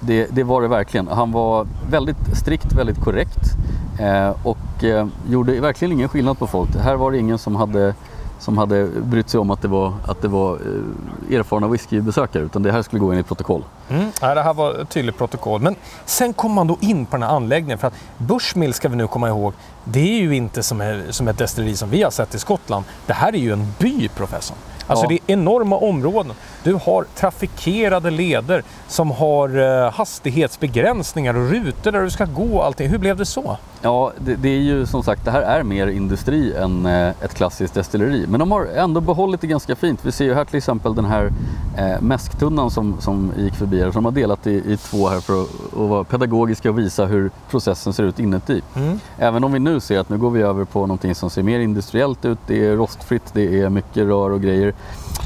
det, 0.01 0.27
det, 0.31 0.43
var 0.43 0.63
det 0.63 0.69
verkligen. 0.69 1.09
Han 1.09 1.33
var 1.33 1.67
väldigt 1.91 2.37
strikt, 2.37 2.73
väldigt 2.73 3.01
korrekt 3.01 3.57
eh, 4.01 4.35
och 4.43 4.59
eh, 4.85 5.07
gjorde 5.29 5.61
verkligen 5.61 5.93
ingen 5.93 6.09
skillnad 6.09 6.39
på 6.39 6.47
folk. 6.47 6.77
Här 6.77 6.95
var 6.95 7.11
det 7.11 7.19
ingen 7.19 7.39
som 7.39 7.57
hade 7.57 7.95
som 8.41 8.59
hade 8.59 8.87
brytt 8.87 9.29
sig 9.29 9.41
om 9.41 9.51
att 9.51 9.63
det 9.63 9.69
var, 9.69 9.95
att 10.07 10.23
det 10.23 10.29
var 10.29 10.55
eh, 10.55 11.39
erfarna 11.39 11.69
whiskybesökare 11.69 12.43
utan 12.43 12.63
det 12.63 12.73
här 12.73 12.83
skulle 12.83 13.01
gå 13.01 13.11
enligt 13.11 13.27
protokoll. 13.27 13.65
Mm. 13.89 14.11
Ja, 14.21 14.35
det 14.35 14.43
här 14.43 14.55
var 14.55 14.75
ett 14.75 14.89
tydligt 14.89 15.19
protokoll. 15.19 15.61
Men 15.61 15.77
sen 16.05 16.33
kom 16.33 16.53
man 16.53 16.67
då 16.67 16.77
in 16.81 17.07
på 17.07 17.17
den 17.17 17.23
här 17.23 17.37
anläggningen 17.37 17.79
för 17.79 17.89
att 17.89 17.95
Bushmill 18.19 18.75
ska 18.75 18.89
vi 18.89 18.97
nu 18.97 19.07
komma 19.07 19.29
ihåg, 19.29 19.53
det 19.85 20.01
är 20.01 20.21
ju 20.21 20.37
inte 20.37 20.63
som, 20.63 21.03
som 21.11 21.29
ett 21.29 21.39
destilleri 21.39 21.77
som 21.77 21.91
vi 21.91 22.03
har 22.03 22.11
sett 22.11 22.35
i 22.35 22.39
Skottland. 22.39 22.85
Det 23.07 23.13
här 23.13 23.35
är 23.35 23.39
ju 23.39 23.53
en 23.53 23.67
by, 23.79 24.09
professorn. 24.09 24.57
Alltså 24.91 25.07
det 25.07 25.15
är 25.15 25.21
enorma 25.27 25.77
områden. 25.77 26.33
Du 26.63 26.75
har 26.75 27.05
trafikerade 27.15 28.11
leder 28.11 28.63
som 28.89 29.11
har 29.11 29.59
eh, 29.59 29.93
hastighetsbegränsningar 29.93 31.35
och 31.35 31.51
rutor 31.51 31.93
där 31.93 32.03
du 32.03 32.11
ska 32.11 32.25
gå 32.25 32.57
och 32.57 32.65
allting. 32.65 32.89
Hur 32.89 32.99
blev 32.99 33.17
det 33.17 33.27
så? 33.27 33.57
Ja, 33.83 34.13
det, 34.19 34.35
det, 34.35 34.49
är 34.49 34.61
ju 34.61 34.87
som 34.87 35.03
sagt, 35.03 35.25
det 35.25 35.31
här 35.31 35.43
är 35.43 35.63
mer 35.63 35.87
industri 35.87 36.55
än 36.55 36.87
eh, 36.87 37.09
ett 37.09 37.35
klassiskt 37.35 37.75
destilleri. 37.75 38.27
Men 38.29 38.41
de 38.41 38.53
har 38.53 38.67
ändå 38.67 39.01
behållit 39.01 39.41
det 39.41 39.47
ganska 39.47 39.77
fint. 39.77 40.01
Vi 40.03 40.13
ser 40.13 40.25
ju 40.25 40.35
här 40.35 40.45
till 40.45 40.57
exempel 40.57 40.95
den 40.95 41.05
här 41.05 41.33
eh, 41.77 42.01
mäsktunnan 42.01 42.71
som, 42.71 43.01
som 43.01 43.33
gick 43.37 43.55
förbi 43.55 43.81
här. 43.81 43.91
Som 43.91 44.03
de 44.03 44.05
har 44.05 44.13
delat 44.13 44.47
i, 44.47 44.73
i 44.73 44.77
två 44.77 45.09
här 45.09 45.21
för 45.21 45.43
att, 45.43 45.49
att, 45.73 45.89
vara 45.89 46.05
pedagogiska 46.05 46.71
och 46.71 46.79
visa 46.79 47.07
hur 47.07 47.31
processen 47.51 47.93
ser 47.93 48.05
ut 48.05 48.19
inuti. 48.19 48.63
Mm. 48.77 49.01
Även 49.19 49.45
om 49.45 49.53
vi 49.53 49.59
nu 49.59 49.81
ser 49.81 49.99
att 49.99 50.09
nu 50.09 50.19
går 50.19 50.31
vi 50.31 50.43
över 50.43 50.65
på 50.65 50.81
någonting 50.81 51.15
som 51.15 51.31
ser 51.31 51.43
mer 51.43 51.61
industriellt 51.61 52.25
ut. 52.25 52.39
Det 52.47 52.67
är 52.67 52.77
rostfritt, 52.77 53.31
det 53.33 53.61
är 53.61 53.69
mycket 53.69 54.07
rör 54.07 54.31
och 54.31 54.43
grejer. 54.43 54.75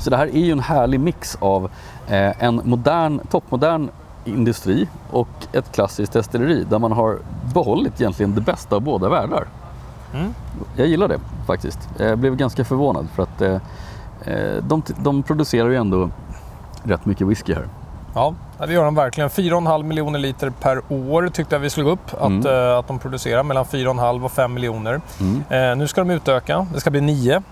Så 0.01 0.11
det 0.11 0.17
här 0.17 0.27
är 0.27 0.45
ju 0.45 0.53
en 0.53 0.61
härlig 0.61 1.01
mix 1.01 1.37
av 1.41 1.71
eh, 2.09 2.45
en 2.45 2.61
modern, 2.65 3.21
toppmodern 3.31 3.89
industri 4.25 4.89
och 5.11 5.29
ett 5.53 5.73
klassiskt 5.73 6.13
destilleri 6.13 6.65
där 6.71 6.79
man 6.79 6.93
har 6.93 7.19
behållit 7.55 8.01
egentligen 8.01 8.35
det 8.35 8.41
bästa 8.41 8.77
av 8.77 8.83
båda 8.83 9.09
världar. 9.09 9.47
Mm. 10.15 10.35
Jag 10.77 10.87
gillar 10.87 11.09
det 11.09 11.19
faktiskt. 11.47 11.89
Jag 11.99 12.19
blev 12.19 12.37
ganska 12.37 12.65
förvånad 12.65 13.09
för 13.15 13.23
att 13.23 13.43
eh, 13.43 13.55
eh 14.25 14.63
de, 14.63 14.83
de 15.03 15.23
producerar 15.23 15.69
ju 15.69 15.77
ändå 15.77 16.11
rätt 16.83 17.07
mycket 17.07 17.27
whisky 17.27 17.55
här. 17.55 17.69
Ja, 18.15 18.35
det 18.59 18.73
gör 18.73 18.85
de 18.85 18.95
verkligen. 18.95 19.31
4,5 19.31 19.83
miljoner 19.83 20.19
liter 20.19 20.51
per 20.51 20.81
år 20.89 21.29
tyckte 21.29 21.55
jag 21.55 21.61
vi 21.61 21.71
slog 21.71 21.89
upp 21.89 22.15
att, 22.15 22.27
mm. 22.27 22.47
uh, 22.47 22.79
att 22.79 22.89
de 22.89 22.99
producerar. 22.99 23.43
Mellan 23.43 23.65
4,5 23.65 24.25
och 24.25 24.33
5 24.33 24.55
miljoner. 24.55 25.01
Mm. 25.21 25.71
Uh, 25.71 25.77
nu 25.77 25.89
ska 25.89 26.01
de 26.01 26.11
utöka. 26.11 26.67
Det 26.75 26.81
ska 26.81 26.91
bli 26.91 27.01
9. 27.01 27.43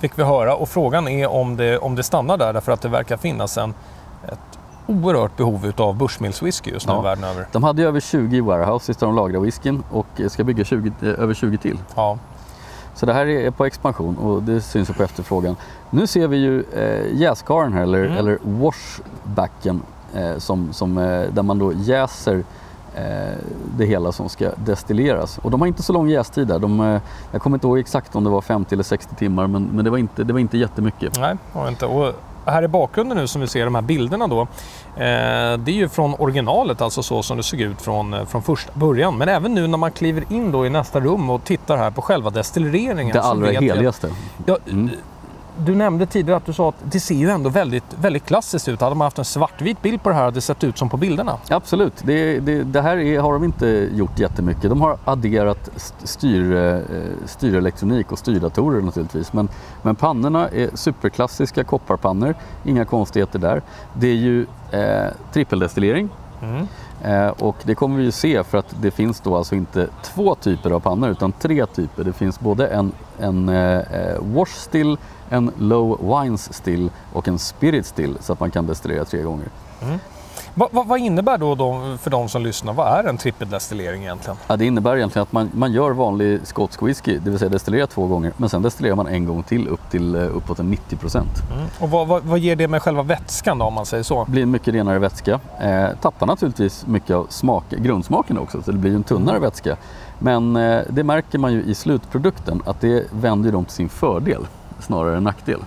Fick 0.00 0.18
vi 0.18 0.22
höra. 0.22 0.54
Och 0.54 0.68
frågan 0.68 1.08
är 1.08 1.28
om 1.30 1.56
det, 1.56 1.78
om 1.78 1.94
det 1.94 2.02
stannar 2.02 2.36
där 2.36 2.52
därför 2.52 2.72
att 2.72 2.80
det 2.80 2.88
verkar 2.88 3.16
finnas 3.16 3.58
en, 3.58 3.74
ett 4.28 4.58
oerhört 4.86 5.36
behov 5.36 5.72
av 5.76 5.96
Bushmills 5.96 6.42
whisky 6.42 6.70
just 6.70 6.86
nu 6.86 6.92
ja. 6.92 7.00
världen 7.00 7.24
över. 7.24 7.46
De 7.52 7.64
hade 7.64 7.82
ju 7.82 7.88
över 7.88 8.00
20 8.00 8.40
warehouses 8.40 8.96
där 8.96 9.06
de 9.06 9.16
lagrar 9.16 9.40
whiskyn 9.40 9.82
och 9.90 10.06
ska 10.28 10.44
bygga 10.44 10.64
20, 10.64 10.92
eh, 11.02 11.08
över 11.08 11.34
20 11.34 11.58
till. 11.58 11.78
Ja. 11.94 12.18
Så 12.94 13.06
det 13.06 13.12
här 13.12 13.26
är 13.26 13.50
på 13.50 13.64
expansion 13.64 14.16
och 14.16 14.42
det 14.42 14.60
syns 14.60 14.88
på 14.88 15.02
efterfrågan. 15.02 15.56
Nu 15.90 16.06
ser 16.06 16.28
vi 16.28 16.36
ju 16.36 16.64
eh, 16.76 17.20
jäskaren 17.20 17.72
här, 17.72 17.82
eller, 17.82 18.04
mm. 18.04 18.16
eller 18.16 18.38
washbacken, 18.42 19.82
eh, 20.14 20.38
som, 20.38 20.72
som, 20.72 20.98
eh, 20.98 21.22
där 21.32 21.42
man 21.42 21.58
då 21.58 21.72
jäser 21.72 22.44
det 23.76 23.84
hela 23.84 24.12
som 24.12 24.28
ska 24.28 24.50
destilleras. 24.56 25.38
Och 25.38 25.50
de 25.50 25.60
har 25.60 25.68
inte 25.68 25.82
så 25.82 25.92
lång 25.92 26.08
jästid 26.08 26.48
där. 26.48 26.58
De, 26.58 26.80
eh, 26.80 27.00
jag 27.32 27.42
kommer 27.42 27.56
inte 27.56 27.66
ihåg 27.66 27.78
exakt 27.78 28.16
om 28.16 28.24
det 28.24 28.30
var 28.30 28.40
50 28.40 28.74
eller 28.74 28.84
60 28.84 29.14
timmar 29.14 29.46
men, 29.46 29.64
men 29.64 29.84
det, 29.84 29.90
var 29.90 29.98
inte, 29.98 30.24
det 30.24 30.32
var 30.32 30.40
inte 30.40 30.58
jättemycket. 30.58 31.20
Nej, 31.20 31.36
var 31.52 31.68
inte. 31.68 31.86
Och 31.86 32.12
här 32.44 32.62
i 32.62 32.68
bakgrunden 32.68 33.18
nu 33.18 33.26
som 33.26 33.40
vi 33.40 33.46
ser 33.46 33.64
de 33.64 33.74
här 33.74 33.82
bilderna 33.82 34.26
då. 34.26 34.40
Eh, 34.40 34.46
det 35.58 35.68
är 35.68 35.74
ju 35.74 35.88
från 35.88 36.14
originalet, 36.14 36.80
alltså 36.80 37.02
så 37.02 37.22
som 37.22 37.36
det 37.36 37.42
såg 37.42 37.60
ut 37.60 37.82
från, 37.82 38.14
eh, 38.14 38.24
från 38.24 38.42
första 38.42 38.72
början. 38.74 39.18
Men 39.18 39.28
även 39.28 39.54
nu 39.54 39.66
när 39.66 39.78
man 39.78 39.92
kliver 39.92 40.32
in 40.32 40.52
då 40.52 40.66
i 40.66 40.70
nästa 40.70 41.00
rum 41.00 41.30
och 41.30 41.44
tittar 41.44 41.76
här 41.76 41.90
på 41.90 42.02
själva 42.02 42.30
destilleringen. 42.30 43.12
Det 43.12 43.22
allra 43.22 43.50
heligaste. 43.50 44.10
Ja, 44.46 44.58
mm 44.70 44.90
du 45.64 45.74
nämnde 45.74 46.06
tidigare 46.06 46.36
att 46.36 46.46
du 46.46 46.52
sa 46.52 46.68
att 46.68 46.74
det 46.82 47.00
ser 47.00 47.14
ju 47.14 47.30
ändå 47.30 47.50
väldigt, 47.50 47.84
väldigt 48.00 48.24
klassiskt 48.26 48.68
ut. 48.68 48.80
Hade 48.80 48.94
man 48.94 49.04
haft 49.04 49.18
en 49.18 49.24
svartvit 49.24 49.82
bild 49.82 50.02
på 50.02 50.08
det 50.08 50.14
här 50.14 50.22
hade 50.22 50.34
det 50.34 50.40
sett 50.40 50.64
ut 50.64 50.78
som 50.78 50.88
på 50.88 50.96
bilderna. 50.96 51.38
Absolut. 51.50 51.92
Det, 52.02 52.40
det, 52.40 52.62
det 52.62 52.80
här 52.80 52.96
är, 52.96 53.20
har 53.20 53.32
de 53.32 53.44
inte 53.44 53.88
gjort 53.94 54.18
jättemycket. 54.18 54.62
De 54.62 54.80
har 54.80 54.98
adderat 55.04 55.70
styr, 56.04 56.56
eh, 56.56 56.80
styrelektronik 57.26 58.12
och 58.12 58.18
styrdatorer 58.18 58.82
naturligtvis. 58.82 59.32
Men, 59.32 59.48
men 59.82 59.94
pannorna 59.96 60.48
är 60.48 60.70
superklassiska 60.74 61.64
kopparpannor. 61.64 62.34
Inga 62.64 62.84
konstigheter 62.84 63.38
där. 63.38 63.62
Det 63.94 64.08
är 64.08 64.14
ju 64.14 64.46
eh, 64.70 65.06
trippeldestillering 65.32 66.08
Mm. 66.42 66.66
Eh, 67.04 67.28
och 67.28 67.56
det 67.62 67.74
kommer 67.74 67.98
vi 67.98 68.04
ju 68.04 68.10
se 68.10 68.44
för 68.44 68.58
att 68.58 68.74
det 68.80 68.90
finns 68.90 69.20
då 69.20 69.36
alltså 69.36 69.54
inte 69.54 69.88
två 70.02 70.34
typer 70.34 70.70
av 70.70 70.80
pannor 70.80 71.10
utan 71.10 71.32
tre 71.32 71.66
typer. 71.66 72.04
Det 72.04 72.12
finns 72.12 72.40
både 72.40 72.66
en, 72.66 72.92
en 73.18 73.48
eh 73.48 74.16
wash 74.20 74.54
still, 74.54 74.96
en 75.28 75.50
low 75.58 76.20
wines 76.20 76.54
still 76.54 76.90
och 77.12 77.28
en 77.28 77.38
spirit 77.38 77.86
still 77.86 78.18
så 78.20 78.32
att 78.32 78.40
man 78.40 78.50
kan 78.50 78.66
destillera 78.66 79.04
tre 79.04 79.22
gånger. 79.22 79.48
Mm. 79.82 79.98
Va, 80.58 80.68
va, 80.72 80.84
vad 80.86 81.00
innebär 81.00 81.38
då, 81.38 81.54
då 81.54 81.96
för 82.00 82.10
de 82.10 82.28
som 82.28 82.42
lyssnar, 82.42 82.72
vad 82.72 82.98
är 82.98 83.08
en 83.08 83.16
trippeldestillering 83.16 84.02
egentligen? 84.02 84.36
Ja, 84.46 84.56
det 84.56 84.66
innebär 84.66 84.96
egentligen 84.96 85.22
att 85.22 85.32
man, 85.32 85.50
man 85.54 85.72
gör 85.72 85.90
vanlig 85.90 86.40
skotsk 86.44 86.82
whisky, 86.82 87.18
det 87.18 87.30
vill 87.30 87.38
säga 87.38 87.48
destillerar 87.48 87.86
två 87.86 88.06
gånger, 88.06 88.32
men 88.36 88.48
sen 88.48 88.62
destillerar 88.62 88.96
man 88.96 89.06
en 89.06 89.24
gång 89.24 89.42
till 89.42 89.68
upp 89.68 89.90
till 89.90 90.16
uh, 90.16 90.36
uppåt 90.36 90.58
90 90.58 90.96
procent. 90.96 91.30
Mm. 91.54 91.66
Och 91.80 91.90
vad, 91.90 92.08
vad, 92.08 92.22
vad, 92.22 92.38
ger 92.38 92.56
det 92.56 92.68
med 92.68 92.82
själva 92.82 93.02
vätskan 93.02 93.58
då 93.58 93.64
om 93.64 93.74
man 93.74 93.86
säger 93.86 94.02
så? 94.02 94.24
Det 94.24 94.30
blir 94.30 94.42
en 94.42 94.50
mycket 94.50 94.74
renare 94.74 94.98
vätska. 94.98 95.40
Eh, 95.60 95.88
tappar 96.00 96.26
naturligtvis 96.26 96.86
mycket 96.86 97.16
av 97.16 97.26
smak, 97.30 97.64
grundsmaken 97.70 98.38
också, 98.38 98.62
så 98.62 98.72
det 98.72 98.78
blir 98.78 98.94
en 98.94 99.02
tunnare 99.02 99.36
mm. 99.36 99.42
vätska. 99.42 99.76
Men 100.18 100.56
eh, 100.56 100.82
det 100.88 101.04
märker 101.04 101.38
man 101.38 101.52
ju 101.52 101.62
i 101.62 101.74
slutprodukten 101.74 102.62
att 102.66 102.80
det 102.80 103.04
vänder 103.10 103.52
dem 103.52 103.64
till 103.64 103.74
sin 103.74 103.88
fördel 103.88 104.46
snarare 104.80 105.16
än 105.16 105.24
nackdel. 105.24 105.60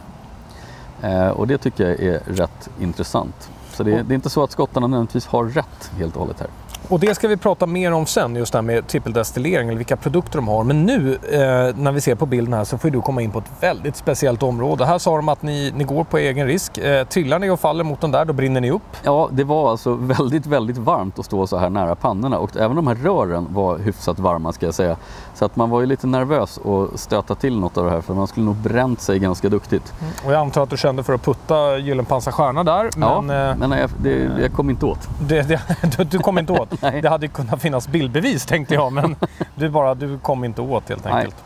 Eh, 1.02 1.28
och 1.28 1.48
det 1.48 1.58
tycker 1.58 1.90
jag 1.90 2.00
är 2.00 2.20
rätt 2.26 2.70
intressant. 2.80 3.50
Så 3.84 3.90
det, 3.90 4.04
det 4.04 4.14
är 4.14 4.16
inte 4.16 4.30
så 4.30 4.44
att 4.44 4.52
skottarna 4.52 4.88
nödvändigtvis 4.88 5.26
har 5.26 5.46
rätt 5.46 5.92
helt 5.98 6.16
och 6.16 6.22
hållet 6.22 6.40
här. 6.40 6.50
Och 6.88 7.00
det 7.00 7.16
ska 7.16 7.28
vi 7.28 7.38
prata 7.38 7.66
mer 7.66 7.92
om 7.92 8.06
sen, 8.06 8.36
just 8.36 8.52
det 8.52 8.58
här 8.58 8.64
med 8.64 8.88
trippeldestillering 8.88 9.68
eller 9.68 9.78
vilka 9.78 9.98
produkter 9.98 10.38
de 10.38 10.48
har. 10.48 10.64
Men 10.64 10.86
nu 10.86 11.14
eh, 11.14 11.40
när 11.76 11.92
vi 11.92 12.02
ser 12.02 12.16
på 12.16 12.26
bilden 12.26 12.54
här 12.54 12.64
så 12.64 12.78
får 12.78 12.90
du 12.90 13.02
komma 13.02 13.22
in 13.22 13.32
på 13.32 13.40
ett 13.40 13.52
väldigt 13.60 13.96
speciellt 13.96 14.44
område. 14.44 14.86
Här 14.86 14.98
sa 14.98 15.16
de 15.16 15.30
att 15.30 15.42
ni, 15.42 15.74
ni 15.76 15.84
går 15.84 16.04
på 16.04 16.18
egen 16.18 16.48
risk. 16.48 16.78
Eh, 16.78 17.08
trillar 17.08 17.40
ni 17.40 17.50
och 17.50 17.60
faller 17.60 17.84
mot 17.84 18.02
den 18.02 18.12
där, 18.12 18.26
då 18.26 18.34
brinner 18.34 18.62
ni 18.62 18.72
upp. 18.72 18.82
Ja, 19.04 19.30
det 19.32 19.44
var 19.44 19.72
alltså 19.72 19.94
väldigt, 19.94 20.46
väldigt 20.46 20.78
varmt 20.78 21.20
att 21.20 21.26
stå 21.26 21.48
så 21.48 21.58
här 21.58 21.70
nära 21.70 21.96
pannorna 21.96 22.38
och 22.38 22.58
även 22.58 22.76
de 22.76 22.88
här 22.88 22.96
rören 22.96 23.48
var 23.50 23.78
hyfsat 23.78 24.20
varma 24.20 24.54
ska 24.54 24.66
jag 24.66 24.76
säga. 24.76 24.98
Så 25.34 25.46
att 25.46 25.56
man 25.56 25.70
var 25.70 25.80
ju 25.80 25.86
lite 25.86 26.08
nervös 26.08 26.60
att 26.66 27.00
stöta 27.00 27.36
till 27.36 27.60
något 27.60 27.78
av 27.78 27.86
det 27.86 27.92
här 27.92 28.02
för 28.02 28.14
man 28.14 28.28
skulle 28.28 28.46
nog 28.46 28.56
bränt 28.56 29.02
sig 29.02 29.20
ganska 29.20 29.50
duktigt. 29.50 29.94
Mm. 30.00 30.14
Och 30.26 30.32
jag 30.32 30.42
antar 30.42 30.64
att 30.64 30.70
du 30.70 30.78
kände 30.78 31.04
för 31.04 31.14
att 31.14 31.26
putta 31.26 31.78
Gyllenpansar 31.78 32.32
stjärna 32.32 32.64
där. 32.64 32.90
Men, 32.96 33.30
ja, 33.30 33.50
eh, 33.50 33.58
men 33.58 33.72
jag, 33.72 33.90
det, 33.98 34.32
jag 34.42 34.54
kom 34.54 34.70
inte 34.70 34.86
åt. 34.86 35.10
Det, 35.20 35.42
det, 35.42 36.04
du 36.12 36.20
kom 36.20 36.38
inte 36.38 36.54
åt? 36.54 36.71
Det 36.80 37.10
hade 37.10 37.28
kunnat 37.28 37.62
finnas 37.62 37.88
bildbevis 37.88 38.46
tänkte 38.46 38.74
jag, 38.74 38.94
men 38.94 39.16
du, 39.56 39.70
bara, 39.70 39.96
du 39.96 40.20
kom 40.20 40.44
inte 40.44 40.62
åt 40.62 40.90
helt 40.90 41.06
enkelt. 41.06 41.36
Nej. 41.36 41.46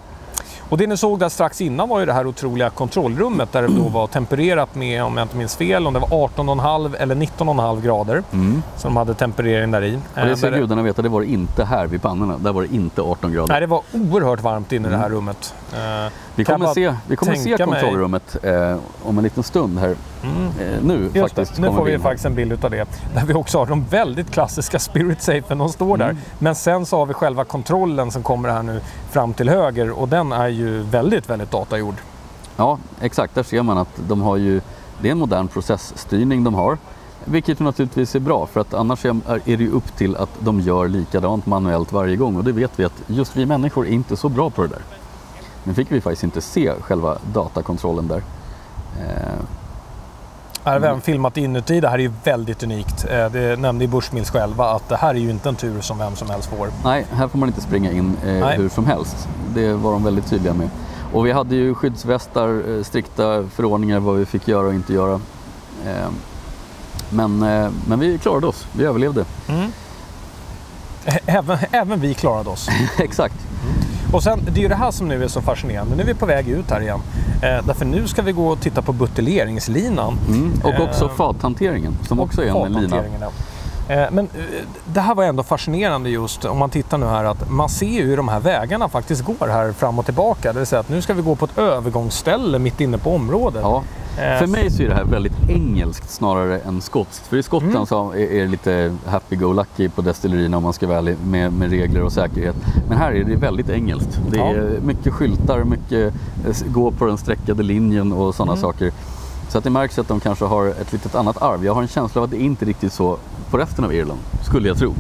Och 0.69 0.77
det 0.77 0.87
ni 0.87 0.97
såg 0.97 1.19
där 1.19 1.29
strax 1.29 1.61
innan 1.61 1.89
var 1.89 1.99
ju 1.99 2.05
det 2.05 2.13
här 2.13 2.27
otroliga 2.27 2.69
kontrollrummet 2.69 3.51
där 3.51 3.61
det 3.61 3.67
då 3.67 3.89
var 3.89 4.07
tempererat 4.07 4.75
med, 4.75 5.03
om 5.03 5.17
jag 5.17 5.25
inte 5.25 5.37
minns 5.37 5.55
fel, 5.55 5.87
om 5.87 5.93
det 5.93 5.99
var 5.99 6.07
18,5 6.07 6.95
eller 6.99 7.15
19,5 7.15 7.81
grader. 7.81 8.23
Mm. 8.33 8.63
Som 8.77 8.93
de 8.93 8.97
hade 8.97 9.13
temperering 9.13 9.71
där 9.71 9.83
i. 9.83 9.99
Och 10.15 10.25
det 10.25 10.37
ska 10.37 10.47
eh, 10.47 10.57
gudarna 10.57 10.81
veta, 10.81 11.01
det 11.01 11.09
var 11.09 11.21
det 11.21 11.27
inte 11.27 11.65
här 11.65 11.87
vid 11.87 12.01
pannorna. 12.01 12.37
Där 12.37 12.53
var 12.53 12.61
det 12.61 12.75
inte 12.75 13.01
18 13.01 13.33
grader. 13.33 13.53
Nej, 13.53 13.61
det 13.61 13.67
var 13.67 13.81
oerhört 13.93 14.41
varmt 14.41 14.71
inne 14.71 14.87
i 14.87 14.91
det 14.91 14.97
här 14.97 15.05
mm. 15.05 15.17
rummet. 15.17 15.53
Vi 16.35 16.45
kommer 16.45 16.73
se, 16.73 16.95
vi 17.07 17.15
kommer 17.15 17.35
se 17.35 17.57
kontrollrummet 17.57 18.43
eh, 18.43 18.77
om 19.03 19.17
en 19.17 19.23
liten 19.23 19.43
stund 19.43 19.79
här. 19.79 19.95
Mm. 20.23 20.45
Eh, 20.45 20.83
nu 20.83 21.09
Just 21.13 21.35
faktiskt. 21.35 21.55
Det. 21.55 21.61
Nu 21.61 21.67
får 21.67 21.85
vi, 21.85 21.99
faktiskt 21.99 22.25
en 22.25 22.35
bild 22.35 22.65
av 22.65 22.71
det. 22.71 22.87
Där 23.13 23.25
vi 23.25 23.33
också 23.33 23.57
har 23.57 23.65
de 23.65 23.85
väldigt 23.85 24.31
klassiska 24.31 24.79
Spirit 24.79 25.21
Safen. 25.21 25.57
De 25.57 25.69
står 25.69 25.97
där. 25.97 26.09
Mm. 26.09 26.17
Men 26.39 26.55
sen 26.55 26.85
så 26.85 26.97
har 26.97 27.05
vi 27.05 27.13
själva 27.13 27.43
kontrollen 27.43 28.11
som 28.11 28.23
kommer 28.23 28.49
här 28.49 28.63
nu 28.63 28.81
fram 29.11 29.33
till 29.33 29.49
höger 29.49 29.91
och 29.91 30.07
den 30.07 30.31
är 30.31 30.47
ju 30.47 30.81
väldigt, 30.81 31.29
väldigt 31.29 31.51
datagjord. 31.51 31.95
Ja, 32.55 32.77
exakt. 33.01 33.35
Där 33.35 33.43
ser 33.43 33.63
man 33.63 33.77
att 33.77 33.99
de 34.07 34.21
har 34.21 34.37
ju, 34.37 34.61
det 35.01 35.07
är 35.07 35.11
en 35.11 35.19
modern 35.19 35.47
processstyrning 35.47 36.43
de 36.43 36.53
har. 36.53 36.77
Vilket 37.25 37.59
naturligtvis 37.59 38.15
är 38.15 38.19
bra 38.19 38.45
för 38.45 38.59
att 38.59 38.73
annars 38.73 39.05
är 39.05 39.39
det 39.43 39.63
ju 39.63 39.71
upp 39.71 39.97
till 39.97 40.15
att 40.15 40.29
de 40.39 40.59
gör 40.59 40.87
likadant 40.87 41.45
manuellt 41.45 41.91
varje 41.91 42.15
gång 42.15 42.35
och 42.35 42.43
det 42.43 42.51
vet 42.51 42.71
vi 42.75 42.85
att 42.85 43.03
just 43.07 43.35
vi 43.35 43.45
människor 43.45 43.87
är 43.87 43.91
inte 43.91 44.17
så 44.17 44.29
bra 44.29 44.49
på 44.49 44.61
det 44.61 44.67
där. 44.67 44.81
Nu 45.67 45.73
fick 45.73 45.91
vi 45.91 46.01
faktiskt 46.01 46.23
inte 46.23 46.41
se 46.41 46.71
själva 46.81 47.17
datakontrollen 47.33 48.07
där. 48.07 48.21
Eh, 48.99 49.39
har 50.63 50.79
vi 50.79 50.87
även 50.87 51.01
filmat 51.01 51.37
inuti. 51.37 51.79
Det 51.79 51.87
här 51.87 51.97
är 51.97 52.01
ju 52.01 52.11
väldigt 52.23 52.63
unikt. 52.63 53.05
Eh, 53.09 53.29
det 53.31 53.59
nämnde 53.59 53.85
ju 53.85 53.91
Bushmills 53.91 54.31
själva 54.31 54.65
att 54.65 54.89
det 54.89 54.95
här 54.95 55.09
är 55.09 55.19
ju 55.19 55.29
inte 55.29 55.49
en 55.49 55.55
tur 55.55 55.81
som 55.81 55.97
vem 55.97 56.15
som 56.15 56.29
helst 56.29 56.49
får. 56.49 56.69
Nej, 56.83 57.05
här 57.11 57.27
får 57.27 57.39
man 57.39 57.49
inte 57.49 57.61
springa 57.61 57.91
in 57.91 58.17
eh, 58.25 58.47
hur 58.47 58.69
som 58.69 58.85
helst. 58.85 59.27
Det 59.53 59.73
var 59.73 59.91
de 59.91 60.03
väldigt 60.03 60.29
tydliga 60.29 60.53
med. 60.53 60.69
Och 61.13 61.25
vi 61.25 61.31
hade 61.31 61.55
ju 61.55 61.75
skyddsvästar, 61.75 62.77
eh, 62.77 62.83
strikta 62.83 63.43
förordningar 63.49 63.99
vad 63.99 64.15
vi 64.15 64.25
fick 64.25 64.47
göra 64.47 64.67
och 64.67 64.73
inte 64.73 64.93
göra. 64.93 65.13
Eh, 65.85 66.09
men, 67.09 67.43
eh, 67.43 67.71
men 67.87 67.99
vi 67.99 68.17
klarade 68.17 68.47
oss, 68.47 68.67
vi 68.71 68.85
överlevde. 68.85 69.25
Mm. 69.47 69.71
Även, 71.25 71.57
även 71.71 71.99
vi 71.99 72.13
klarade 72.13 72.49
oss. 72.49 72.69
Exakt. 72.97 73.35
Och 74.15 74.23
sen, 74.23 74.39
det 74.45 74.59
är 74.59 74.61
ju 74.61 74.67
det 74.67 74.75
här 74.75 74.91
som 74.91 75.07
nu 75.07 75.23
är 75.23 75.27
så 75.27 75.41
fascinerande. 75.41 75.95
Nu 75.95 76.01
är 76.01 76.07
vi 76.07 76.13
på 76.13 76.25
väg 76.25 76.49
ut 76.49 76.71
här 76.71 76.81
igen. 76.81 76.99
Eh, 77.41 77.65
därför 77.65 77.85
nu 77.85 78.07
ska 78.07 78.21
vi 78.21 78.31
gå 78.31 78.47
och 78.47 78.59
titta 78.59 78.81
på 78.81 78.93
buteljeringslinan. 78.93 80.17
Mm, 80.27 80.53
och 80.63 80.87
också 80.89 81.05
eh, 81.05 81.11
fathanteringen 81.11 81.97
som 82.07 82.19
också 82.19 82.43
är 82.43 82.65
en 82.65 82.73
lina. 82.73 82.97
Eh, 82.97 83.03
men 83.87 84.19
eh, 84.19 84.65
det 84.85 85.01
här 85.01 85.15
var 85.15 85.23
ändå 85.23 85.43
fascinerande 85.43 86.09
just 86.09 86.45
om 86.45 86.57
man 86.57 86.69
tittar 86.69 86.97
nu 86.97 87.05
här 87.05 87.23
att 87.23 87.49
man 87.49 87.69
ser 87.69 87.85
ju 87.85 88.05
hur 88.05 88.17
de 88.17 88.27
här 88.27 88.39
vägarna 88.39 88.89
faktiskt 88.89 89.21
går 89.21 89.47
här 89.47 89.71
fram 89.71 89.99
och 89.99 90.05
tillbaka. 90.05 90.53
Det 90.53 90.59
vill 90.59 90.67
säga 90.67 90.79
att 90.79 90.89
nu 90.89 91.01
ska 91.01 91.13
vi 91.13 91.21
gå 91.21 91.35
på 91.35 91.45
ett 91.45 91.57
övergångsställe 91.57 92.59
mitt 92.59 92.81
inne 92.81 92.97
på 92.97 93.15
området. 93.15 93.61
Ja. 93.63 93.83
Eh, 94.17 94.39
För 94.39 94.47
mig 94.47 94.71
så 94.71 94.83
är 94.83 94.89
det 94.89 94.95
här 94.95 95.03
väldigt 95.03 95.49
engelskt 95.49 96.09
snarare 96.09 96.59
än 96.59 96.81
skotskt. 96.81 97.27
För 97.27 97.37
i 97.37 97.43
Skottland 97.43 97.75
mm. 97.75 97.85
så 97.85 98.13
är 98.13 98.41
det 98.41 98.47
lite 98.47 98.95
happy-go-lucky 99.05 99.89
på 99.89 100.01
destillerierna 100.01 100.57
om 100.57 100.63
man 100.63 100.73
ska 100.73 100.87
vara 100.87 100.97
ärlig 100.97 101.15
med, 101.25 101.53
med, 101.53 101.69
regler 101.69 102.03
och 102.03 102.11
säkerhet. 102.11 102.55
Men 102.89 102.97
här 102.97 103.11
är 103.11 103.23
det 103.23 103.35
väldigt 103.35 103.69
engelskt. 103.69 104.19
Det 104.31 104.39
är 104.39 104.73
ja. 104.73 104.81
mycket 104.81 105.13
skyltar, 105.13 105.63
mycket 105.63 106.13
gå 106.65 106.91
på 106.91 107.05
den 107.05 107.17
streckade 107.17 107.63
linjen 107.63 108.13
och 108.13 108.35
sådana 108.35 108.51
mm. 108.51 108.61
saker. 108.61 108.91
Så 109.49 109.57
att 109.57 109.63
det 109.63 109.69
märks 109.69 109.99
att 109.99 110.07
de 110.07 110.19
kanske 110.19 110.45
har 110.45 110.67
ett 110.67 110.93
litet 110.93 111.15
annat 111.15 111.41
arv. 111.41 111.65
Jag 111.65 111.73
har 111.73 111.81
en 111.81 111.87
känsla 111.87 112.21
av 112.21 112.25
att 112.25 112.31
det 112.31 112.37
inte 112.37 112.65
är 112.65 112.67
riktigt 112.67 112.93
så 112.93 113.17
på 113.55 113.61
resten 113.61 113.85
av 113.85 113.93
Irland, 113.93 114.19
skulle 114.41 114.67
jag 114.67 114.77
tro. 114.77 114.93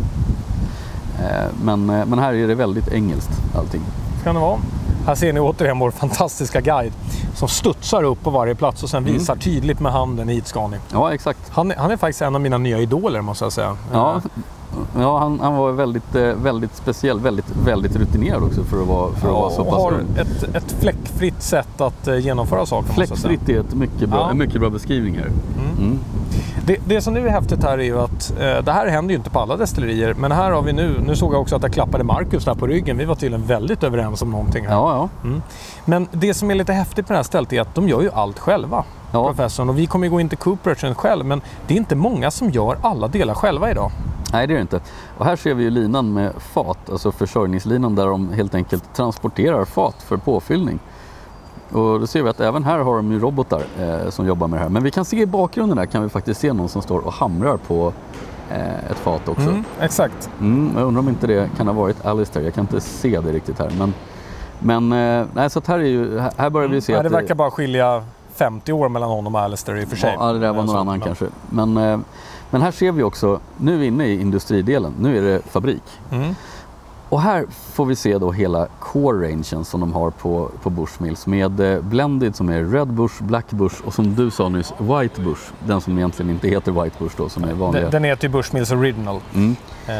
Eh, 1.19 1.45
men, 1.63 1.89
eh, 1.89 2.05
men 2.05 2.19
här 2.19 2.33
är 2.33 2.47
det 2.47 2.55
väldigt 2.55 2.87
engelskt 2.87 3.31
allting. 3.55 3.81
Kan 4.23 4.35
det 4.35 4.41
vara. 4.41 4.59
Här 5.05 5.15
ser 5.15 5.33
ni 5.33 5.39
återigen 5.39 5.79
vår 5.79 5.91
fantastiska 5.91 6.61
guide 6.61 6.93
som 7.33 7.47
studsar 7.47 8.03
upp 8.03 8.23
på 8.23 8.29
varje 8.29 8.55
plats 8.55 8.83
och 8.83 8.89
sen 8.89 9.03
mm. 9.03 9.13
visar 9.13 9.35
tydligt 9.35 9.79
med 9.79 9.91
handen 9.91 10.27
hit 10.27 10.47
ska 10.47 10.67
ni. 10.67 10.77
Ja, 10.91 11.13
exakt. 11.13 11.39
Han, 11.49 11.73
han 11.77 11.91
är 11.91 11.97
faktiskt 11.97 12.21
en 12.21 12.35
av 12.35 12.41
mina 12.41 12.57
nya 12.57 12.79
idoler 12.79 13.21
måste 13.21 13.45
jag 13.45 13.53
säga. 13.53 13.77
Ja, 13.93 14.21
Ja, 14.99 15.19
han, 15.19 15.39
han 15.39 15.55
var 15.55 15.71
väldigt, 15.71 16.15
eh, 16.15 16.23
väldigt 16.23 16.75
speciell, 16.75 17.19
väldigt, 17.19 17.45
väldigt 17.65 17.95
rutinerad 17.95 18.43
också 18.43 18.63
för 18.63 18.81
att 18.81 18.87
vara, 18.87 19.11
för 19.11 19.27
att 19.27 19.33
ja, 19.33 19.41
vara 19.41 19.51
så 19.51 19.63
pass... 19.63 19.73
har 19.73 19.93
ett, 20.17 20.55
ett 20.55 20.71
fläckfritt 20.71 21.41
sätt 21.41 21.81
att 21.81 22.07
genomföra 22.19 22.65
saker. 22.65 22.93
Fläckfritt 22.93 23.49
är 23.49 23.59
ett 23.59 23.73
mycket 23.73 24.09
bra, 24.09 24.19
ja. 24.19 24.29
en 24.31 24.37
mycket 24.37 24.59
bra 24.59 24.69
beskrivning 24.69 25.15
här. 25.15 25.31
Mm. 25.59 25.77
Mm. 25.77 25.99
Det, 26.65 26.77
det, 26.85 27.01
som 27.01 27.13
nu 27.13 27.27
är 27.27 27.31
häftigt 27.31 27.63
här 27.63 27.77
är 27.77 27.83
ju 27.83 27.99
att 27.99 28.31
eh, 28.39 28.63
det 28.63 28.71
här 28.71 28.87
händer 28.87 29.11
ju 29.11 29.17
inte 29.17 29.29
på 29.29 29.39
alla 29.39 29.57
destillerier. 29.57 30.13
Men 30.13 30.31
här 30.31 30.51
har 30.51 30.61
vi 30.61 30.73
nu, 30.73 31.01
nu 31.07 31.15
såg 31.15 31.33
jag 31.33 31.41
också 31.41 31.55
att 31.55 31.63
jag 31.63 31.73
klappade 31.73 32.03
Marcus 32.03 32.45
där 32.45 32.55
på 32.55 32.67
ryggen. 32.67 32.97
Vi 32.97 33.05
var 33.05 33.15
tydligen 33.15 33.45
väldigt 33.45 33.83
överens 33.83 34.21
om 34.21 34.31
någonting 34.31 34.65
här. 34.65 34.73
Ja, 34.73 35.09
ja. 35.23 35.27
Mm. 35.27 35.41
Men 35.85 36.07
det 36.11 36.33
som 36.33 36.51
är 36.51 36.55
lite 36.55 36.73
häftigt 36.73 37.07
på 37.07 37.13
det 37.13 37.17
här 37.17 37.23
stället 37.23 37.53
är 37.53 37.61
att 37.61 37.75
de 37.75 37.89
gör 37.89 38.01
ju 38.01 38.11
allt 38.11 38.39
själva. 38.39 38.83
Ja. 39.11 39.27
Professorn. 39.27 39.69
Och 39.69 39.79
vi 39.79 39.85
kommer 39.85 40.05
ju 40.05 40.11
gå 40.11 40.19
in 40.19 40.29
till 40.29 40.37
Cooperation 40.37 40.95
själv. 40.95 41.25
Men 41.25 41.41
det 41.67 41.73
är 41.73 41.77
inte 41.77 41.95
många 41.95 42.31
som 42.31 42.49
gör 42.49 42.77
alla 42.81 43.07
delar 43.07 43.33
själva 43.33 43.71
idag. 43.71 43.91
Nej, 44.33 44.47
det 44.47 44.53
är 44.53 44.55
det 44.55 44.61
inte. 44.61 44.79
Och 45.17 45.25
här 45.25 45.35
ser 45.35 45.53
vi 45.53 45.63
ju 45.63 45.69
linan 45.69 46.13
med 46.13 46.31
fat, 46.39 46.89
alltså 46.91 47.11
försörjningslinan 47.11 47.95
där 47.95 48.07
de 48.07 48.33
helt 48.33 48.55
enkelt 48.55 48.93
transporterar 48.95 49.65
fat 49.65 50.03
för 50.03 50.17
påfyllning. 50.17 50.79
Och 51.71 51.99
då 51.99 52.07
ser 52.07 52.23
vi 52.23 52.29
att 52.29 52.39
även 52.39 52.63
här 52.63 52.79
har 52.79 52.95
de 52.95 53.11
ju 53.11 53.19
robotar 53.19 53.61
eh, 53.79 54.09
som 54.09 54.27
jobbar 54.27 54.47
med 54.47 54.59
det 54.59 54.63
här. 54.63 54.69
Men 54.69 54.83
vi 54.83 54.91
kan 54.91 55.05
se 55.05 55.21
i 55.21 55.25
bakgrunden 55.25 55.77
där 55.77 55.85
kan 55.85 56.03
vi 56.03 56.09
faktiskt 56.09 56.41
se 56.41 56.53
någon 56.53 56.69
som 56.69 56.81
står 56.81 56.99
och 56.99 57.13
hamrar 57.13 57.57
på 57.57 57.93
eh, 58.51 58.91
ett 58.91 58.97
fat 58.97 59.27
också. 59.27 59.49
Mm, 59.49 59.63
exakt. 59.79 60.29
Mm, 60.39 60.71
jag 60.77 60.87
undrar 60.87 60.99
om 60.99 61.09
inte 61.09 61.27
det 61.27 61.49
kan 61.57 61.67
ha 61.67 61.73
varit 61.73 62.05
Alistair, 62.05 62.43
jag 62.43 62.53
kan 62.53 62.61
inte 62.63 62.81
se 62.81 63.19
det 63.19 63.31
riktigt 63.31 63.59
här. 63.59 63.71
Men, 63.77 63.93
men 64.59 64.91
eh, 64.91 65.27
nej, 65.33 65.49
så 65.49 65.61
här, 65.67 65.79
är 65.79 65.83
ju, 65.83 66.19
här 66.19 66.49
börjar 66.49 66.69
vi 66.69 66.81
se 66.81 66.93
mm, 66.93 67.05
att... 67.05 67.11
Det 67.11 67.17
verkar 67.17 67.35
bara 67.35 67.51
skilja 67.51 68.03
50 68.33 68.73
år 68.73 68.89
mellan 68.89 69.09
honom 69.09 69.35
och 69.35 69.41
Alistair 69.41 69.77
i 69.77 69.85
och 69.85 69.89
för 69.89 69.95
sig. 69.95 70.15
Ja, 70.19 70.33
det 70.33 70.39
där 70.39 70.53
var 70.53 70.63
någon 70.63 70.77
annan 70.77 71.01
kanske. 71.01 71.25
Men, 71.49 71.77
eh, 71.77 71.99
men 72.49 72.61
här 72.61 72.71
ser 72.71 72.91
vi 72.91 73.03
också, 73.03 73.39
nu 73.57 73.73
är 73.73 73.77
vi 73.77 73.85
inne 73.85 74.05
i 74.05 74.21
industridelen, 74.21 74.93
nu 74.99 75.17
är 75.17 75.21
det 75.21 75.41
fabrik. 75.41 75.83
Mm. 76.11 76.35
Och 77.09 77.21
här 77.21 77.45
får 77.73 77.85
vi 77.85 77.95
se 77.95 78.17
då 78.17 78.31
hela 78.31 78.67
core-rangen 78.79 79.65
som 79.65 79.79
de 79.79 79.93
har 79.93 80.11
på, 80.11 80.51
på 80.63 80.69
Bushmills 80.69 81.27
med 81.27 81.59
eh, 81.59 81.81
Blended 81.81 82.35
som 82.35 82.49
är 82.49 82.63
Red 82.63 82.87
Bush, 82.87 83.23
Black 83.23 83.49
Bush 83.49 83.75
och 83.85 83.93
som 83.93 84.15
du 84.15 84.31
sa 84.31 84.49
nyss 84.49 84.73
White 84.77 85.21
Bush. 85.21 85.41
Den 85.67 85.81
som 85.81 85.97
egentligen 85.97 86.31
inte 86.31 86.47
heter 86.47 86.71
White 86.71 86.95
Bush 86.99 87.15
då 87.17 87.29
som 87.29 87.43
är 87.43 87.53
vanliga. 87.53 87.81
Den, 87.81 87.91
den 87.91 88.03
heter 88.03 88.27
ju 88.27 88.29
Bushmills 88.29 88.71
Original. 88.71 89.19
Mm. 89.33 89.55
Eh, 89.87 89.93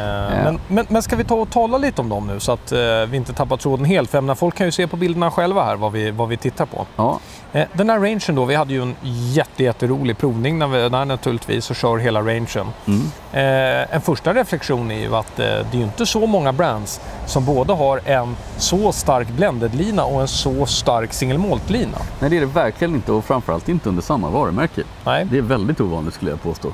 men, 0.43 0.59
men, 0.67 0.85
men, 0.89 1.01
ska 1.01 1.15
vi 1.15 1.23
ta 1.23 1.35
och 1.35 1.49
tala 1.49 1.77
lite 1.77 2.01
om 2.01 2.09
dem 2.09 2.27
nu 2.27 2.39
så 2.39 2.51
att 2.51 2.71
eh, 2.71 2.79
vi 3.09 3.17
inte 3.17 3.33
tappar 3.33 3.57
tråden 3.57 3.85
helt? 3.85 4.09
För 4.09 4.21
menar, 4.21 4.35
folk 4.35 4.55
kan 4.55 4.65
ju 4.65 4.71
se 4.71 4.87
på 4.87 4.97
bilderna 4.97 5.31
själva 5.31 5.63
här 5.63 5.75
vad 5.75 5.91
vi, 5.91 6.11
vad 6.11 6.29
vi 6.29 6.37
tittar 6.37 6.65
på. 6.65 6.85
Ja. 6.95 7.19
Eh, 7.53 7.67
den 7.73 7.89
här 7.89 7.99
rangen 7.99 8.35
då, 8.35 8.45
vi 8.45 8.55
hade 8.55 8.73
ju 8.73 8.81
en 8.81 8.95
jätte, 9.03 9.63
jätterolig 9.63 10.17
provning 10.17 10.59
när 10.59 10.67
vi 10.67 10.89
där 10.89 11.05
naturligtvis 11.05 11.69
och 11.69 11.75
kör 11.75 11.97
hela 11.97 12.19
rangen. 12.21 12.67
Mm. 12.85 13.01
Eh, 13.31 13.95
en 13.95 14.01
första 14.01 14.33
reflektion 14.33 14.91
är 14.91 14.99
ju 14.99 15.15
att 15.15 15.39
eh, 15.39 15.45
det 15.45 15.67
är 15.71 15.77
ju 15.77 15.83
inte 15.83 16.05
så 16.05 16.27
många 16.27 16.53
brands 16.53 16.94
som 17.25 17.45
både 17.45 17.73
har 17.73 18.01
en 18.05 18.35
så 18.57 18.91
stark 18.91 19.27
blended-lina 19.29 20.05
och 20.05 20.21
en 20.21 20.27
så 20.27 20.65
stark 20.65 21.13
single 21.13 21.37
malt-lina. 21.37 21.97
Nej, 22.19 22.29
det 22.29 22.37
är 22.37 22.41
det 22.41 22.45
verkligen 22.45 22.95
inte 22.95 23.11
och 23.11 23.25
framförallt 23.25 23.69
inte 23.69 23.89
under 23.89 24.01
samma 24.01 24.29
varumärke. 24.29 24.83
Nej. 25.05 25.27
Det 25.31 25.37
är 25.37 25.41
väldigt 25.41 25.81
ovanligt 25.81 26.13
skulle 26.13 26.31
jag 26.31 26.41
påstå. 26.41 26.71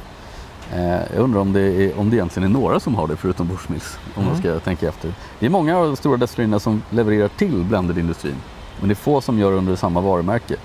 Eh, 0.73 0.91
jag 0.91 1.17
undrar 1.23 1.41
om 1.41 1.53
det, 1.53 1.61
är, 1.61 1.99
om 1.99 2.09
det 2.09 2.15
egentligen 2.15 2.55
är 2.55 2.59
några 2.59 2.79
som 2.79 2.95
har 2.95 3.07
det 3.07 3.17
förutom 3.17 3.47
Bushmills, 3.47 3.97
om 4.15 4.21
mm. 4.21 4.33
man 4.33 4.41
ska 4.41 4.59
tänka 4.59 4.89
efter. 4.89 5.13
Det 5.39 5.45
är 5.45 5.49
många 5.49 5.77
av 5.77 5.87
de 5.87 5.95
stora 5.95 6.17
destillerierna 6.17 6.59
som 6.59 6.83
levererar 6.89 7.27
till 7.27 7.63
blended-industrin, 7.63 8.35
men 8.79 8.89
det 8.89 8.93
är 8.93 8.95
få 8.95 9.21
som 9.21 9.39
gör 9.39 9.51
under 9.51 9.75
samma 9.75 10.01
varumärke. 10.01 10.55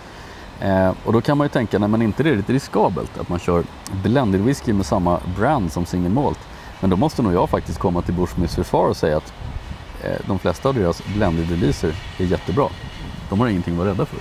Eh, 0.61 0.92
och 1.05 1.12
då 1.12 1.21
kan 1.21 1.38
man 1.38 1.45
ju 1.45 1.49
tänka, 1.49 1.79
nej 1.79 1.88
men 1.88 2.03
inte 2.03 2.23
det 2.23 2.31
är 2.31 2.37
lite 2.37 2.53
riskabelt 2.53 3.19
att 3.19 3.29
man 3.29 3.38
kör 3.38 3.64
blended 4.03 4.40
whisky 4.40 4.73
med 4.73 4.87
samma 4.87 5.21
brand 5.37 5.73
som 5.73 5.87
single 5.87 6.09
malt. 6.09 6.38
Men 6.81 6.91
då 6.91 6.97
måste 6.97 7.23
nog 7.23 7.35
jag 7.35 7.51
faktiskt 7.51 7.79
komma 7.79 8.03
till 8.03 8.15
Bushmills 8.15 8.55
försvar 8.55 8.89
och 8.89 8.97
säga 8.97 9.17
att 9.17 9.33
eh, 10.05 10.11
de 10.27 10.39
flesta 10.39 10.69
av 10.69 10.75
deras 10.75 11.03
blended 11.05 11.51
releaser 11.51 11.93
är 12.19 12.25
jättebra. 12.25 12.69
De 13.29 13.41
har 13.41 13.49
ingenting 13.49 13.75
att 13.75 13.79
vara 13.79 13.89
rädda 13.89 14.07
för. 14.07 14.19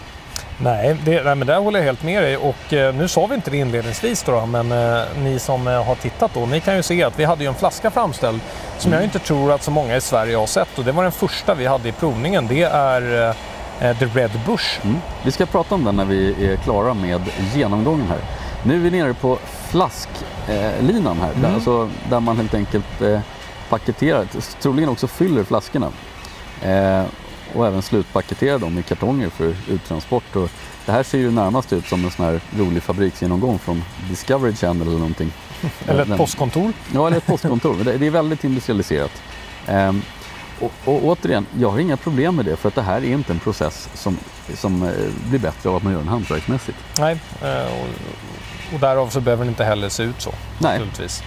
Nej, 0.57 0.95
det, 1.05 1.23
nej, 1.23 1.35
men 1.35 1.47
där 1.47 1.59
håller 1.59 1.79
jag 1.79 1.85
helt 1.85 2.03
med 2.03 2.23
dig. 2.23 2.37
Och 2.37 2.73
eh, 2.73 2.95
nu 2.95 3.07
sa 3.07 3.25
vi 3.25 3.35
inte 3.35 3.51
det 3.51 3.57
inledningsvis 3.57 4.23
då, 4.23 4.45
men 4.45 4.71
eh, 4.71 5.03
ni 5.19 5.39
som 5.39 5.67
eh, 5.67 5.83
har 5.83 5.95
tittat 5.95 6.33
då, 6.33 6.45
ni 6.45 6.59
kan 6.59 6.75
ju 6.75 6.83
se 6.83 7.03
att 7.03 7.19
vi 7.19 7.23
hade 7.23 7.43
ju 7.43 7.47
en 7.47 7.55
flaska 7.55 7.91
framställd 7.91 8.41
som 8.77 8.91
mm. 8.91 8.97
jag 8.97 9.07
inte 9.07 9.19
tror 9.19 9.51
att 9.51 9.63
så 9.63 9.71
många 9.71 9.95
i 9.95 10.01
Sverige 10.01 10.37
har 10.37 10.45
sett. 10.45 10.79
Och 10.79 10.85
det 10.85 10.91
var 10.91 11.03
den 11.03 11.11
första 11.11 11.53
vi 11.53 11.65
hade 11.65 11.89
i 11.89 11.91
provningen. 11.91 12.47
Det 12.47 12.63
är 12.63 13.29
eh, 13.79 13.97
The 13.97 14.05
Red 14.05 14.31
Bush. 14.45 14.79
Mm. 14.83 14.97
Vi 15.23 15.31
ska 15.31 15.45
prata 15.45 15.75
om 15.75 15.83
den 15.83 15.95
när 15.95 16.05
vi 16.05 16.51
är 16.51 16.55
klara 16.55 16.93
med 16.93 17.21
genomgången 17.55 18.07
här. 18.07 18.19
Nu 18.63 18.75
är 18.75 18.79
vi 18.79 18.91
nere 18.91 19.13
på 19.13 19.37
flasklinan 19.75 21.17
här, 21.17 21.29
mm. 21.29 21.41
där, 21.41 21.53
alltså, 21.53 21.89
där 22.09 22.19
man 22.19 22.37
helt 22.37 22.53
enkelt 22.53 23.01
eh, 23.01 23.19
paketerar, 23.69 24.27
troligen 24.61 24.89
också 24.89 25.07
fyller 25.07 25.43
flaskorna. 25.43 25.91
Eh, 26.61 27.03
och 27.55 27.67
även 27.67 27.81
slutpaketera 27.81 28.57
dem 28.57 28.79
i 28.79 28.83
kartonger 28.83 29.29
för 29.29 29.55
uttransport. 29.69 30.35
Och 30.35 30.49
det 30.85 30.91
här 30.91 31.03
ser 31.03 31.17
ju 31.17 31.31
närmast 31.31 31.73
ut 31.73 31.87
som 31.87 32.05
en 32.05 32.11
sån 32.11 32.25
här 32.25 32.41
rolig 32.57 32.83
fabriksgenomgång 32.83 33.59
från 33.59 33.83
Discovery 34.09 34.55
Channel 34.55 34.87
eller 34.87 34.97
någonting. 34.97 35.31
Eller 35.87 36.11
ett 36.11 36.17
postkontor. 36.17 36.73
Ja, 36.93 37.07
eller 37.07 37.17
ett 37.17 37.25
postkontor. 37.25 37.83
det 37.83 38.07
är 38.07 38.11
väldigt 38.11 38.43
industrialiserat. 38.43 39.11
Ehm, 39.67 40.01
och, 40.59 40.71
och, 40.85 41.03
återigen, 41.03 41.45
jag 41.59 41.71
har 41.71 41.79
inga 41.79 41.97
problem 41.97 42.35
med 42.35 42.45
det 42.45 42.55
för 42.55 42.67
att 42.67 42.75
det 42.75 42.81
här 42.81 42.97
är 42.97 43.13
inte 43.13 43.33
en 43.33 43.39
process 43.39 43.89
som, 43.93 44.17
som 44.53 44.83
eh, 44.83 44.89
blir 45.29 45.39
bättre 45.39 45.69
av 45.69 45.75
att 45.75 45.83
man 45.83 45.93
gör 45.93 45.99
den 45.99 46.07
hantverksmässigt. 46.07 46.77
Nej, 46.99 47.19
eh, 47.41 47.65
och, 47.65 47.87
och 48.73 48.79
därav 48.79 49.09
så 49.09 49.21
behöver 49.21 49.43
den 49.43 49.49
inte 49.49 49.63
heller 49.63 49.89
se 49.89 50.03
ut 50.03 50.21
så. 50.21 50.29
Nej. 50.59 50.71
Naturligtvis. 50.71 51.23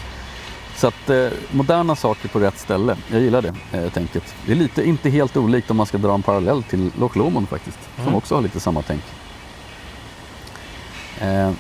Så 0.77 0.87
att 0.87 1.11
eh, 1.11 1.29
moderna 1.51 1.97
saker 1.97 2.29
på 2.29 2.41
rätt 2.41 2.59
ställe, 2.59 2.97
jag 3.09 3.21
gillar 3.21 3.43
det 3.43 3.55
eh, 3.73 3.93
tänket. 3.93 4.35
Det 4.47 4.53
är 4.53 4.57
lite, 4.57 4.89
inte 4.89 5.11
helt 5.11 5.37
olikt 5.37 5.71
om 5.71 5.77
man 5.77 5.87
ska 5.87 5.99
dra 5.99 6.15
en 6.15 6.23
parallell 6.23 6.63
till 6.63 6.91
Loch 6.99 7.17
Lomond 7.17 7.49
faktiskt, 7.49 7.79
mm. 7.97 8.07
som 8.07 8.15
också 8.15 8.35
har 8.35 8.43
lite 8.43 8.61
samma 8.61 8.83
tänk. 8.83 9.03
Eh, 11.21 11.51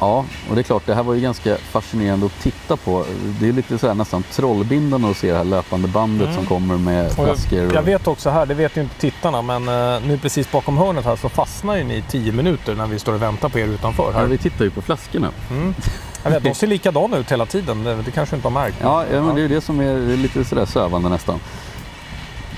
ja, 0.00 0.24
och 0.48 0.54
det 0.54 0.60
är 0.60 0.62
klart, 0.62 0.86
det 0.86 0.94
här 0.94 1.02
var 1.02 1.14
ju 1.14 1.20
ganska 1.20 1.56
fascinerande 1.56 2.26
att 2.26 2.40
titta 2.40 2.76
på. 2.76 3.04
Det 3.40 3.48
är 3.48 3.52
lite 3.52 3.78
så 3.78 3.94
nästan 3.94 4.22
trollbindande 4.22 5.08
att 5.08 5.16
se 5.16 5.30
det 5.30 5.36
här 5.36 5.44
löpande 5.44 5.88
bandet 5.88 6.28
mm. 6.28 6.36
som 6.36 6.46
kommer 6.46 6.78
med 6.78 7.12
flaskor. 7.12 7.58
Jag, 7.58 7.74
jag, 7.74 7.82
vet 7.82 8.06
också 8.06 8.30
här, 8.30 8.46
det 8.46 8.54
vet 8.54 8.76
ju 8.76 8.80
inte 8.80 9.00
tittarna, 9.00 9.42
men 9.42 9.68
eh, 9.68 10.06
nu 10.06 10.18
precis 10.18 10.50
bakom 10.50 10.78
hörnet 10.78 11.04
här 11.04 11.16
så 11.16 11.28
fastnar 11.28 11.76
ju 11.76 11.84
ni 11.84 11.96
i 11.96 12.02
tio 12.02 12.32
minuter 12.32 12.74
när 12.74 12.86
vi 12.86 12.98
står 12.98 13.12
och 13.12 13.22
väntar 13.22 13.48
på 13.48 13.58
er 13.58 13.66
utanför. 13.66 14.12
Här. 14.12 14.20
Ja, 14.20 14.26
vi 14.26 14.38
tittar 14.38 14.64
ju 14.64 14.70
på 14.70 14.82
flaskorna. 14.82 15.30
Mm. 15.50 15.74
Jag 16.22 16.30
vet, 16.30 16.42
de 16.42 16.54
ser 16.54 16.66
likadana 16.66 17.16
ut 17.16 17.32
hela 17.32 17.46
tiden. 17.46 17.84
Det, 17.84 18.02
det 18.02 18.10
kanske 18.10 18.36
inte 18.36 18.48
har 18.48 18.52
märkt. 18.52 18.76
Ja, 18.80 19.04
ja, 19.12 19.22
men 19.22 19.34
det 19.34 19.42
är 19.42 19.48
det 19.48 19.60
som 19.60 19.80
är 19.80 20.16
lite 20.16 20.44
sådär 20.44 20.66
sövande 20.66 21.08
nästan. 21.08 21.40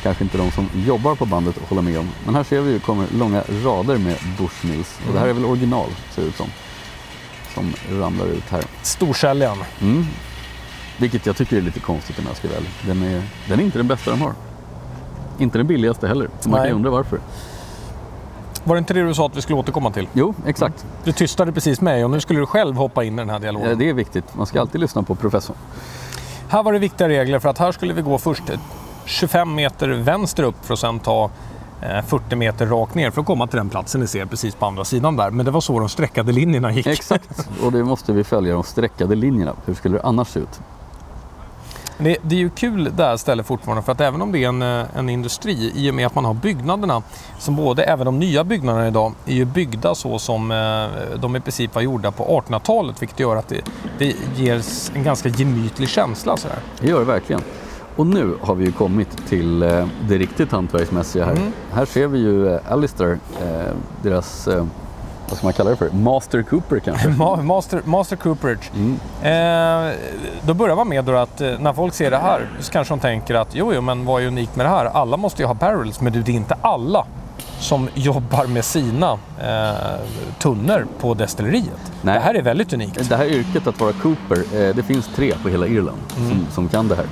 Kanske 0.02 0.24
inte 0.24 0.38
de 0.38 0.50
som 0.50 0.68
jobbar 0.86 1.14
på 1.14 1.26
bandet 1.26 1.54
håller 1.68 1.82
med 1.82 1.98
om. 1.98 2.10
Men 2.24 2.34
här 2.34 2.44
ser 2.44 2.60
vi 2.60 2.72
ju 2.72 2.80
kommer 2.80 3.06
långa 3.18 3.42
rader 3.64 3.98
med 3.98 4.16
Bushmills. 4.38 4.98
Och 5.06 5.12
det 5.12 5.18
här 5.18 5.26
är 5.26 5.32
väl 5.32 5.44
original, 5.44 5.88
ser 6.14 6.22
det 6.22 6.28
ut 6.28 6.36
som. 6.36 6.46
Som 7.54 7.74
ramlar 8.00 8.26
ut 8.26 8.50
här. 8.50 8.64
Storsäljaren. 8.82 9.58
Mm. 9.80 10.06
Vilket 10.98 11.26
jag 11.26 11.36
tycker 11.36 11.56
är 11.56 11.60
lite 11.60 11.80
konstigt 11.80 12.16
jag 12.28 12.36
ska 12.36 12.48
väl. 12.48 12.62
Den 12.86 13.02
är, 13.02 13.22
den 13.48 13.60
är 13.60 13.64
inte 13.64 13.78
den 13.78 13.88
bästa 13.88 14.10
de 14.10 14.20
har. 14.20 14.32
Inte 15.38 15.58
den 15.58 15.66
billigaste 15.66 16.08
heller. 16.08 16.28
Man 16.44 16.50
Nej. 16.50 16.60
kan 16.60 16.68
ju 16.68 16.74
undra 16.74 16.90
varför. 16.90 17.20
Var 18.64 18.74
det 18.74 18.78
inte 18.78 18.94
det 18.94 19.02
du 19.02 19.14
sa 19.14 19.26
att 19.26 19.36
vi 19.36 19.42
skulle 19.42 19.58
återkomma 19.58 19.90
till? 19.90 20.08
Jo, 20.12 20.34
exakt. 20.46 20.82
Mm. 20.82 20.94
Du 21.04 21.12
tystade 21.12 21.52
precis 21.52 21.80
mig 21.80 22.04
och 22.04 22.10
nu 22.10 22.20
skulle 22.20 22.40
du 22.40 22.46
själv 22.46 22.76
hoppa 22.76 23.04
in 23.04 23.14
i 23.14 23.16
den 23.16 23.30
här 23.30 23.38
dialogen. 23.38 23.68
Ja, 23.68 23.74
det 23.74 23.88
är 23.88 23.94
viktigt. 23.94 24.24
Man 24.34 24.46
ska 24.46 24.60
alltid 24.60 24.80
lyssna 24.80 25.02
på 25.02 25.14
professorn. 25.14 25.56
Här 26.48 26.62
var 26.62 26.72
det 26.72 26.78
viktiga 26.78 27.08
regler 27.08 27.38
för 27.38 27.48
att 27.48 27.58
här 27.58 27.72
skulle 27.72 27.94
vi 27.94 28.02
gå 28.02 28.18
först 28.18 28.42
25 29.04 29.54
meter 29.54 29.88
vänster 29.88 30.42
upp 30.42 30.66
för 30.66 30.74
att 30.74 30.80
sen 30.80 30.98
ta 30.98 31.30
40 31.80 32.24
eh, 32.30 32.38
meter 32.38 32.66
rakt 32.66 32.94
ner 32.94 33.10
för 33.10 33.20
att 33.20 33.26
komma 33.26 33.46
till 33.46 33.56
den 33.56 33.68
platsen 33.68 34.00
ni 34.00 34.06
ser 34.06 34.26
precis 34.26 34.54
på 34.54 34.66
andra 34.66 34.84
sidan 34.84 35.16
där. 35.16 35.30
Men 35.30 35.44
det 35.44 35.50
var 35.50 35.60
så 35.60 35.78
de 35.78 35.88
streckade 35.88 36.32
linjerna 36.32 36.72
gick. 36.72 36.86
Exakt, 36.86 37.48
och 37.64 37.72
det 37.72 37.84
måste 37.84 38.12
vi 38.12 38.24
följa, 38.24 38.54
de 38.54 38.62
streckade 38.62 39.14
linjerna. 39.14 39.52
Hur 39.64 39.74
skulle 39.74 39.96
det 39.96 40.02
annars 40.02 40.28
se 40.28 40.40
ut? 40.40 40.60
Det, 42.02 42.16
det, 42.22 42.34
är 42.34 42.38
ju 42.38 42.50
kul 42.50 42.92
det 42.96 43.04
här 43.04 43.16
stället 43.16 43.46
fortfarande 43.46 43.82
för 43.82 43.92
att 43.92 44.00
även 44.00 44.22
om 44.22 44.32
det 44.32 44.44
är 44.44 44.48
en, 44.48 44.62
eh, 44.62 44.84
en 44.96 45.08
industri 45.08 45.72
i 45.74 45.90
och 45.90 45.94
med 45.94 46.06
att 46.06 46.14
man 46.14 46.24
har 46.24 46.34
byggnaderna 46.34 47.02
som 47.38 47.56
både, 47.56 47.84
även 47.84 48.06
de 48.06 48.18
nya 48.18 48.44
byggnaderna 48.44 48.88
idag, 48.88 49.12
är 49.26 49.34
ju 49.34 49.44
byggda 49.44 49.94
så 49.94 50.18
som 50.18 50.50
eh, 50.50 51.18
de 51.18 51.36
i 51.36 51.40
princip 51.40 51.74
var 51.74 51.82
gjorda 51.82 52.10
på 52.10 52.42
1800-talet 52.48 53.02
vilket 53.02 53.20
gör 53.20 53.36
att 53.36 53.48
det, 53.48 53.60
det 53.98 54.14
ger 54.36 54.62
en 54.94 55.04
ganska 55.04 55.28
gemytlig 55.28 55.88
känsla. 55.88 56.36
Så 56.36 56.48
Det 56.80 56.88
gör 56.88 56.98
det 56.98 57.04
verkligen. 57.04 57.42
Och 58.00 58.06
nu 58.06 58.36
har 58.40 58.54
vi 58.54 58.64
ju 58.64 58.72
kommit 58.72 59.28
till 59.28 59.62
eh, 59.62 59.86
det 60.08 60.18
riktigt 60.18 60.52
hantverksmässiga 60.52 61.24
här. 61.24 61.32
Mm. 61.32 61.52
Här 61.72 61.84
ser 61.84 62.06
vi 62.06 62.18
ju 62.18 62.58
Alistair, 62.68 63.18
deras 64.02 64.48
vad 65.30 65.38
ska 65.38 65.46
man 65.46 65.52
kalla 65.52 65.70
det 65.70 65.76
för? 65.76 65.90
Master 65.90 66.42
Cooper 66.42 66.78
kanske? 66.78 67.08
Master, 67.42 67.82
Master 67.84 68.16
Cooperage. 68.16 68.70
Mm. 68.74 68.92
Eh, 69.22 69.94
då 70.46 70.54
börjar 70.54 70.76
man 70.76 70.88
med 70.88 71.04
då 71.04 71.16
att 71.16 71.40
eh, 71.40 71.58
när 71.60 71.72
folk 71.72 71.94
ser 71.94 72.10
det 72.10 72.18
här 72.18 72.48
så 72.60 72.72
kanske 72.72 72.94
de 72.94 73.00
tänker 73.00 73.34
att 73.34 73.48
jo, 73.54 73.72
jo, 73.74 73.80
men 73.80 74.04
vad 74.04 74.22
är 74.22 74.26
unikt 74.26 74.56
med 74.56 74.66
det 74.66 74.70
här? 74.70 74.84
Alla 74.84 75.16
måste 75.16 75.42
ju 75.42 75.46
ha 75.46 75.54
barrels, 75.54 76.00
men 76.00 76.12
det 76.12 76.18
är 76.18 76.30
inte 76.30 76.56
alla 76.60 77.06
som 77.58 77.88
jobbar 77.94 78.46
med 78.46 78.64
sina 78.64 79.12
eh, 79.40 80.00
tunnor 80.38 80.86
på 81.00 81.14
destilleriet. 81.14 81.92
Nej. 82.02 82.14
Det 82.14 82.20
här 82.20 82.34
är 82.34 82.42
väldigt 82.42 82.72
unikt. 82.72 83.08
Det 83.08 83.16
här 83.16 83.26
yrket 83.26 83.66
att 83.66 83.80
vara 83.80 83.92
Cooper, 83.92 84.36
eh, 84.36 84.74
det 84.74 84.82
finns 84.82 85.10
tre 85.16 85.34
på 85.42 85.48
hela 85.48 85.66
Irland 85.66 85.98
mm. 86.16 86.30
som, 86.30 86.46
som, 86.50 86.68
kan 86.68 86.88
det 86.88 86.94
här. 86.94 87.06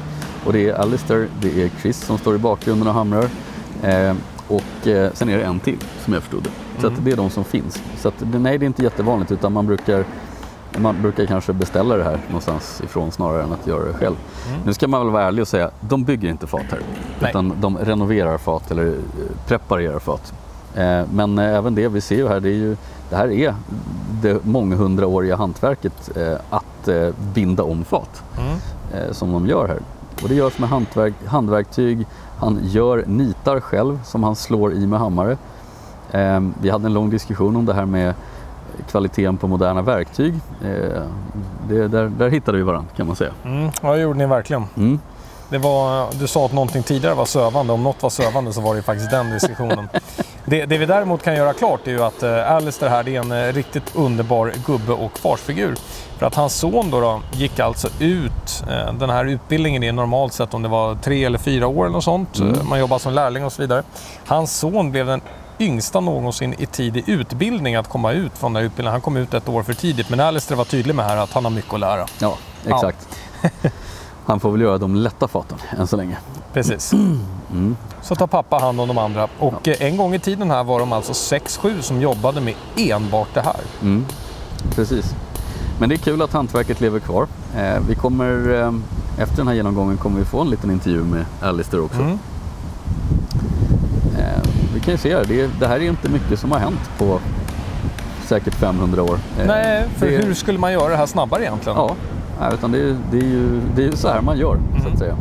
Och 0.49 0.55
det 0.55 0.69
är 0.69 0.75
Alistair, 0.75 1.29
det 1.41 1.63
är 1.63 1.71
Chris 1.81 2.01
som 2.01 2.19
står 2.19 2.35
i 2.35 2.39
bakgrunden 2.39 2.89
och 2.89 2.95
hamrar. 2.95 3.29
Eh, 3.83 4.15
och 4.49 4.87
eh, 4.87 5.13
sen 5.13 5.29
är 5.29 5.39
det 5.39 5.45
en 5.45 5.61
till 5.61 5.79
som 6.05 6.13
jag 6.13 6.23
förstod 6.23 6.43
det. 6.43 6.81
Så 6.81 6.87
mm. 6.87 7.05
det 7.05 7.13
är 7.13 7.17
de 7.17 7.31
som 7.31 7.45
finns. 7.45 7.83
Så 7.97 8.09
att, 8.09 8.15
nej, 8.21 8.59
det 8.59 8.65
är 8.65 8.67
inte 8.67 8.83
jättevanligt 8.83 9.33
utan 9.33 9.53
man 9.53 9.67
brukar 9.67 10.05
man 10.79 11.03
brukar 11.03 11.27
kanske 11.27 11.53
beställa 11.53 11.97
det 11.97 12.05
här 12.05 12.19
någonstans 12.27 12.81
ifrån 12.85 13.13
snarare 13.13 13.43
än 13.43 13.53
att 13.53 13.67
göra 13.67 13.85
det 13.85 13.93
själv. 13.93 14.17
Mm. 14.49 14.61
Nu 14.67 14.75
ska 14.75 14.89
man 14.89 15.01
väl 15.01 15.13
vara 15.13 15.25
ärlig 15.25 15.43
och 15.43 15.49
säga, 15.49 15.71
de 15.81 16.05
bygger 16.05 16.29
inte 16.29 16.47
fat 16.47 16.65
här. 16.71 16.81
Nej. 17.21 17.31
Utan 17.31 17.53
de 17.61 17.79
renoverar 17.79 18.39
fat 18.39 18.71
eller 18.71 18.87
eh, 18.87 18.95
preparerar 19.47 19.99
fat. 19.99 20.33
Eh, 20.75 21.03
men 21.13 21.39
eh, 21.39 21.57
även 21.57 21.75
det 21.75 21.89
vi 21.89 22.01
ser 22.01 22.17
ju 22.17 22.29
här, 22.29 22.41
det, 22.41 22.49
är 22.49 22.55
ju, 22.55 22.77
det 23.11 23.17
här 23.17 23.33
är 23.33 23.55
det 24.23 24.45
månghundraåriga 24.45 25.37
hantverket 25.37 26.17
eh, 26.17 26.37
att 26.51 26.89
eh, 26.89 27.09
binda 27.35 27.63
om 27.63 27.85
fat. 27.85 28.23
Mm. 28.39 28.59
Eh, 28.95 29.13
som 29.13 29.33
de 29.33 29.47
gör 29.47 29.69
här. 29.69 29.79
Och 30.23 30.29
det 30.29 30.35
görs 30.35 30.59
med 30.59 30.69
handverk, 30.69 31.15
handverktyg, 31.27 32.07
han 32.39 32.61
gör 32.63 33.05
nitar 33.07 33.61
själv 33.61 34.05
som 34.05 34.23
han 34.23 34.37
slår 34.37 34.73
i 34.73 34.87
med 34.87 34.99
hammare. 34.99 35.37
Eh, 36.11 36.41
vi 36.61 36.71
hade 36.71 36.87
en 36.87 36.95
lång 36.95 37.11
diskussion 37.11 37.57
om 37.57 37.67
det 37.67 37.75
här 37.75 37.87
med 37.87 38.15
kvaliteten 38.91 39.37
på 39.37 39.47
moderna 39.47 39.83
verktyg. 39.83 40.35
Eh, 40.65 41.03
det, 41.69 41.89
där, 41.89 42.09
där 42.19 42.29
hittade 42.29 42.59
vi 42.59 42.65
varandra 42.65 42.91
kan 42.97 43.07
man 43.07 43.17
säga. 43.17 43.33
Mm, 43.45 43.71
ja, 43.83 43.93
det 43.93 44.01
gjorde 44.01 44.19
ni 44.19 44.27
verkligen. 44.27 44.65
Mm. 44.77 45.01
Det 45.49 45.59
var, 45.59 46.09
du 46.21 46.27
sa 46.27 46.47
att 46.47 46.53
någonting 46.53 46.83
tidigare 46.83 47.15
var 47.15 47.25
sövande. 47.25 47.73
Om 47.73 47.83
något 47.83 48.03
var 48.03 48.11
sövande 48.11 48.53
så 48.53 48.61
var 48.61 48.75
det 48.75 48.83
faktiskt 48.83 49.11
den 49.11 49.31
diskussionen. 49.31 49.89
Det, 50.49 50.67
det, 50.67 50.79
vi 50.79 50.87
däremot 50.87 51.23
kan 51.23 51.35
göra 51.35 51.53
klart 51.53 51.87
är 51.87 51.91
ju 51.91 52.03
att 52.03 52.23
uh, 52.23 52.53
Alistair 52.53 52.91
här 52.91 53.03
det 53.03 53.17
är 53.17 53.21
en 53.21 53.33
uh, 53.33 53.53
riktigt 53.53 53.97
underbar 53.97 54.53
gubbe 54.67 54.93
och 54.93 55.19
farsfigur. 55.19 55.77
För 56.19 56.27
att 56.27 56.35
hans 56.35 56.55
son 56.55 56.91
då, 56.91 57.01
då 57.01 57.21
gick 57.33 57.61
alltså 57.61 57.89
ut, 57.99 58.65
uh, 58.71 58.93
den 58.93 59.11
här 59.11 59.25
utbildningen 59.25 59.83
är 59.83 59.93
normalt 59.93 60.33
sett 60.33 60.55
om 60.55 60.63
det 60.63 60.69
var 60.69 60.95
tre 60.95 61.25
eller 61.25 61.39
fyra 61.39 61.67
år 61.67 61.85
eller 61.85 61.93
något 61.93 62.05
sånt. 62.05 62.39
Mm. 62.39 62.69
man 62.69 62.79
jobbar 62.79 62.99
som 62.99 63.13
lärling 63.13 63.45
och 63.45 63.53
så 63.53 63.63
vidare. 63.63 63.83
Hans 64.27 64.59
son 64.59 64.91
blev 64.91 65.07
den 65.07 65.21
yngsta 65.59 66.01
någonsin 66.01 66.55
i 66.59 66.67
tidig 66.67 67.09
utbildning 67.09 67.75
att 67.75 67.89
komma 67.89 68.13
ut 68.13 68.39
från 68.39 68.53
den 68.53 68.63
här 68.63 68.67
utbildningen. 68.67 68.93
Han 68.93 69.01
kom 69.01 69.17
ut 69.17 69.35
ett 69.35 69.49
år 69.49 69.63
för 69.63 69.73
tidigt, 69.73 70.11
men 70.11 70.21
Alistair 70.21 70.57
var 70.57 70.65
tydlig 70.65 70.95
med 70.95 71.05
här 71.05 71.17
att 71.17 71.33
han 71.33 71.45
har 71.45 71.51
mycket 71.53 71.75
att 71.75 71.81
lära. 71.81 72.07
Ja, 72.19 72.37
exakt. 72.67 73.09
Ja. 73.43 73.71
han 74.27 74.41
får 74.41 74.51
väl 74.53 74.61
göra 74.61 74.79
de 74.79 74.97
lätta 74.97 75.29
faten 75.29 75.59
än 75.79 75.87
så 75.87 75.97
länge. 75.97 76.19
Precis. 76.53 76.93
Mm. 77.51 77.77
Så 78.03 78.15
tar 78.15 78.27
pappa 78.27 78.59
hand 78.59 78.81
om 78.81 78.89
de 78.89 78.99
andra. 78.99 79.29
Och 79.39 79.55
ja. 79.63 79.73
Eh, 79.73 79.87
en 79.87 79.97
gång 79.97 80.15
i 80.15 80.19
tiden 80.19 80.51
här 80.51 80.65
var 80.65 80.79
de 80.79 80.93
alltså 80.93 81.13
6-7 81.13 81.81
som 81.81 82.01
jobbade 82.01 82.41
med 82.41 82.55
enbart 82.77 83.29
det 83.35 83.41
här. 83.41 83.61
Mm. 83.83 84.07
Precis. 84.75 85.15
Men 85.81 85.89
det 85.89 85.95
är 85.95 85.97
kul 85.97 86.23
att 86.23 86.33
hantverket 86.33 86.81
lever 86.81 87.01
kvar. 87.01 87.27
Eh, 87.57 87.81
vi 87.89 87.95
kommer, 87.95 88.61
eh, 88.63 88.73
efter 89.23 89.37
den 89.37 89.49
här 89.49 89.55
genomgången 89.55 89.97
kommer 89.97 90.19
vi 90.19 90.25
få 90.25 90.41
en 90.41 90.51
liten 90.51 90.71
intervju 90.71 91.05
med 91.05 91.25
Alistair 91.41 91.81
också. 91.81 92.01
Mm. 92.01 92.19
Eh, 94.19 94.43
vi 94.75 94.81
kan 94.81 94.95
ju 94.95 94.99
se 94.99 95.17
här, 95.17 95.25
det, 95.25 95.51
det, 95.61 95.67
här 95.67 95.77
är 95.77 95.89
inte 95.89 96.09
mycket 96.09 96.39
som 96.39 96.53
har 96.53 96.59
hänt 96.59 96.91
på 96.99 97.21
säkert 98.27 98.55
500 98.55 99.03
år. 99.03 99.19
Nej, 99.47 99.85
för 99.97 100.07
det, 100.07 100.17
hur 100.17 100.35
skulle 100.35 100.59
man 100.59 100.73
göra 100.73 100.89
det 100.89 100.97
här 100.97 101.07
snabbare 101.07 101.43
egentligen? 101.43 101.79
Ja, 101.79 101.97
utan 102.53 102.73
det, 102.73 102.97
det 103.11 103.19
är 103.19 103.29
ju 103.31 103.61
det 103.77 103.85
är 103.85 103.93
så 103.93 104.09
här 104.09 104.21
man 104.21 104.39
gör 104.39 104.55
mm. 104.55 104.65
så 104.73 104.79
att 104.79 104.87
mm. 104.87 104.99
säga. 104.99 105.17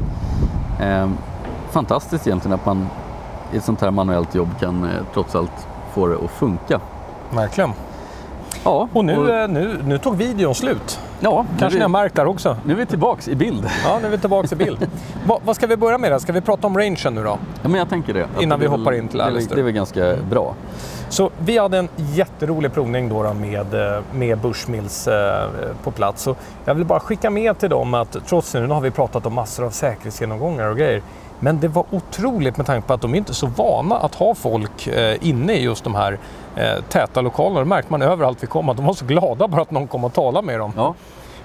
Fantastiskt 1.72 2.28
egentligen 2.28 2.56
att 2.56 2.66
man 2.66 2.88
i 3.54 3.58
ett 3.58 3.64
sånt 3.64 3.82
här 3.82 3.92
manuellt 3.92 4.36
jobb 4.36 4.50
kan 4.60 4.84
eh, 4.84 4.90
trots 5.14 5.36
allt 5.36 5.68
få 5.94 6.08
det 6.08 6.16
att 6.16 6.32
funka. 6.32 6.80
Verkligen. 7.36 7.72
Ja, 8.64 8.88
och 8.94 9.06
nu, 9.06 9.18
och... 9.18 9.30
Eh, 9.30 9.50
nu, 9.50 9.80
nu 9.86 9.98
tog 9.98 10.16
videon 10.16 10.56
slut. 10.56 11.00
Ja, 11.20 11.46
Kanske 11.60 11.76
vi, 11.76 11.76
ni 11.76 11.82
har 11.82 11.90
märkt 11.90 12.16
där 12.16 12.26
också. 12.26 12.58
Nu 12.66 12.74
är 12.74 12.78
vi 12.78 12.86
tillbaks 12.86 13.28
i 13.28 13.36
bild. 13.36 13.70
Ja, 13.86 14.00
nu 14.02 14.08
är 14.08 14.12
vi 14.12 14.18
tillbaks 14.18 14.52
i 14.52 14.56
bild. 14.56 14.88
Va, 15.28 15.40
vad 15.46 15.56
ska 15.56 15.68
vi 15.68 15.78
börja 15.78 15.98
med 15.98 16.12
då? 16.12 16.20
Ska 16.20 16.34
vi 16.34 16.42
prata 16.42 16.68
om 16.68 16.78
rangen 16.78 17.16
nu 17.16 17.24
då? 17.24 17.38
Ja, 17.62 17.70
men 17.70 17.74
jag 17.74 17.90
tänker 17.90 18.14
det. 18.14 18.28
Innan 18.40 18.60
det 18.60 18.66
vi 18.66 18.78
hoppar 18.78 18.92
in 18.92 19.08
till 19.08 19.22
Alistair. 19.22 19.56
Det 19.56 19.62
är 19.62 19.64
väl 19.64 19.74
ganska 19.74 20.16
bra. 20.30 20.56
Så 21.10 21.32
vi 21.40 21.58
hade 21.58 21.78
en 21.78 21.90
jätterolig 21.96 22.74
provning 22.74 23.10
då, 23.10 23.24
då 23.24 23.34
med, 23.34 23.74
eh, 23.74 24.02
med 24.14 24.38
Bushmills 24.38 25.08
eh, 25.08 25.50
på 25.84 25.92
plats. 25.92 26.28
Och 26.28 26.38
jag 26.66 26.76
vill 26.76 26.86
bara 26.86 27.00
skicka 27.00 27.30
med 27.30 27.60
till 27.60 27.70
dem 27.70 27.94
att 27.94 28.18
trots 28.28 28.54
nu, 28.54 28.68
nu 28.68 28.74
har 28.74 28.82
vi 28.82 28.92
pratat 28.92 29.26
om 29.26 29.34
massor 29.34 29.66
av 29.66 29.70
säkerhetsgenomgångar 29.70 30.68
och 30.68 30.78
grejer. 30.78 31.02
Men 31.40 31.60
det 31.60 31.68
var 31.68 31.86
otroligt 31.92 32.58
med 32.58 32.66
tanke 32.66 32.88
på 32.88 32.94
att 32.94 33.02
de 33.02 33.14
är 33.14 33.18
inte 33.18 33.34
så 33.34 33.48
vana 33.48 33.98
att 33.98 34.16
ha 34.16 34.36
folk 34.36 34.88
eh, 34.88 35.28
inne 35.28 35.54
i 35.54 35.64
just 35.64 35.84
de 35.84 35.96
här 35.96 36.20
eh, 36.56 36.84
täta 36.90 37.22
lokalerna. 37.22 37.60
Det 37.60 37.66
märkte 37.66 37.92
man 37.92 38.02
överallt 38.02 38.44
vi 38.44 38.48
kom 38.48 38.70
att 38.70 38.78
de 38.78 38.86
var 38.86 38.94
så 38.94 39.06
glada 39.06 39.48
bara 39.48 39.62
att 39.62 39.72
någon 39.72 39.88
kom 39.88 40.04
och 40.04 40.14
talade 40.14 40.46
med 40.46 40.60
dem. 40.60 40.72
Ja. 40.76 40.96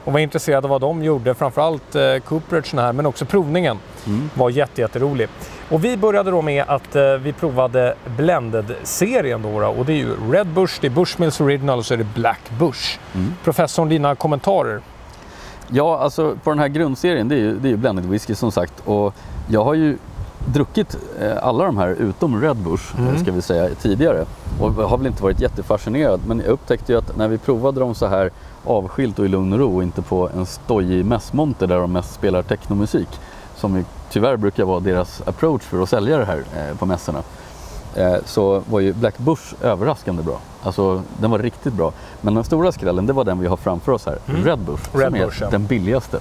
Och 0.04 0.12
var 0.12 0.20
intresserade 0.20 0.66
av 0.66 0.70
vad 0.70 0.80
de 0.80 1.04
gjorde, 1.04 1.34
framförallt 1.34 1.94
eh, 1.94 2.00
här, 2.00 2.92
men 2.92 3.06
också 3.06 3.24
provningen 3.24 3.78
mm. 4.06 4.30
var 4.34 4.50
jätterolig. 4.50 5.28
Och 5.70 5.84
vi 5.84 5.96
började 5.96 6.30
då 6.30 6.42
med 6.42 6.64
att 6.68 6.96
eh, 6.96 7.02
vi 7.02 7.32
provade 7.32 7.94
Blended-serien 8.16 9.42
då, 9.42 9.60
då, 9.60 9.66
och 9.66 9.86
det 9.86 9.92
är 9.92 9.96
ju 9.96 10.32
Red 10.32 10.46
Bush, 10.46 10.78
det 10.80 10.86
är 10.86 10.90
Bushmills 10.90 11.40
Original 11.40 11.78
och 11.78 11.86
så 11.86 11.94
är 11.94 11.98
det 11.98 12.14
Black 12.14 12.50
Bush. 12.58 12.98
Mm. 13.14 13.34
Professorn, 13.44 13.88
dina 13.88 14.14
kommentarer? 14.14 14.80
Ja, 15.74 15.98
alltså 15.98 16.36
på 16.44 16.50
den 16.50 16.58
här 16.58 16.68
grundserien, 16.68 17.28
det 17.28 17.34
är 17.34 17.38
ju, 17.38 17.58
det 17.58 17.68
är 17.68 17.70
ju 17.70 17.76
blended 17.76 18.04
whisky 18.04 18.34
som 18.34 18.52
sagt. 18.52 18.72
Och 18.84 19.14
jag 19.48 19.64
har 19.64 19.74
ju 19.74 19.98
druckit 20.46 20.96
eh, 21.20 21.46
alla 21.46 21.64
de 21.64 21.76
här 21.76 21.88
utom 21.88 22.40
Red 22.40 22.56
Bush, 22.56 22.98
mm. 22.98 23.18
ska 23.18 23.32
vi 23.32 23.42
säga, 23.42 23.74
tidigare. 23.74 24.24
Och 24.60 24.72
har 24.72 24.98
väl 24.98 25.06
inte 25.06 25.22
varit 25.22 25.40
jättefascinerad. 25.40 26.20
Men 26.26 26.38
jag 26.38 26.48
upptäckte 26.48 26.92
ju 26.92 26.98
att 26.98 27.16
när 27.16 27.28
vi 27.28 27.38
provade 27.38 27.80
dem 27.80 27.94
så 27.94 28.06
här 28.06 28.30
avskilt 28.64 29.18
och 29.18 29.24
i 29.24 29.28
lugn 29.28 29.52
och 29.52 29.58
ro 29.58 29.76
och 29.76 29.82
inte 29.82 30.02
på 30.02 30.30
en 30.36 30.46
stojig 30.46 31.04
mässmonter 31.04 31.66
där 31.66 31.78
de 31.78 31.92
mest 31.92 32.14
spelar 32.14 32.42
technomusik. 32.42 33.08
Som 33.56 33.76
ju 33.76 33.84
tyvärr 34.10 34.36
brukar 34.36 34.64
vara 34.64 34.80
deras 34.80 35.22
approach 35.26 35.62
för 35.62 35.82
att 35.82 35.88
sälja 35.88 36.18
det 36.18 36.24
här 36.24 36.44
eh, 36.56 36.76
på 36.78 36.86
mässorna. 36.86 37.22
Eh, 37.96 38.16
så 38.24 38.62
var 38.70 38.80
ju 38.80 38.92
Black 38.92 39.18
Bush 39.18 39.54
överraskande 39.62 40.22
bra. 40.22 40.38
Alltså 40.62 41.02
den 41.20 41.30
var 41.30 41.38
riktigt 41.38 41.72
bra. 41.72 41.92
Men 42.20 42.34
den 42.34 42.44
stora 42.44 42.72
skrällen 42.72 43.06
det 43.06 43.12
var 43.12 43.24
den 43.24 43.38
vi 43.40 43.46
har 43.46 43.56
framför 43.56 43.92
oss 43.92 44.06
här, 44.06 44.18
mm. 44.28 44.44
Red 44.44 44.58
Bush, 44.58 44.82
Red 44.92 45.06
som 45.06 45.14
är 45.14 45.24
Bush, 45.24 45.42
ja. 45.42 45.50
den 45.50 45.66
billigaste. 45.66 46.18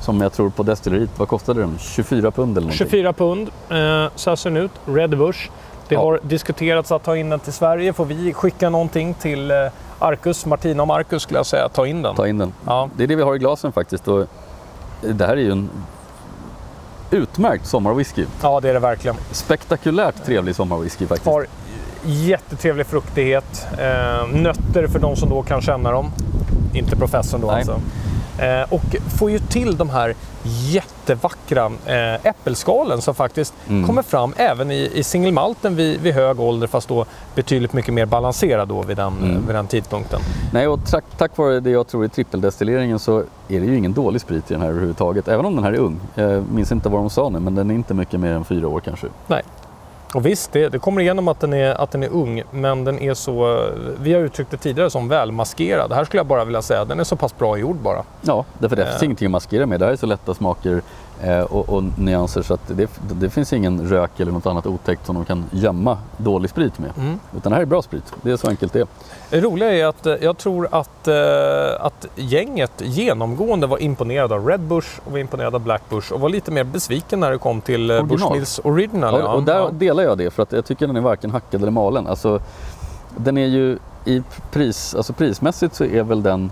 Som 0.00 0.20
jag 0.20 0.32
tror 0.32 0.50
på 0.50 0.62
destilleriet, 0.62 1.10
vad 1.16 1.28
kostade 1.28 1.60
den? 1.60 1.78
24 1.78 2.30
pund 2.30 2.58
eller 2.58 2.66
någonting? 2.66 2.86
24 2.86 3.12
pund, 3.12 3.48
eh, 3.48 4.10
så 4.14 4.30
här 4.30 4.36
ser 4.36 4.50
den 4.50 4.56
ut. 4.56 4.70
Red 4.86 5.18
Bush. 5.18 5.50
Det 5.88 5.94
ja. 5.94 6.00
har 6.00 6.20
diskuterats 6.22 6.92
att 6.92 7.02
ta 7.04 7.16
in 7.16 7.30
den 7.30 7.40
till 7.40 7.52
Sverige. 7.52 7.92
Får 7.92 8.04
vi 8.04 8.32
skicka 8.32 8.70
någonting 8.70 9.14
till 9.14 9.50
eh, 9.50 9.56
Arcus, 9.98 10.46
Martina 10.46 10.82
och 10.82 10.88
Marcus 10.88 11.22
skulle 11.22 11.38
jag 11.38 11.46
säga, 11.46 11.68
ta 11.68 11.86
in 11.86 12.02
den. 12.02 12.16
Ta 12.16 12.28
in 12.28 12.38
den. 12.38 12.52
Ja. 12.66 12.88
Det 12.96 13.02
är 13.02 13.06
det 13.06 13.16
vi 13.16 13.22
har 13.22 13.34
i 13.34 13.38
glasen 13.38 13.72
faktiskt. 13.72 14.08
Och 14.08 14.26
det 15.00 15.26
här 15.26 15.36
är 15.36 15.40
ju 15.40 15.52
en 15.52 15.70
utmärkt 17.10 17.66
sommarwhisky. 17.66 18.24
Ja, 18.42 18.60
det 18.60 18.68
är 18.68 18.74
det 18.74 18.80
verkligen. 18.80 19.16
Spektakulärt 19.30 20.24
trevlig 20.24 20.54
sommarwhisky 20.54 21.06
faktiskt. 21.06 21.26
Har 21.26 21.46
jättetrevlig 22.04 22.86
fruktighet. 22.86 23.66
Eh, 23.72 24.28
nötter 24.32 24.86
för 24.86 24.98
de 24.98 25.16
som 25.16 25.28
då 25.28 25.42
kan 25.42 25.60
känna 25.60 25.90
dem. 25.90 26.10
Inte 26.74 26.96
professorn 26.96 27.40
då 27.40 27.46
Nej. 27.46 27.56
alltså. 27.56 27.80
Eh, 28.38 28.72
och 28.72 28.96
får 29.18 29.30
ju 29.30 29.38
till 29.38 29.76
de 29.76 29.90
här 29.90 30.14
jättevackra 30.42 31.66
eh, 31.86 32.26
äppelskalen 32.26 33.02
som 33.02 33.14
faktiskt 33.14 33.54
mm. 33.68 33.86
kommer 33.86 34.02
fram 34.02 34.34
även 34.36 34.70
i, 34.70 34.90
i 34.94 35.02
singelmalten 35.02 35.76
vid, 35.76 36.00
vid 36.00 36.14
hög 36.14 36.40
ålder 36.40 36.66
fast 36.66 36.88
då 36.88 37.04
betydligt 37.34 37.72
mycket 37.72 37.94
mer 37.94 38.06
balanserad 38.06 38.68
då 38.68 38.82
vid 38.82 38.96
den, 38.96 39.18
mm. 39.22 39.46
vid 39.46 39.54
den 39.54 39.66
tidpunkten. 39.66 40.20
Nej, 40.52 40.68
och 40.68 40.80
tack, 40.86 41.04
tack 41.16 41.36
vare 41.36 41.60
det 41.60 41.70
jag 41.70 41.86
tror 41.86 42.04
är 42.04 42.08
trippeldestilleringen 42.08 42.98
så 42.98 43.18
är 43.48 43.60
det 43.60 43.66
ju 43.66 43.76
ingen 43.76 43.92
dålig 43.92 44.20
sprit 44.20 44.50
i 44.50 44.54
den 44.54 44.62
här 44.62 44.68
överhuvudtaget. 44.68 45.28
Även 45.28 45.46
om 45.46 45.54
den 45.54 45.64
här 45.64 45.72
är 45.72 45.78
ung. 45.78 46.00
Jag 46.14 46.44
minns 46.52 46.72
inte 46.72 46.88
vad 46.88 47.00
de 47.00 47.10
sa 47.10 47.28
nu 47.28 47.40
men 47.40 47.54
den 47.54 47.70
är 47.70 47.74
inte 47.74 47.94
mycket 47.94 48.20
mer 48.20 48.32
än 48.32 48.44
fyra 48.44 48.68
år 48.68 48.80
kanske. 48.80 49.06
Nej, 49.26 49.42
och 50.14 50.26
visst, 50.26 50.52
det, 50.52 50.68
det, 50.68 50.78
kommer 50.78 51.00
igenom 51.00 51.28
att 51.28 51.40
den, 51.40 51.52
är, 51.52 51.74
att 51.74 51.90
den 51.90 52.02
är 52.02 52.08
ung, 52.08 52.42
men 52.50 52.84
den 52.84 52.98
är 52.98 53.14
så... 53.14 53.68
Vi 54.00 54.12
har 54.12 54.20
uttryckt 54.20 54.50
det 54.50 54.56
tidigare 54.56 54.90
som 54.90 55.08
välmaskerad. 55.08 55.92
Här 55.92 56.04
skulle 56.04 56.18
jag 56.18 56.26
bara 56.26 56.44
vilja 56.44 56.62
säga 56.62 56.84
den 56.84 57.00
är 57.00 57.04
så 57.04 57.16
pass 57.16 57.38
bra 57.38 57.58
gjord 57.58 57.76
bara. 57.76 58.02
Ja, 58.20 58.44
därför 58.58 58.76
det 58.76 58.84
finns 58.84 59.02
eh. 59.02 59.04
ingenting 59.04 59.26
att 59.26 59.32
maskera 59.32 59.66
med. 59.66 59.80
Det 59.80 59.86
här 59.86 59.92
är 59.92 59.96
så 59.96 60.06
lätta 60.06 60.34
smaker 60.34 60.82
eh, 61.22 61.40
och, 61.40 61.68
och, 61.68 61.84
nyanser 61.98 62.42
så 62.42 62.54
att 62.54 62.68
det, 62.68 62.90
det, 63.12 63.30
finns 63.30 63.52
ingen 63.52 63.88
rök 63.88 64.20
eller 64.20 64.32
något 64.32 64.46
annat 64.46 64.66
otäckt 64.66 65.06
som 65.06 65.14
de 65.14 65.24
kan 65.24 65.44
gömma 65.50 65.98
dålig 66.16 66.50
sprit 66.50 66.78
med. 66.78 66.90
Mm. 66.98 67.20
Utan 67.36 67.52
det 67.52 67.56
här 67.56 67.62
är 67.62 67.66
bra 67.66 67.82
sprit. 67.82 68.14
Det 68.22 68.30
är 68.30 68.36
så 68.36 68.48
enkelt 68.48 68.72
det 68.72 68.80
är. 68.80 68.86
Det 69.30 69.40
roliga 69.40 69.72
är 69.72 69.86
att 69.86 70.06
eh, 70.06 70.14
jag 70.20 70.38
tror 70.38 70.68
att, 70.70 71.08
eh, 71.08 71.84
att 71.86 72.06
gänget 72.14 72.72
genomgående 72.78 73.66
var 73.66 73.82
imponerade 73.82 74.34
av 74.34 74.46
Red 74.46 74.60
Bush 74.60 74.88
och 75.04 75.12
var 75.12 75.18
imponerade 75.18 75.56
av 75.56 75.62
Black 75.62 75.82
Bush 75.88 76.12
och 76.12 76.20
var 76.20 76.28
lite 76.28 76.50
mer 76.50 76.64
besviken 76.64 77.20
när 77.20 77.30
det 77.30 77.38
kom 77.38 77.60
till 77.60 77.90
eh, 77.90 77.96
Original. 77.96 78.18
Bushmills 78.18 78.60
Original. 78.64 79.20
Ja, 79.20 79.34
och 79.34 79.42
där 79.42 79.70
delar 79.72 80.02
jag 80.02 80.18
det 80.18 80.30
för 80.30 80.42
att 80.42 80.52
jag 80.52 80.64
tycker 80.64 80.86
den 80.86 80.96
är 80.96 81.00
varken 81.00 81.30
hackad 81.30 81.62
eller 81.62 81.72
malen. 81.72 82.06
Alltså, 82.06 82.40
den 83.16 83.38
är 83.38 83.46
ju 83.46 83.78
i 84.04 84.22
pris, 84.52 84.94
alltså 84.94 85.12
prismässigt 85.12 85.74
så 85.74 85.84
är 85.84 86.02
väl 86.02 86.22
den 86.22 86.50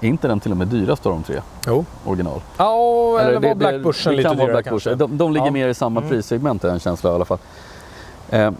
är 0.00 0.08
inte 0.08 0.28
den 0.28 0.40
till 0.40 0.50
och 0.50 0.56
med 0.56 0.68
dyrast 0.68 1.06
av 1.06 1.12
de 1.12 1.22
tre? 1.22 1.40
Jo. 1.66 1.84
Original? 2.06 2.40
Ja, 2.56 3.20
eller, 3.20 3.30
eller 3.30 3.48
var 3.48 3.54
Black 3.54 3.82
Bushen 3.82 4.16
lite 4.16 4.34
dyrare 4.34 4.52
Black 4.52 4.64
kanske? 4.64 4.94
De, 4.94 5.18
de 5.18 5.32
ligger 5.32 5.46
ja. 5.46 5.52
mer 5.52 5.68
i 5.68 5.74
samma 5.74 6.00
mm. 6.00 6.10
prissegment, 6.10 6.64
är 6.64 6.68
en 6.68 6.80
känsla 6.80 7.10
i 7.10 7.14
alla 7.14 7.24
fall. 7.24 7.38
Eh, 8.30 8.50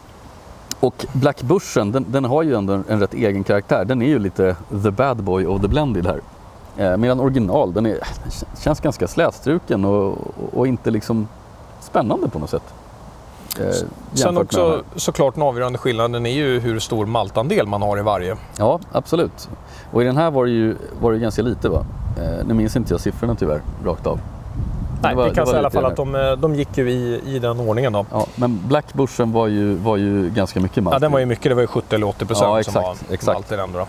och 0.81 1.07
Black 1.13 1.43
Bushen, 1.43 1.93
den, 1.93 2.07
den, 2.09 2.25
har 2.25 2.43
ju 2.43 2.55
ändå 2.55 2.73
en, 2.73 2.85
en 2.89 3.01
rätt 3.01 3.15
egen 3.15 3.45
karaktär. 3.45 3.85
Den 3.85 4.03
är 4.03 4.07
ju 4.07 4.19
lite 4.19 4.57
the 4.83 4.91
bad 4.91 5.17
boy 5.17 5.47
of 5.47 5.63
the 5.63 5.69
blended 5.69 6.07
här. 6.07 6.21
Eh, 6.77 6.97
medan 6.97 7.21
original, 7.21 7.73
den, 7.73 7.87
är, 7.87 7.99
känns 8.61 8.81
ganska 8.81 9.09
slätstruken 9.09 9.85
och, 9.85 10.19
och 10.53 10.67
inte 10.67 10.91
liksom 10.91 11.29
spännande 11.81 12.29
på 12.29 12.39
något 12.39 12.51
sätt. 12.51 12.75
Eh, 13.61 13.87
Sen 14.13 14.39
också 14.39 14.83
såklart 14.97 15.35
den 15.35 15.43
avgörande 15.43 15.79
skillnaden 15.79 16.27
är 16.27 16.31
ju 16.31 16.61
hur 16.61 16.79
stor 16.79 17.07
maltandel 17.07 17.67
man 17.67 17.83
har 17.83 17.99
i 17.99 18.03
varje. 18.03 18.37
Ja, 18.59 18.81
absolut. 18.93 19.49
Och 19.93 20.03
i 20.03 20.05
den 20.05 20.17
här 20.17 20.31
var 20.31 20.45
det 20.45 20.51
ju 20.51 20.77
var 21.01 21.13
det 21.13 21.19
ganska 21.19 21.43
lite 21.43 21.69
va? 21.69 21.87
Eh, 22.19 22.47
nu 22.47 22.55
minns 22.55 22.77
inte 22.77 22.93
jag 22.93 23.01
siffrorna 23.01 23.35
tyvärr, 23.35 23.61
rakt 23.85 24.07
av. 24.07 24.21
Nej, 25.03 25.15
var, 25.15 25.29
vi 25.29 25.35
kan 25.35 25.47
säga 25.47 25.57
i 25.57 25.59
alla 25.59 25.71
fall 25.71 25.85
att 25.85 25.97
de, 25.97 26.37
de 26.41 26.55
gick 26.55 26.79
ju 26.79 26.91
i, 26.91 27.21
i 27.27 27.39
den 27.39 27.61
ordningen 27.61 27.93
då. 27.93 28.07
Ja, 28.11 28.27
men 28.35 28.61
Black 28.69 28.95
Bushen 28.95 29.33
var 29.33 29.47
ju, 29.47 29.75
var 29.75 29.97
ju 29.97 30.31
ganska 30.31 30.61
mycket 30.61 30.83
malt. 30.83 30.95
Ja, 30.95 30.99
den 30.99 31.13
var 31.13 31.19
ju 31.19 31.27
mycket. 31.27 31.45
Det 31.45 31.55
var 31.55 31.63
ju 31.63 31.67
70 31.67 31.95
eller 31.95 32.07
80 32.07 32.27
procent 32.27 32.57
ja, 32.57 32.73
som 32.73 32.83
var 32.83 32.97
exakt. 33.11 33.37
malt 33.37 33.53
i 33.53 33.57
den 33.57 33.73
då. 33.73 33.87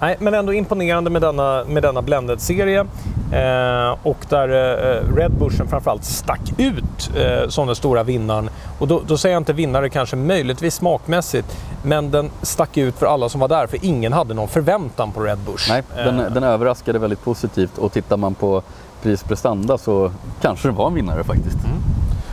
Nej, 0.00 0.16
men 0.18 0.34
ändå 0.34 0.52
imponerande 0.52 1.10
med 1.10 1.22
denna, 1.22 1.64
med 1.64 1.82
denna 1.82 2.02
blended-serie. 2.02 2.86
Eh, 3.32 3.96
och 4.02 4.18
där 4.28 4.48
eh, 4.48 5.16
Red 5.16 5.32
Bushen 5.32 5.68
framförallt 5.68 6.04
stack 6.04 6.52
ut 6.58 7.10
eh, 7.16 7.48
som 7.48 7.66
den 7.66 7.76
stora 7.76 8.02
vinnaren. 8.02 8.50
Och 8.78 8.88
då, 8.88 9.02
då, 9.06 9.16
säger 9.16 9.34
jag 9.34 9.40
inte 9.40 9.52
vinnare 9.52 9.88
kanske 9.88 10.16
möjligtvis 10.16 10.74
smakmässigt, 10.74 11.56
men 11.82 12.10
den 12.10 12.30
stack 12.42 12.76
ut 12.76 12.94
för 12.94 13.06
alla 13.06 13.28
som 13.28 13.40
var 13.40 13.48
där, 13.48 13.66
för 13.66 13.78
ingen 13.82 14.12
hade 14.12 14.34
någon 14.34 14.48
förväntan 14.48 15.12
på 15.12 15.20
Red 15.20 15.38
Bush. 15.38 15.68
Nej, 15.68 15.82
den, 15.96 16.20
eh. 16.20 16.32
den 16.32 16.42
överraskade 16.42 16.98
väldigt 16.98 17.24
positivt 17.24 17.78
och 17.78 17.92
tittar 17.92 18.16
man 18.16 18.34
på 18.34 18.62
prisprestanda 19.02 19.78
så 19.78 20.12
kanske 20.40 20.68
det 20.68 20.72
var 20.72 20.86
en 20.86 20.94
vinnare 20.94 21.24
faktiskt. 21.24 21.64
Mm. 21.64 21.78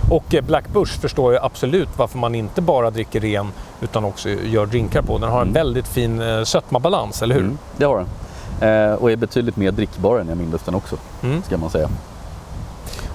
Och 0.10 0.34
eh, 0.34 0.44
Black 0.44 0.68
Bush 0.74 1.00
förstår 1.00 1.34
jag 1.34 1.44
absolut 1.46 1.90
varför 1.98 2.18
man 2.18 2.36
inte 2.36 2.62
bara 2.62 2.92
dricker 2.92 3.20
ren 3.20 3.48
utan 3.82 4.06
också 4.06 4.30
gör 4.30 4.66
drinkar 4.66 5.02
på. 5.02 5.18
Den 5.18 5.30
har 5.30 5.42
en 5.42 5.48
mm. 5.48 5.54
väldigt 5.54 5.88
fin 5.88 6.22
eh, 6.22 6.44
sötmabalans, 6.44 7.22
eller 7.22 7.36
hur? 7.36 7.44
Mm, 7.44 7.58
det 7.78 7.86
har 7.86 7.98
den. 7.98 8.08
Eh, 8.62 8.94
och 8.94 9.12
är 9.12 9.16
betydligt 9.16 9.58
mer 9.58 9.72
drickbar 9.72 10.20
än 10.20 10.28
jag 10.28 10.38
minns 10.38 10.62
den 10.62 10.76
också, 10.76 10.98
mm. 11.24 11.44
ska 11.44 11.58
man 11.58 11.70
säga. 11.70 11.90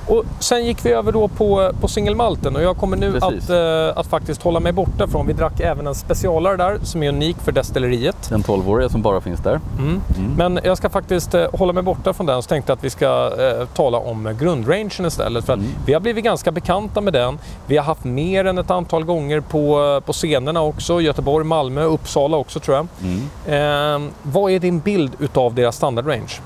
Och 0.07 0.24
sen 0.38 0.64
gick 0.64 0.84
vi 0.84 0.92
över 0.92 1.12
då 1.12 1.28
på, 1.28 1.72
på 1.80 1.88
singelmalten 1.88 2.57
och 2.57 2.62
jag 2.62 2.76
kommer 2.76 2.96
nu 2.96 3.16
att, 3.16 3.50
eh, 3.50 3.98
att 3.98 4.07
faktiskt 4.07 4.42
hålla 4.42 4.61
mig 4.61 4.72
borta 4.72 5.09
från. 5.09 5.26
Vi 5.26 5.32
drack 5.32 5.61
även 5.61 5.86
en 5.86 5.94
specialare 5.94 6.57
där 6.57 6.78
som 6.82 7.02
är 7.02 7.09
unik 7.09 7.36
för 7.36 7.52
destilleriet. 7.52 8.16
Den 8.30 8.42
12-åriga 8.42 8.88
som 8.88 9.02
bara 9.02 9.20
finns 9.20 9.40
där. 9.40 9.61
Mm. 9.78 10.00
Mm. 10.18 10.32
Men 10.36 10.61
jag 10.64 10.78
ska 10.78 10.90
faktiskt 10.90 11.34
eh, 11.34 11.46
hålla 11.52 11.72
mig 11.72 11.82
borta 11.82 12.12
från 12.12 12.26
den 12.26 12.42
så 12.42 12.48
tänkte 12.48 12.70
jag 12.70 12.76
att 12.76 12.84
vi 12.84 12.90
ska 12.90 13.32
eh, 13.38 13.66
tala 13.66 13.98
om 13.98 14.36
grundrangen 14.40 15.07
istället. 15.07 15.44
För 15.44 15.52
att 15.52 15.59
mm. 15.59 15.70
vi 15.86 15.92
har 15.92 16.00
blivit 16.00 16.24
ganska 16.24 16.52
bekanta 16.52 17.00
med 17.00 17.12
den. 17.12 17.38
Vi 17.66 17.76
har 17.76 17.84
haft 17.84 18.05
mer 18.05 18.44
än 18.44 18.59
ett 18.59 18.70
antal 18.70 19.05
gånger 19.05 19.40
på, 19.40 20.00
på 20.07 20.12
scenerna 20.12 20.62
också. 20.62 21.00
Göteborg, 21.00 21.44
Malmö, 21.44 21.82
Uppsala 21.82 22.36
också 22.36 22.61
tror 22.61 22.76
jag. 22.76 22.86
Mm. 23.02 24.05
Eh, 24.07 24.11
vad 24.22 24.52
är 24.52 24.59
din 24.59 24.80
bild 24.80 25.12
utav 25.18 25.55
deras 25.55 25.76
standardrange? 25.76 26.40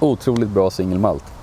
Otroligt 0.00 0.48
bra 0.48 0.70
singelmalt. 0.70 1.33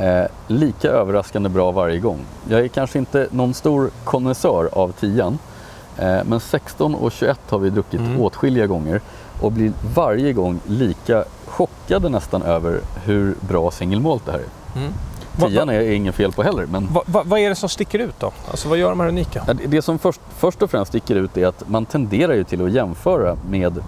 Eh, 0.00 0.26
lika 0.46 0.88
överraskande 0.88 1.48
bra 1.48 1.70
varje 1.70 1.98
gång. 1.98 2.18
Jag 2.48 2.60
är 2.60 2.68
kanske 2.68 2.98
inte 2.98 3.28
någon 3.30 3.54
stor 3.54 3.90
konnässör 4.04 4.68
av 4.72 4.92
10 4.92 5.26
eh, 5.26 6.18
men 6.24 6.40
16 6.40 6.94
och 6.94 7.12
21 7.12 7.40
har 7.48 7.58
vi 7.58 7.70
druckit 7.70 8.00
mm. 8.00 8.20
åtskilliga 8.20 8.66
gånger 8.66 9.00
och 9.40 9.52
blir 9.52 9.72
varje 9.94 10.32
gång 10.32 10.60
lika 10.66 11.24
chockade 11.46 12.08
nästan 12.08 12.42
över 12.42 12.80
hur 13.04 13.34
bra 13.40 13.70
singelmålt 13.70 14.26
det 14.26 14.32
här 14.32 14.38
är. 14.38 14.80
Mm. 14.80 14.92
Tian 15.38 15.68
är 15.68 15.80
inget 15.80 16.14
fel 16.14 16.32
på 16.32 16.42
heller. 16.42 16.66
Men... 16.66 16.86
Va, 16.92 17.02
va, 17.06 17.22
vad 17.24 17.40
är 17.40 17.48
det 17.48 17.54
som 17.54 17.68
sticker 17.68 17.98
ut 17.98 18.20
då? 18.20 18.32
Alltså 18.50 18.68
vad 18.68 18.78
gör 18.78 18.90
de 18.90 19.00
här 19.00 19.08
unika? 19.08 19.46
Det 19.66 19.82
som 19.82 19.98
först, 19.98 20.20
först 20.36 20.62
och 20.62 20.70
främst 20.70 20.88
sticker 20.88 21.16
ut 21.16 21.36
är 21.36 21.46
att 21.46 21.68
man 21.68 21.86
tenderar 21.86 22.34
ju 22.34 22.44
till 22.44 22.64
att 22.64 22.72
jämföra 22.72 23.36
med 23.50 23.82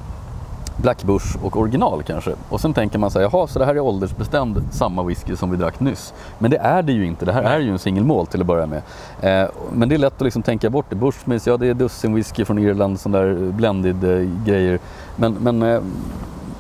Black 0.82 1.02
Bush 1.02 1.36
och 1.42 1.56
original 1.56 2.02
kanske. 2.02 2.34
Och 2.48 2.60
sen 2.60 2.74
tänker 2.74 2.98
man 2.98 3.10
så 3.10 3.18
här, 3.18 3.30
jaha, 3.32 3.46
så 3.46 3.58
det 3.58 3.64
här 3.64 3.74
är 3.74 3.80
åldersbestämd 3.80 4.62
samma 4.70 5.02
whisky 5.02 5.36
som 5.36 5.50
vi 5.50 5.56
drack 5.56 5.80
nyss. 5.80 6.14
Men 6.38 6.50
det 6.50 6.56
är 6.56 6.82
det 6.82 6.92
ju 6.92 7.06
inte, 7.06 7.24
det 7.24 7.32
här 7.32 7.42
är 7.42 7.58
ju 7.58 7.70
en 7.70 7.78
singelmål 7.78 8.26
till 8.26 8.40
att 8.40 8.46
börja 8.46 8.66
med. 8.66 8.82
Eh, 9.20 9.50
men 9.72 9.88
det 9.88 9.94
är 9.94 9.98
lätt 9.98 10.14
att 10.14 10.22
liksom 10.22 10.42
tänka 10.42 10.70
bort 10.70 10.86
det. 10.88 10.96
Bushmills, 10.96 11.46
ja 11.46 11.56
det 11.56 11.66
är 11.66 11.74
dussin 11.74 12.14
whisky 12.14 12.44
från 12.44 12.58
Irland, 12.58 13.00
sån 13.00 13.12
där 13.12 13.52
blended 13.52 14.04
eh, 14.04 14.28
grejer. 14.46 14.78
Men, 15.16 15.32
men, 15.32 15.62
eh, 15.62 15.82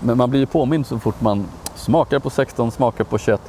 men 0.00 0.16
man 0.16 0.30
blir 0.30 0.40
ju 0.40 0.46
påmind 0.46 0.86
så 0.86 0.98
fort 0.98 1.20
man 1.20 1.46
smakar 1.74 2.18
på 2.18 2.30
16, 2.30 2.70
smakar 2.70 3.04
på 3.04 3.18
21, 3.18 3.40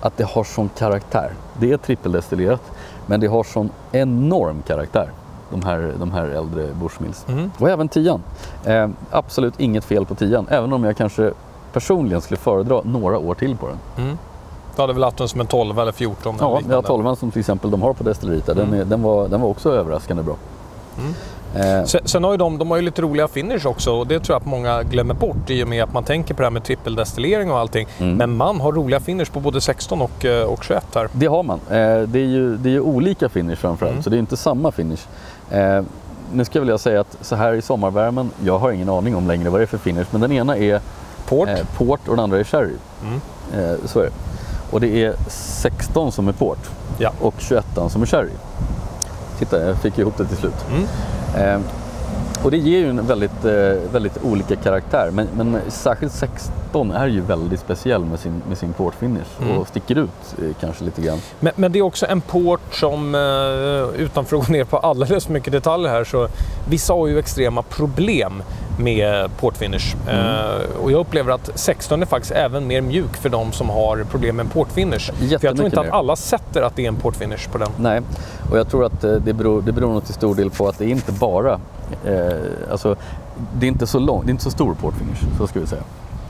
att 0.00 0.16
det 0.16 0.24
har 0.24 0.44
sån 0.44 0.68
karaktär. 0.68 1.30
Det 1.60 1.72
är 1.72 1.76
trippeldestillerat, 1.76 2.72
men 3.06 3.20
det 3.20 3.26
har 3.26 3.44
sån 3.44 3.70
enorm 3.92 4.62
karaktär 4.66 5.10
de 5.52 5.62
här, 5.62 5.92
de 5.98 6.12
här 6.12 6.24
äldre 6.24 6.68
Bushmills. 6.80 7.26
Mm. 7.28 7.50
Och 7.58 7.70
även 7.70 7.88
tian. 7.88 8.22
Eh, 8.64 8.88
absolut 9.10 9.60
inget 9.60 9.84
fel 9.84 10.06
på 10.06 10.14
tian, 10.14 10.46
även 10.50 10.72
om 10.72 10.84
jag 10.84 10.96
kanske 10.96 11.32
personligen 11.72 12.20
skulle 12.20 12.38
föredra 12.38 12.80
några 12.84 13.18
år 13.18 13.34
till 13.34 13.56
på 13.56 13.66
den. 13.66 13.78
Mm. 14.04 14.18
Du 14.76 14.82
hade 14.82 14.92
väl 14.92 15.04
haft 15.04 15.16
den 15.16 15.28
som 15.28 15.40
en 15.40 15.46
12 15.46 15.78
eller 15.78 15.92
14? 15.92 16.36
Ja, 16.40 16.60
ja 16.70 16.82
12 16.82 17.14
som 17.14 17.30
till 17.30 17.40
exempel 17.40 17.70
de 17.70 17.82
har 17.82 17.92
på 17.92 18.04
destilleriet, 18.04 18.48
mm. 18.48 18.70
den, 18.70 18.88
den, 18.88 19.02
var, 19.02 19.28
den 19.28 19.40
var 19.40 19.48
också 19.48 19.72
överraskande 19.72 20.22
bra. 20.22 20.36
Mm. 20.98 21.14
Eh. 21.54 21.84
Sen, 21.84 22.00
sen, 22.04 22.24
har 22.24 22.30
ju 22.30 22.36
de, 22.36 22.58
de 22.58 22.70
har 22.70 22.76
ju 22.76 22.82
lite 22.82 23.02
roliga 23.02 23.28
finish 23.28 23.66
också 23.66 23.92
och 23.92 24.06
det 24.06 24.20
tror 24.20 24.34
jag 24.34 24.40
att 24.40 24.46
många 24.46 24.82
glömmer 24.82 25.14
bort 25.14 25.50
i 25.50 25.64
och 25.64 25.68
med 25.68 25.84
att 25.84 25.92
man 25.92 26.04
tänker 26.04 26.34
på 26.34 26.42
det 26.42 26.46
här 26.46 26.50
med 26.50 26.64
trippeldestillering 26.64 27.50
och 27.50 27.58
allting. 27.58 27.86
Mm. 27.98 28.16
Men 28.16 28.36
man 28.36 28.60
har 28.60 28.72
roliga 28.72 29.00
finish 29.00 29.32
på 29.32 29.40
både 29.40 29.60
16 29.60 30.02
och, 30.02 30.24
eh, 30.24 30.44
och 30.44 30.64
21 30.64 30.84
här. 30.94 31.08
Det 31.12 31.26
har 31.26 31.42
man. 31.42 31.60
Eh, 31.70 32.02
det, 32.02 32.18
är 32.18 32.26
ju, 32.26 32.56
det 32.56 32.68
är 32.68 32.72
ju 32.72 32.80
olika 32.80 33.28
finish 33.28 33.56
framförallt, 33.56 33.92
mm. 33.92 34.02
så 34.02 34.10
det 34.10 34.16
är 34.16 34.18
inte 34.18 34.36
samma 34.36 34.72
finish. 34.72 35.06
Eh, 35.52 35.82
nu 36.32 36.44
ska 36.44 36.58
jag 36.58 36.60
vilja 36.60 36.78
säga 36.78 37.00
att 37.00 37.16
så 37.20 37.36
här 37.36 37.52
i 37.52 37.62
sommarvärmen, 37.62 38.30
jag 38.44 38.58
har 38.58 38.72
ingen 38.72 38.88
aning 38.88 39.16
om 39.16 39.28
längre 39.28 39.50
vad 39.50 39.60
det 39.60 39.64
är 39.64 39.66
för 39.66 39.78
finish, 39.78 40.06
men 40.10 40.20
den 40.20 40.32
ena 40.32 40.56
är 40.56 40.80
port, 41.28 41.48
eh, 41.48 41.66
port 41.76 42.00
och 42.08 42.16
den 42.16 42.24
andra 42.24 42.38
är 42.38 42.44
sherry. 42.44 42.76
Mm. 43.02 43.20
Eh, 43.54 43.76
så 43.84 44.00
är 44.00 44.04
det. 44.04 44.12
Och 44.70 44.80
det 44.80 45.04
är 45.04 45.14
16 45.28 46.12
som 46.12 46.28
är 46.28 46.32
port 46.32 46.70
ja. 46.98 47.12
och 47.20 47.34
21 47.38 47.66
som 47.88 48.02
är 48.02 48.06
sherry. 48.06 48.30
Titta, 49.38 49.66
jag 49.66 49.76
fick 49.76 49.98
ihop 49.98 50.16
det 50.16 50.24
till 50.24 50.36
slut. 50.36 50.66
Mm. 50.70 51.62
Och 52.44 52.50
det 52.50 52.56
ger 52.56 52.78
ju 52.78 52.90
en 52.90 53.06
väldigt, 53.06 53.44
eh, 53.44 53.92
väldigt 53.92 54.24
olika 54.24 54.56
karaktär. 54.56 55.10
Men, 55.12 55.28
men 55.36 55.58
särskilt 55.68 56.12
16 56.12 56.90
är 56.90 57.06
ju 57.06 57.20
väldigt 57.20 57.60
speciell 57.60 58.04
med 58.04 58.18
sin, 58.18 58.42
med 58.48 58.58
sin 58.58 58.72
portfinish 58.72 59.42
mm. 59.42 59.58
och 59.58 59.68
sticker 59.68 59.98
ut 59.98 60.34
eh, 60.38 60.44
kanske 60.60 60.84
lite 60.84 61.02
grann. 61.02 61.18
Men, 61.40 61.52
men, 61.56 61.72
det 61.72 61.78
är 61.78 61.82
också 61.82 62.06
en 62.06 62.20
port 62.20 62.74
som, 62.74 63.14
eh, 63.14 64.00
utan 64.00 64.24
för 64.24 64.36
att 64.36 64.46
gå 64.46 64.52
ner 64.52 64.64
på 64.64 64.78
alldeles 64.78 65.28
mycket 65.28 65.52
detaljer 65.52 65.88
här, 65.88 66.04
så 66.04 66.28
vissa 66.68 66.92
har 66.92 67.06
ju 67.06 67.18
extrema 67.18 67.62
problem 67.62 68.42
med 68.78 69.36
portfinish. 69.36 69.96
Mm. 70.08 70.26
Uh, 70.26 70.82
och 70.82 70.92
jag 70.92 71.00
upplever 71.00 71.32
att 71.32 71.50
16 71.54 72.02
är 72.02 72.06
faktiskt 72.06 72.32
även 72.32 72.66
mer 72.66 72.80
mjuk 72.80 73.16
för 73.16 73.28
de 73.28 73.52
som 73.52 73.70
har 73.70 74.04
problem 74.04 74.36
med 74.36 74.52
portfinish. 74.52 75.12
För 75.18 75.26
jag 75.26 75.40
tror 75.40 75.64
inte 75.64 75.80
att 75.80 75.90
alla 75.90 76.16
sätter 76.16 76.62
att 76.62 76.76
det 76.76 76.84
är 76.84 76.88
en 76.88 76.96
portfinish 76.96 77.50
på 77.52 77.58
den. 77.58 77.70
Nej, 77.76 78.00
och 78.50 78.58
jag 78.58 78.68
tror 78.68 78.84
att 78.84 79.00
det 79.00 79.32
beror, 79.32 79.62
det 79.62 79.72
beror 79.72 79.92
nog 79.92 80.04
till 80.04 80.14
stor 80.14 80.34
del 80.34 80.50
på 80.50 80.68
att 80.68 80.78
det 80.78 80.90
inte 80.90 81.12
bara 81.12 81.60
eh, 82.04 82.70
alltså, 82.70 82.96
det 83.58 83.66
är 83.66 83.68
inte 83.68 83.86
så 83.86 83.98
lång, 83.98 84.22
det 84.24 84.28
är 84.28 84.32
inte 84.32 84.44
så 84.44 84.50
stor 84.50 84.74
portfinish, 84.74 85.38
så 85.38 85.46
ska 85.46 85.60
vi 85.60 85.66
säga. 85.66 85.82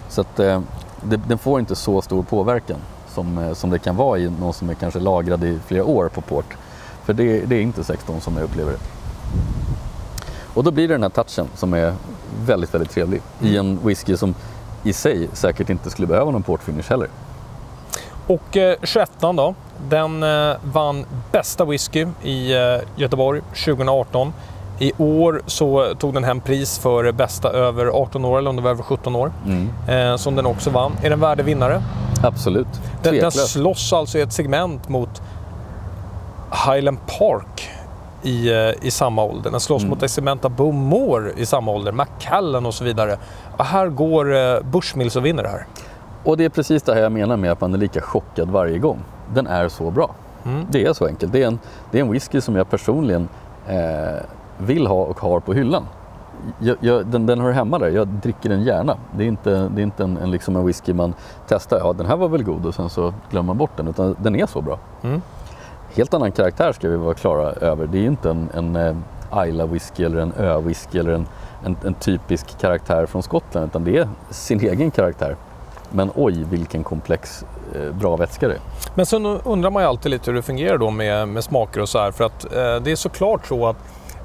Så 0.08 0.20
att 0.20 0.40
eh, 0.40 0.60
det, 1.02 1.16
den 1.16 1.38
får 1.38 1.60
inte 1.60 1.74
så 1.74 2.02
stor 2.02 2.22
påverkan 2.22 2.78
som, 3.14 3.38
eh, 3.38 3.52
som 3.52 3.70
det 3.70 3.78
kan 3.78 3.96
vara 3.96 4.18
i 4.18 4.30
någon 4.30 4.52
som 4.52 4.70
är 4.70 4.74
kanske 4.74 5.00
lagrad 5.00 5.44
i 5.44 5.58
flera 5.66 5.84
år 5.84 6.08
på 6.08 6.20
port. 6.20 6.56
För 7.04 7.12
det, 7.12 7.40
det 7.40 7.56
är 7.56 7.60
inte 7.60 7.84
16 7.84 8.20
som 8.20 8.36
jag 8.36 8.44
upplever 8.44 8.72
det. 8.72 8.78
Och 10.54 10.64
då 10.64 10.70
blir 10.70 10.88
det 10.88 10.94
den 10.94 11.02
här 11.02 11.10
touchen 11.10 11.46
som 11.54 11.74
är 11.74 11.94
väldigt, 12.46 12.74
väldigt 12.74 12.90
trevlig 12.90 13.22
i 13.40 13.56
en 13.56 13.78
whisky 13.84 14.16
som 14.16 14.34
i 14.82 14.92
sig 14.92 15.28
säkert 15.32 15.70
inte 15.70 15.90
skulle 15.90 16.08
behöva 16.08 16.30
någon 16.30 16.42
portfinish 16.42 16.90
heller. 16.90 17.08
Och 18.26 18.56
eh, 18.56 18.76
21 18.82 19.10
då, 19.20 19.54
den 19.88 20.22
eh, 20.22 20.56
vann 20.62 21.04
bästa 21.32 21.64
whisky 21.64 22.06
i 22.22 22.52
eh, 22.52 22.60
Göteborg 22.96 23.40
2018. 23.40 24.32
I 24.78 24.92
år 24.98 25.42
så 25.46 25.94
tog 25.98 26.14
den 26.14 26.24
hem 26.24 26.40
pris 26.40 26.78
för 26.78 27.12
bästa 27.12 27.50
över 27.50 27.86
18 27.86 28.24
år, 28.24 28.38
eller 28.38 28.50
om 28.50 28.56
det 28.56 28.62
var 28.62 28.70
över 28.70 28.82
17 28.82 29.16
år, 29.16 29.32
mm. 29.46 29.70
eh, 29.88 30.16
som 30.16 30.36
den 30.36 30.46
också 30.46 30.70
vann. 30.70 30.92
Är 31.02 31.10
den 31.10 31.20
värdig 31.20 31.44
vinnare? 31.44 31.82
Absolut. 32.22 32.66
Den, 33.02 33.14
den 33.14 33.32
slåss 33.32 33.92
alltså 33.92 34.18
i 34.18 34.20
ett 34.20 34.32
segment 34.32 34.88
mot 34.88 35.22
Highland 36.66 36.98
Park 37.18 37.70
i, 38.22 38.52
eh, 38.52 38.86
i 38.86 38.90
samma 38.90 39.24
ålder. 39.24 39.50
Den 39.50 39.60
slåss 39.60 39.82
mm. 39.82 39.90
mot 39.90 40.02
Eximenta 40.02 40.48
Bowmore 40.48 41.32
i 41.36 41.46
samma 41.46 41.72
ålder, 41.72 41.92
Macallan 41.92 42.66
och 42.66 42.74
så 42.74 42.84
vidare. 42.84 43.18
Och 43.56 43.64
här 43.64 43.88
går 43.88 44.34
eh, 44.34 44.60
Bushmills 44.60 45.16
och 45.16 45.26
vinner 45.26 45.42
det 45.42 45.48
här. 45.48 45.66
Och 46.24 46.36
det 46.36 46.44
är 46.44 46.48
precis 46.48 46.82
det 46.82 46.94
här 46.94 47.00
jag 47.00 47.12
menar 47.12 47.36
med 47.36 47.52
att 47.52 47.60
man 47.60 47.74
är 47.74 47.78
lika 47.78 48.00
chockad 48.00 48.50
varje 48.50 48.78
gång. 48.78 48.98
Den 49.34 49.46
är 49.46 49.68
så 49.68 49.90
bra. 49.90 50.14
Mm. 50.44 50.66
Det 50.70 50.84
är 50.84 50.92
så 50.92 51.06
enkelt. 51.06 51.32
Det 51.32 51.42
är 51.42 51.46
en, 51.46 51.58
det 51.90 51.98
är 51.98 52.02
en 52.02 52.10
whisky 52.10 52.40
som 52.40 52.56
jag 52.56 52.70
personligen 52.70 53.28
eh, 53.68 54.22
vill 54.58 54.86
ha 54.86 55.02
och 55.04 55.20
har 55.20 55.40
på 55.40 55.52
hyllan. 55.52 55.86
Jag, 56.58 56.76
jag, 56.80 57.06
den, 57.06 57.26
den 57.26 57.40
hör 57.40 57.52
hemma 57.52 57.78
där, 57.78 57.88
jag 57.88 58.08
dricker 58.08 58.48
den 58.48 58.62
gärna. 58.62 58.96
Det 59.16 59.24
är 59.24 59.28
inte, 59.28 59.50
det 59.74 59.80
är 59.80 59.82
inte 59.82 60.04
en, 60.04 60.16
en, 60.16 60.30
liksom 60.30 60.56
en 60.56 60.66
whisky 60.66 60.92
man 60.92 61.14
testar, 61.48 61.78
ja 61.78 61.92
den 61.92 62.06
här 62.06 62.16
var 62.16 62.28
väl 62.28 62.42
god 62.42 62.66
och 62.66 62.74
sen 62.74 62.90
så 62.90 63.14
glömmer 63.30 63.46
man 63.46 63.58
bort 63.58 63.76
den, 63.76 63.88
utan 63.88 64.16
den 64.18 64.36
är 64.36 64.46
så 64.46 64.60
bra. 64.60 64.78
Mm. 65.02 65.22
Helt 65.94 66.14
annan 66.14 66.32
karaktär 66.32 66.72
ska 66.72 66.88
vi 66.88 66.96
vara 66.96 67.14
klara 67.14 67.52
över. 67.52 67.86
Det 67.86 67.98
är 67.98 68.06
inte 68.06 68.30
en, 68.30 68.48
en 68.54 68.76
uh, 68.76 69.48
Isla 69.48 69.66
whisky 69.66 70.04
eller 70.04 70.18
en 70.18 70.32
ö-whisky 70.32 70.98
eller 70.98 71.12
en, 71.12 71.26
en, 71.64 71.76
en, 71.84 71.94
typisk 71.94 72.58
karaktär 72.60 73.06
från 73.06 73.22
Skottland, 73.22 73.66
utan 73.66 73.84
det 73.84 73.98
är 73.98 74.08
sin 74.30 74.60
egen 74.60 74.90
karaktär. 74.90 75.36
Men 75.90 76.10
oj, 76.14 76.44
vilken 76.50 76.84
komplex 76.84 77.44
eh, 77.74 77.92
bra 77.92 78.16
vätska 78.16 78.48
det 78.48 78.54
är. 78.54 78.60
Men 78.94 79.06
sen 79.06 79.26
undrar 79.26 79.70
man 79.70 79.82
ju 79.82 79.88
alltid 79.88 80.10
lite 80.10 80.30
hur 80.30 80.36
det 80.36 80.42
fungerar 80.42 80.78
då 80.78 80.90
med, 80.90 81.28
med 81.28 81.44
smaker 81.44 81.80
och 81.80 81.88
så 81.88 81.98
här, 81.98 82.10
för 82.10 82.24
att 82.24 82.44
eh, 82.44 82.76
det 82.76 82.90
är 82.90 82.96
såklart 82.96 83.46
så 83.46 83.66
att 83.66 83.76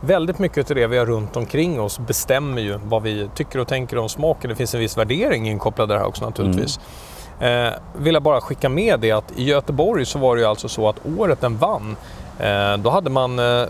väldigt 0.01 0.39
mycket 0.39 0.71
av 0.71 0.75
det 0.75 0.87
vi 0.87 0.97
har 0.97 1.05
runt 1.05 1.35
omkring 1.35 1.81
oss 1.81 1.99
bestämmer 1.99 2.61
ju 2.61 2.79
vad 2.83 3.03
vi 3.03 3.29
tycker 3.35 3.59
och 3.59 3.67
tänker 3.67 3.97
om 3.97 4.09
smaken. 4.09 4.49
Det 4.49 4.55
finns 4.55 4.73
en 4.73 4.79
viss 4.79 4.97
värdering 4.97 5.49
inkopplad 5.49 5.89
där 5.89 6.03
också 6.03 6.25
naturligtvis. 6.25 6.77
Mm. 6.77 6.87
Eh, 7.39 7.73
vill 7.97 8.13
jag 8.13 8.23
bara 8.23 8.41
skicka 8.41 8.69
med 8.69 8.99
det 8.99 9.11
att 9.11 9.31
i 9.35 9.43
Göteborg 9.43 10.05
så 10.05 10.19
var 10.19 10.35
det 10.35 10.41
ju 10.41 10.47
alltså 10.47 10.69
så 10.69 10.89
att 10.89 10.95
året 11.17 11.41
den 11.41 11.57
vann, 11.57 11.95
eh, 12.39 12.77
då 12.77 12.89
hade 12.89 13.09
man 13.09 13.39
eh, 13.39 13.65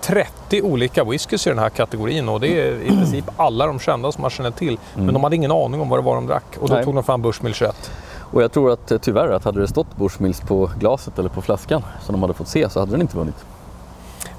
30 0.00 0.62
olika 0.62 1.04
whiskys 1.04 1.46
i 1.46 1.50
den 1.50 1.58
här 1.58 1.68
kategorin 1.68 2.28
och 2.28 2.40
det 2.40 2.60
är 2.60 2.82
i 2.82 2.88
princip 2.88 3.24
alla 3.36 3.66
de 3.66 3.78
kända 3.78 4.12
som 4.12 4.22
man 4.22 4.30
känner 4.30 4.50
till. 4.50 4.78
Mm. 4.94 5.06
Men 5.06 5.14
de 5.14 5.24
hade 5.24 5.36
ingen 5.36 5.50
aning 5.50 5.80
om 5.80 5.88
vad 5.88 5.98
det 5.98 6.04
var 6.04 6.14
de 6.14 6.26
drack 6.26 6.56
och 6.60 6.68
då 6.68 6.74
Nej. 6.74 6.84
tog 6.84 6.94
de 6.94 7.04
fram 7.04 7.22
Bushmill 7.22 7.54
21. 7.54 7.90
Och 8.32 8.42
jag 8.42 8.52
tror 8.52 8.72
att 8.72 8.90
eh, 8.90 8.98
tyvärr 8.98 9.28
att 9.28 9.44
hade 9.44 9.60
det 9.60 9.68
stått 9.68 9.96
Bushmills 9.96 10.40
på 10.40 10.70
glaset 10.78 11.18
eller 11.18 11.28
på 11.28 11.42
flaskan 11.42 11.82
som 12.02 12.12
de 12.12 12.22
hade 12.22 12.34
fått 12.34 12.48
se 12.48 12.70
så 12.70 12.80
hade 12.80 12.92
den 12.92 13.00
inte 13.00 13.16
vunnit. 13.16 13.44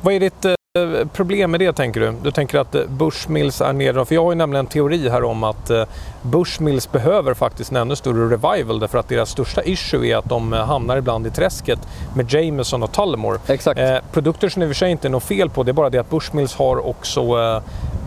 Vad 0.01 0.13
är 0.13 0.19
ditt 0.19 0.45
Eh, 0.45 0.53
problem 1.13 1.51
med 1.51 1.59
det 1.59 1.73
tänker 1.73 1.99
du? 1.99 2.13
Du 2.23 2.31
tänker 2.31 2.59
att 2.59 2.75
eh, 2.75 2.81
Bushmills 2.87 3.61
är 3.61 3.73
nere? 3.73 4.05
För 4.05 4.15
jag 4.15 4.23
har 4.23 4.31
ju 4.31 4.35
nämligen 4.35 4.65
en 4.65 4.69
teori 4.69 5.09
här 5.09 5.23
om 5.23 5.43
att 5.43 5.69
eh, 5.69 5.83
Bushmills 6.21 6.91
behöver 6.91 7.33
faktiskt 7.33 7.71
en 7.71 7.77
ännu 7.77 7.95
större 7.95 8.29
revival 8.29 8.79
därför 8.79 8.97
att 8.97 9.07
deras 9.07 9.29
största 9.29 9.63
issue 9.63 10.07
är 10.07 10.17
att 10.17 10.29
de 10.29 10.53
hamnar 10.53 10.97
ibland 10.97 11.27
i 11.27 11.29
träsket 11.29 11.79
med 12.15 12.33
Jameson 12.33 12.83
och 12.83 12.91
Tullamore. 12.91 13.39
Exakt. 13.47 13.79
Eh, 13.79 13.97
produkter 14.11 14.49
som 14.49 14.61
i 14.61 14.65
och 14.65 14.69
för 14.69 14.75
sig 14.75 14.91
inte 14.91 15.07
är 15.07 15.09
något 15.09 15.23
fel 15.23 15.49
på, 15.49 15.63
det 15.63 15.71
är 15.71 15.73
bara 15.73 15.89
det 15.89 15.97
att 15.97 16.09
Bushmills 16.09 16.55
har 16.55 16.87
också 16.87 17.21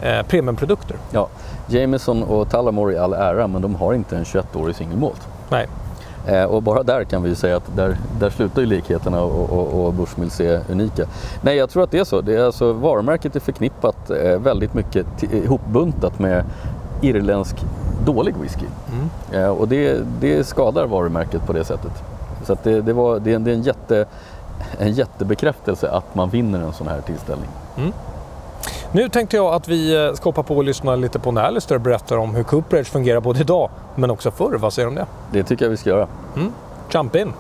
eh, 0.03 0.23
premiumprodukter. 0.23 0.97
Ja, 1.11 1.29
Jameson 1.69 2.23
och 2.23 2.51
Tullamore 2.51 2.95
i 2.95 2.99
all 2.99 3.13
ära, 3.13 3.47
men 3.47 3.63
de 3.63 3.75
har 3.75 3.95
inte 3.95 4.17
en 4.17 4.25
21-årig 4.25 4.77
singelmalt. 4.77 5.29
Nej. 5.49 5.67
Eh, 6.27 6.45
och 6.45 6.62
bara 6.62 6.83
där 6.83 7.05
kan 7.05 7.23
vi 7.23 7.35
säga 7.35 7.57
att 7.57 7.77
där, 7.77 7.97
där 8.20 8.31
slutar 8.31 8.61
ju 8.61 8.66
likheterna 8.66 9.23
och, 9.23 9.51
och, 9.51 9.87
och 9.87 9.95
Bushmills 9.95 10.41
är 10.41 10.61
unika. 10.70 11.07
Nej, 11.43 11.57
jag 11.57 11.70
tror 11.70 11.83
att 11.83 11.91
det 11.91 11.99
är 11.99 12.05
så. 12.05 12.20
Det 12.20 12.35
är 12.35 12.45
alltså, 12.45 12.73
varumärket 12.73 13.37
är 13.37 13.41
förknippat 13.41 14.11
eh, 14.11 14.39
väldigt 14.39 14.75
mycket 14.75 15.23
ihopbuntat 15.23 16.18
med 16.18 16.45
irländsk 17.01 17.57
dålig 18.05 18.35
whisky. 18.37 18.66
Mm. 18.93 19.43
Eh, 19.43 19.51
och 19.51 19.68
det, 19.68 20.01
det 20.20 20.45
skadar 20.45 20.87
varumärket 20.87 21.47
på 21.47 21.53
det 21.53 21.64
sättet. 21.64 21.93
Så 22.45 22.57
det, 22.62 22.81
det, 22.81 22.93
var, 22.93 23.18
det, 23.18 23.39
det 23.39 23.51
är 23.51 23.55
en, 23.55 23.62
jätte, 23.62 24.07
en 24.79 24.93
jättebekräftelse 24.93 25.91
att 25.91 26.14
man 26.14 26.31
vinner 26.31 26.61
en 26.61 26.73
sån 26.73 26.89
här 26.89 27.01
tillställning. 27.01 27.49
Mm. 27.77 27.93
Nu 28.95 29.09
tänkte 29.09 29.36
jag 29.36 29.55
att 29.55 29.68
vi 29.68 30.07
eh, 30.07 30.12
ska 30.14 30.28
hoppa 30.28 30.43
på 30.43 30.57
och 30.57 30.64
lyssna 30.64 30.97
lite 30.97 31.18
på 31.18 31.32
när 31.32 31.43
Alistair 31.43 31.78
berättar 31.78 32.16
om 32.16 32.34
hur 32.34 32.43
Cooperage 32.43 32.86
fungerar 32.86 33.20
både 33.20 33.40
idag 33.40 33.70
men 33.97 34.11
också 34.11 34.30
förr. 34.30 34.59
Vad 34.59 34.72
säger 34.72 34.86
du 34.86 34.90
om 34.90 34.95
det? 34.95 35.07
Det 35.32 35.43
tycker 35.43 35.64
jag 35.64 35.70
vi 35.70 35.76
ska 35.76 35.90
göra. 35.90 36.09
Mm. 36.36 36.53
Jump 36.95 37.16
in! 37.16 37.32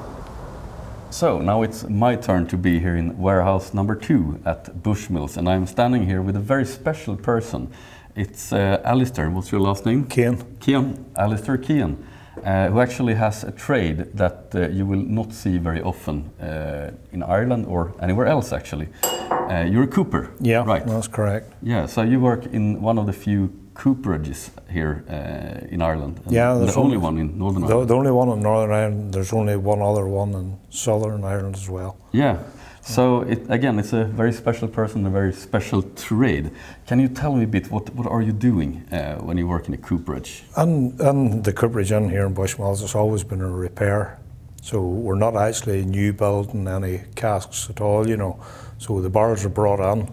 So 1.10 1.38
now 1.38 1.64
it's 1.64 1.88
my 1.88 2.22
turn 2.22 2.46
to 2.46 2.56
be 2.56 2.70
here 2.70 2.98
in 2.98 3.22
warehouse 3.22 3.76
number 3.76 3.94
two 3.94 4.34
at 4.44 4.74
Bushmills 4.74 5.38
and 5.38 5.48
I'm 5.48 5.66
standing 5.66 6.06
here 6.06 6.22
with 6.22 6.36
a 6.36 6.40
very 6.40 6.66
special 6.66 7.16
person. 7.16 7.68
It's 8.14 8.52
uh, 8.52 8.80
Alistair, 8.84 9.30
what's 9.30 9.52
your 9.52 9.60
last 9.60 9.86
name? 9.86 10.04
Kean. 10.04 10.38
Kean, 10.60 11.04
Alistair 11.16 11.58
Kean. 11.58 11.96
Uh, 12.36 12.68
who 12.68 12.80
actually 12.80 13.14
has 13.14 13.44
a 13.44 13.52
trade 13.52 14.06
that 14.14 14.54
uh, 14.54 14.68
you 14.68 14.86
will 14.86 15.04
not 15.04 15.32
see 15.32 15.58
very 15.58 15.82
often 15.82 16.30
uh, 16.40 16.90
in 17.12 17.22
Ireland 17.22 17.66
or 17.66 17.92
anywhere 18.00 18.26
else 18.26 18.52
actually. 18.52 18.88
Uh, 19.04 19.66
you're 19.70 19.84
a 19.84 19.86
cooper. 19.88 20.30
Yeah, 20.40 20.64
right. 20.64 20.86
That's 20.86 21.08
correct. 21.08 21.52
Yeah, 21.62 21.86
so 21.86 22.02
you 22.02 22.20
work 22.20 22.46
in 22.46 22.80
one 22.80 22.98
of 22.98 23.06
the 23.06 23.12
few 23.12 23.50
cooperages 23.74 24.50
here 24.70 25.04
uh, 25.08 25.66
in 25.74 25.82
Ireland. 25.82 26.20
yeah, 26.28 26.54
the 26.54 26.74
only, 26.74 26.96
one 26.96 27.18
in 27.18 27.38
Northern 27.38 27.62
the, 27.62 27.68
Ireland. 27.68 27.90
The 27.90 27.94
only 27.94 28.10
one 28.10 28.28
in 28.30 28.42
Northern 28.42 28.72
Ireland. 28.72 29.12
There's 29.12 29.32
only 29.32 29.56
one 29.56 29.82
other 29.82 30.06
one 30.06 30.34
in 30.34 30.58
Southern 30.70 31.24
Ireland 31.24 31.56
as 31.56 31.68
well. 31.68 31.96
Yeah. 32.12 32.38
So 32.84 33.20
it, 33.22 33.48
again, 33.48 33.78
it's 33.78 33.92
a 33.92 34.04
very 34.04 34.32
special 34.32 34.66
person, 34.66 35.06
a 35.06 35.10
very 35.10 35.32
special 35.32 35.82
trade. 35.82 36.50
Can 36.86 36.98
you 36.98 37.08
tell 37.08 37.36
me 37.36 37.44
a 37.44 37.46
bit 37.46 37.70
what 37.70 37.94
what 37.94 38.08
are 38.08 38.20
you 38.20 38.32
doing 38.32 38.82
uh, 38.90 39.18
when 39.18 39.38
you 39.38 39.46
work 39.46 39.68
in 39.68 39.74
a 39.74 39.78
cooperage? 39.78 40.42
And 40.56 41.00
and 41.00 41.44
the 41.44 41.52
cooperage 41.52 41.92
in 41.92 42.10
here 42.10 42.26
in 42.26 42.34
Bushmills 42.34 42.80
has 42.80 42.96
always 42.96 43.22
been 43.22 43.40
a 43.40 43.48
repair. 43.48 44.18
So 44.62 44.82
we're 44.82 45.14
not 45.14 45.36
actually 45.36 45.84
new 45.84 46.12
building 46.12 46.66
any 46.66 47.02
casks 47.14 47.70
at 47.70 47.80
all. 47.80 48.08
You 48.08 48.16
know, 48.16 48.44
so 48.78 49.00
the 49.00 49.10
bars 49.10 49.44
are 49.44 49.48
brought 49.48 49.80
in, 49.92 50.12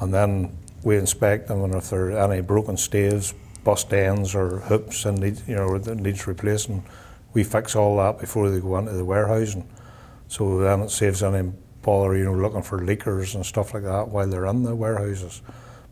and 0.00 0.12
then 0.12 0.56
we 0.82 0.98
inspect 0.98 1.48
them, 1.48 1.64
and 1.64 1.74
if 1.74 1.88
there 1.88 2.10
are 2.10 2.32
any 2.32 2.42
broken 2.42 2.76
staves, 2.76 3.32
bust 3.64 3.92
ends, 3.94 4.34
or 4.34 4.60
hoops, 4.60 5.06
and 5.06 5.18
need, 5.20 5.40
you 5.48 5.54
know 5.54 5.78
that 5.78 5.96
needs 5.96 6.26
replacing, 6.26 6.84
we 7.32 7.44
fix 7.44 7.74
all 7.74 7.96
that 7.96 8.18
before 8.18 8.50
they 8.50 8.60
go 8.60 8.76
into 8.76 8.92
the 8.92 9.04
warehousing. 9.04 9.66
So 10.28 10.58
then 10.58 10.80
it 10.82 10.90
saves 10.90 11.22
any 11.22 11.50
bother, 11.84 12.16
you 12.16 12.24
know, 12.24 12.34
looking 12.34 12.62
for 12.62 12.78
leakers 12.80 13.34
and 13.34 13.44
stuff 13.46 13.74
like 13.74 13.84
that 13.84 14.08
while 14.08 14.26
they're 14.26 14.46
in 14.46 14.62
the 14.62 14.74
warehouses. 14.74 15.42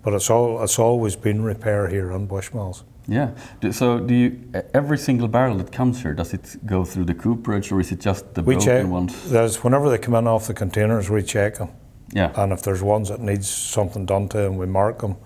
But 0.03 0.15
it's 0.15 0.31
all 0.31 0.63
it's 0.65 0.79
always 0.79 1.15
been 1.15 1.43
repair 1.43 1.89
here 1.89 2.11
in 2.11 2.27
Bushmills. 2.27 2.83
Yeah. 3.07 3.31
So 3.71 4.01
do 4.01 4.15
you 4.15 4.29
every 4.75 4.99
single 4.99 5.29
barrel 5.29 5.57
that 5.59 5.71
comes 5.73 6.03
here 6.03 6.15
does 6.15 6.35
it 6.35 6.57
go 6.67 6.85
through 6.85 7.05
the 7.05 7.15
cooperage 7.15 7.71
or 7.73 7.81
is 7.81 7.93
it 7.93 8.01
just 8.01 8.35
the 8.35 8.43
we 8.43 8.55
broken 8.55 8.67
check, 8.67 8.87
ones? 8.87 9.31
There's 9.31 9.63
whenever 9.63 9.89
they 9.91 9.99
come 9.99 10.15
in 10.15 10.27
off 10.27 10.47
the 10.47 10.55
containers, 10.55 11.11
we 11.11 11.23
check 11.23 11.59
them. 11.59 11.71
Yeah. 12.13 12.33
And 12.37 12.53
if 12.53 12.63
there's 12.63 12.83
ones 12.83 13.09
that 13.09 13.21
needs 13.21 13.49
something 13.49 14.07
done 14.07 14.29
to 14.31 14.39
them, 14.39 14.57
we 14.57 14.67
mark 14.67 14.99
them, 14.99 15.17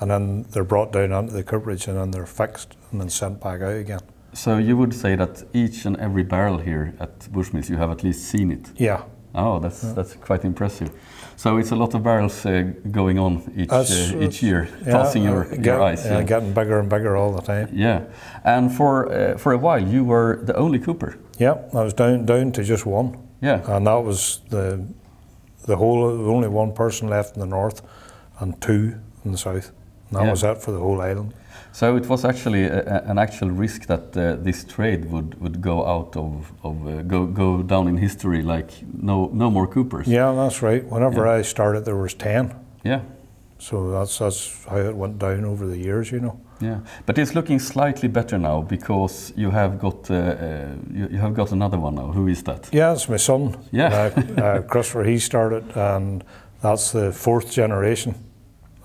and 0.00 0.10
then 0.10 0.42
they're 0.50 0.64
brought 0.64 0.92
down 0.92 1.12
onto 1.12 1.32
the 1.32 1.42
cooperage, 1.42 1.86
and 1.86 1.98
then 1.98 2.10
they're 2.10 2.26
fixed 2.26 2.76
and 2.90 3.00
then 3.00 3.10
sent 3.10 3.40
back 3.40 3.60
out 3.60 3.76
again. 3.76 4.00
So 4.32 4.58
you 4.58 4.76
would 4.76 4.94
say 4.94 5.16
that 5.16 5.44
each 5.52 5.84
and 5.84 5.96
every 5.98 6.22
barrel 6.22 6.58
here 6.58 6.94
at 6.98 7.18
Bushmills, 7.32 7.68
you 7.68 7.76
have 7.76 7.90
at 7.90 8.02
least 8.04 8.24
seen 8.24 8.50
it. 8.50 8.70
Yeah. 8.76 9.02
Oh, 9.34 9.58
that's 9.58 9.84
yeah. 9.84 9.92
that's 9.92 10.14
quite 10.14 10.44
impressive. 10.44 10.90
So 11.36 11.56
it's 11.56 11.70
a 11.70 11.76
lot 11.76 11.94
of 11.94 12.02
barrels 12.02 12.44
uh, 12.44 12.72
going 12.90 13.18
on 13.18 13.50
each 13.56 13.70
uh, 13.70 13.84
each 14.20 14.42
year, 14.42 14.68
yeah, 14.84 14.92
passing 14.92 15.22
your, 15.24 15.50
uh, 15.50 15.56
your 15.56 15.82
eyes. 15.82 16.04
Yeah, 16.04 16.22
getting 16.22 16.52
bigger 16.52 16.78
and 16.78 16.88
bigger 16.88 17.16
all 17.16 17.32
the 17.32 17.42
time. 17.42 17.68
Yeah, 17.72 18.04
and 18.44 18.70
for 18.72 19.10
uh, 19.12 19.38
for 19.38 19.52
a 19.52 19.58
while 19.58 19.82
you 19.82 20.04
were 20.04 20.40
the 20.44 20.56
only 20.56 20.78
Cooper. 20.78 21.16
Yeah, 21.38 21.56
I 21.72 21.82
was 21.82 21.94
down 21.94 22.26
down 22.26 22.52
to 22.52 22.62
just 22.62 22.84
one. 22.84 23.16
Yeah, 23.40 23.62
and 23.76 23.86
that 23.86 24.04
was 24.04 24.40
the 24.50 24.86
the 25.66 25.76
whole 25.76 26.02
only 26.02 26.48
one 26.48 26.72
person 26.72 27.08
left 27.08 27.36
in 27.36 27.40
the 27.40 27.46
north 27.46 27.82
and 28.38 28.60
two 28.60 28.98
in 29.24 29.32
the 29.32 29.38
south. 29.38 29.72
And 30.08 30.18
that 30.18 30.24
yeah. 30.24 30.30
was 30.30 30.42
it 30.42 30.58
for 30.58 30.72
the 30.72 30.78
whole 30.80 31.00
island. 31.00 31.32
So 31.72 31.96
it 31.96 32.06
was 32.08 32.24
actually 32.24 32.64
a, 32.64 33.02
an 33.06 33.18
actual 33.18 33.50
risk 33.50 33.86
that 33.86 34.16
uh, 34.16 34.36
this 34.36 34.64
trade 34.64 35.10
would, 35.10 35.40
would 35.40 35.60
go 35.60 35.86
out 35.86 36.16
of, 36.16 36.52
of 36.62 36.86
uh, 36.86 37.02
go, 37.02 37.26
go 37.26 37.62
down 37.62 37.88
in 37.88 37.96
history 37.96 38.42
like 38.42 38.70
no 38.92 39.30
no 39.32 39.50
more 39.50 39.66
Coopers. 39.66 40.06
Yeah, 40.06 40.32
that's 40.32 40.62
right. 40.62 40.84
Whenever 40.84 41.26
yeah. 41.26 41.38
I 41.38 41.42
started, 41.42 41.84
there 41.84 41.96
was 41.96 42.14
ten. 42.14 42.54
Yeah. 42.84 43.02
So 43.58 43.90
that's 43.90 44.18
that's 44.18 44.64
how 44.64 44.78
it 44.78 44.96
went 44.96 45.18
down 45.18 45.44
over 45.44 45.66
the 45.66 45.78
years, 45.78 46.10
you 46.10 46.20
know. 46.20 46.40
Yeah, 46.60 46.80
but 47.06 47.18
it's 47.18 47.34
looking 47.34 47.58
slightly 47.58 48.08
better 48.08 48.38
now 48.38 48.62
because 48.62 49.32
you 49.36 49.50
have 49.50 49.78
got 49.78 50.10
uh, 50.10 50.14
uh, 50.14 50.68
you, 50.92 51.08
you, 51.12 51.18
have 51.18 51.34
got 51.34 51.52
another 51.52 51.78
one 51.78 51.94
now. 51.94 52.12
Who 52.12 52.28
is 52.28 52.42
that? 52.42 52.68
Yeah, 52.72 52.92
it's 52.92 53.08
my 53.08 53.18
son. 53.18 53.56
Yeah, 53.70 54.12
uh, 54.16 54.40
uh 54.42 54.62
Christopher. 54.62 55.04
He 55.04 55.18
started, 55.18 55.64
and 55.76 56.24
that's 56.60 56.92
the 56.92 57.12
fourth 57.12 57.50
generation 57.50 58.14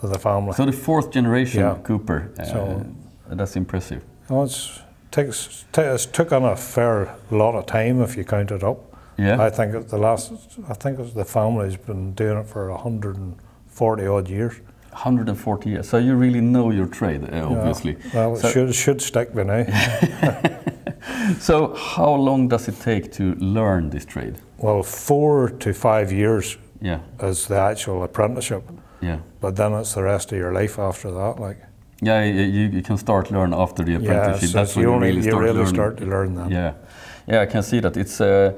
of 0.05 0.13
the 0.13 0.19
family. 0.19 0.53
So 0.53 0.65
the 0.65 0.71
fourth 0.71 1.11
generation 1.11 1.61
yeah. 1.61 1.77
Cooper. 1.83 2.31
Uh, 2.39 2.43
so 2.43 2.85
that's 3.29 3.55
impressive. 3.55 4.01
Oh, 4.29 4.43
it's 4.43 4.81
takes 5.11 5.65
it's 5.77 6.05
took 6.05 6.31
on 6.31 6.43
a 6.43 6.55
fair 6.55 7.15
lot 7.31 7.55
of 7.55 7.65
time 7.65 8.01
if 8.01 8.17
you 8.17 8.23
count 8.23 8.51
it 8.51 8.63
up. 8.63 8.79
Yeah, 9.17 9.41
I 9.41 9.49
think 9.49 9.87
the 9.87 9.97
last 9.97 10.31
I 10.69 10.73
think 10.73 11.13
the 11.13 11.25
family's 11.25 11.77
been 11.77 12.13
doing 12.13 12.37
it 12.39 12.47
for 12.47 12.69
hundred 12.77 13.15
and 13.17 13.35
forty 13.67 14.05
odd 14.07 14.29
years. 14.29 14.53
140 14.95 15.69
years. 15.69 15.89
So 15.89 15.97
you 15.97 16.15
really 16.15 16.39
know 16.39 16.71
your 16.71 16.87
trade, 16.87 17.21
uh, 17.25 17.49
obviously. 17.49 17.97
Yeah. 18.13 18.27
Well, 18.27 18.37
it 18.37 18.53
should, 18.53 18.73
should 18.73 19.01
stick 19.01 19.33
by 19.33 19.43
now. 19.43 19.65
so 21.39 21.73
how 21.75 22.13
long 22.13 22.47
does 22.47 22.69
it 22.69 22.79
take 22.79 23.11
to 23.13 23.35
learn 23.35 23.89
this 23.89 24.05
trade? 24.05 24.37
Well, 24.57 24.83
four 24.83 25.49
to 25.49 25.73
five 25.73 26.13
years 26.13 26.57
yeah. 26.81 27.01
is 27.21 27.47
the 27.47 27.59
actual 27.59 28.03
apprenticeship. 28.03 28.63
Yeah. 29.05 29.19
But 29.39 29.55
then 29.55 29.73
it's 29.73 29.93
the 29.93 30.03
rest 30.03 30.31
of 30.31 30.37
your 30.37 30.51
life 30.51 30.79
after 30.79 31.11
that, 31.11 31.39
like. 31.39 31.57
Yeah, 32.01 32.23
you, 32.23 32.63
you 32.77 32.81
can 32.81 32.97
start 32.97 33.31
learn 33.31 33.53
after 33.53 33.83
the 33.83 33.95
apprenticeship. 33.95 34.49
Yeah, 34.49 34.61
That's 34.61 34.75
when 34.75 34.85
you, 34.85 34.93
you 34.93 34.99
really, 34.99 35.15
you 35.15 35.31
start, 35.31 35.43
really 35.43 35.65
start 35.65 35.97
to 35.97 36.05
learn 36.05 36.35
that. 36.35 36.51
Yeah, 36.51 36.73
yeah, 37.27 37.41
I 37.41 37.45
can 37.45 37.63
see 37.63 37.79
that. 37.79 37.95
It's 37.97 38.19
uh, 38.19 38.51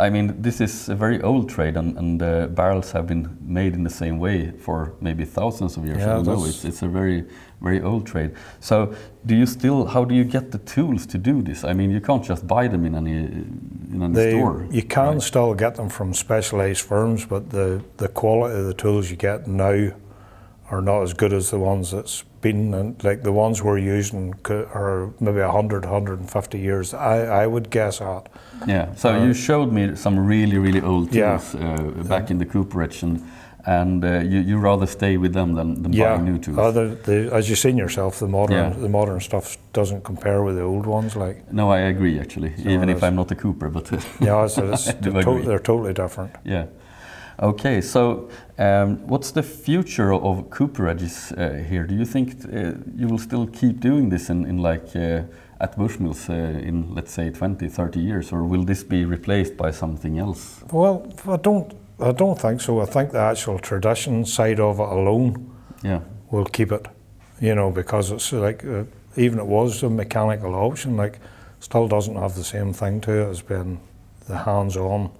I 0.00 0.08
mean, 0.10 0.40
this 0.40 0.60
is 0.60 0.88
a 0.88 0.94
very 0.94 1.20
old 1.20 1.48
trade, 1.48 1.76
and, 1.76 1.96
and 1.98 2.22
uh, 2.22 2.46
barrels 2.46 2.92
have 2.92 3.06
been 3.06 3.36
made 3.42 3.74
in 3.74 3.84
the 3.84 3.90
same 3.90 4.18
way 4.18 4.50
for 4.50 4.94
maybe 5.00 5.24
thousands 5.24 5.76
of 5.76 5.84
years. 5.84 5.98
Yeah, 5.98 6.18
I 6.18 6.22
know 6.22 6.44
it's, 6.46 6.64
it's 6.64 6.82
a 6.82 6.88
very, 6.88 7.24
very 7.60 7.82
old 7.82 8.06
trade. 8.06 8.32
So, 8.60 8.94
do 9.26 9.34
you 9.34 9.46
still? 9.46 9.84
How 9.84 10.04
do 10.04 10.14
you 10.14 10.24
get 10.24 10.52
the 10.52 10.58
tools 10.58 11.06
to 11.06 11.18
do 11.18 11.42
this? 11.42 11.64
I 11.64 11.74
mean, 11.74 11.90
you 11.90 12.00
can't 12.00 12.24
just 12.24 12.46
buy 12.46 12.66
them 12.68 12.86
in 12.86 12.94
any 12.94 13.16
in 13.16 14.00
any 14.02 14.14
they, 14.14 14.30
store. 14.30 14.66
You 14.70 14.82
can 14.82 15.14
right? 15.14 15.22
still 15.22 15.54
get 15.54 15.74
them 15.74 15.90
from 15.90 16.14
specialised 16.14 16.82
firms, 16.82 17.26
but 17.26 17.50
the 17.50 17.82
the 17.98 18.08
quality 18.08 18.58
of 18.58 18.66
the 18.66 18.74
tools 18.74 19.10
you 19.10 19.16
get 19.16 19.46
now 19.46 19.92
are 20.70 20.80
not 20.80 21.02
as 21.02 21.12
good 21.12 21.32
as 21.32 21.50
the 21.50 21.58
ones 21.58 21.90
that's 21.90 22.22
been 22.40 22.72
and 22.74 23.02
like 23.04 23.22
the 23.22 23.32
ones 23.32 23.62
we're 23.62 23.78
using 23.78 24.34
are 24.48 25.12
maybe 25.20 25.40
100 25.40 25.84
150 25.84 26.58
years 26.58 26.94
I, 26.94 27.42
I 27.42 27.46
would 27.46 27.70
guess 27.70 28.00
at 28.00 28.28
yeah 28.66 28.94
so 28.94 29.14
uh, 29.14 29.24
you 29.24 29.34
showed 29.34 29.72
me 29.72 29.94
some 29.94 30.18
really 30.18 30.56
really 30.56 30.80
old 30.80 31.12
tools 31.12 31.54
yeah. 31.54 31.74
uh, 31.74 32.02
back 32.04 32.24
yeah. 32.24 32.30
in 32.30 32.38
the 32.38 32.46
cooperage 32.46 33.02
and 33.02 33.22
and 33.66 34.04
uh, 34.04 34.20
you, 34.20 34.40
you 34.40 34.58
rather 34.58 34.86
stay 34.86 35.16
with 35.16 35.32
them 35.32 35.54
than, 35.54 35.82
than 35.82 35.92
yeah. 35.92 36.16
buying 36.16 36.24
new 36.24 36.38
tools. 36.38 36.58
Uh, 36.58 36.70
the, 36.70 36.98
the, 37.04 37.30
as 37.34 37.48
you've 37.48 37.58
seen 37.58 37.76
yourself, 37.76 38.18
the 38.18 38.26
modern 38.26 38.56
yeah. 38.56 38.70
the 38.70 38.88
modern 38.88 39.20
stuff 39.20 39.58
doesn't 39.72 40.02
compare 40.02 40.42
with 40.42 40.56
the 40.56 40.62
old 40.62 40.86
ones. 40.86 41.16
Like 41.16 41.52
no, 41.52 41.70
I 41.70 41.80
agree 41.80 42.18
actually. 42.18 42.56
So 42.56 42.68
even 42.68 42.88
if 42.88 43.02
I'm 43.02 43.16
not 43.16 43.30
a 43.30 43.34
Cooper, 43.34 43.68
but 43.68 43.90
yeah, 44.20 44.46
so 44.46 44.66
they're, 44.66 44.76
to 45.02 45.42
they're, 45.44 45.58
totally 45.58 45.92
different. 45.92 46.34
Yeah. 46.44 46.66
Okay, 47.40 47.80
so 47.80 48.28
um, 48.60 48.98
what's 49.08 49.30
the 49.32 49.42
future 49.42 50.12
of 50.12 50.50
cooperages 50.50 51.32
uh, 51.32 51.64
here? 51.68 51.86
Do 51.86 51.94
you 51.94 52.04
think 52.04 52.44
uh, 52.44 52.74
you 52.94 53.08
will 53.08 53.18
still 53.18 53.46
keep 53.46 53.80
doing 53.80 54.10
this 54.10 54.28
in, 54.28 54.44
in 54.44 54.58
like 54.58 54.94
uh, 54.94 55.22
at 55.60 55.76
Bushmills 55.76 56.28
uh, 56.28 56.58
in 56.68 56.94
let's 56.94 57.10
say 57.10 57.30
20, 57.30 57.68
30 57.68 58.00
years, 58.00 58.32
or 58.32 58.44
will 58.44 58.64
this 58.64 58.84
be 58.84 59.04
replaced 59.06 59.56
by 59.56 59.70
something 59.70 60.18
else? 60.18 60.62
Well, 60.72 61.10
I 61.26 61.36
don't. 61.36 61.72
I 62.02 62.12
don't 62.12 62.38
think 62.40 62.60
so. 62.60 62.80
I 62.80 62.86
think 62.86 63.12
the 63.12 63.18
actual 63.18 63.58
tradition 63.58 64.24
side 64.24 64.58
of 64.60 64.78
it 64.80 64.88
alone 64.88 65.50
Yeah. 65.82 66.00
will 66.30 66.46
keep 66.46 66.72
it. 66.72 66.86
You 67.40 67.54
know, 67.54 67.70
because 67.70 68.10
it's 68.10 68.32
like 68.32 68.64
uh, 68.64 68.84
even 69.16 69.38
it 69.38 69.46
was 69.46 69.82
a 69.82 69.90
mechanical 69.90 70.54
option, 70.54 70.96
like 70.96 71.18
still 71.60 71.88
doesn't 71.88 72.16
have 72.16 72.34
the 72.34 72.44
same 72.44 72.72
thing 72.72 73.00
to 73.02 73.12
it 73.12 73.30
as 73.30 73.42
being 73.42 73.80
the 74.28 74.36
hands-on 74.36 75.10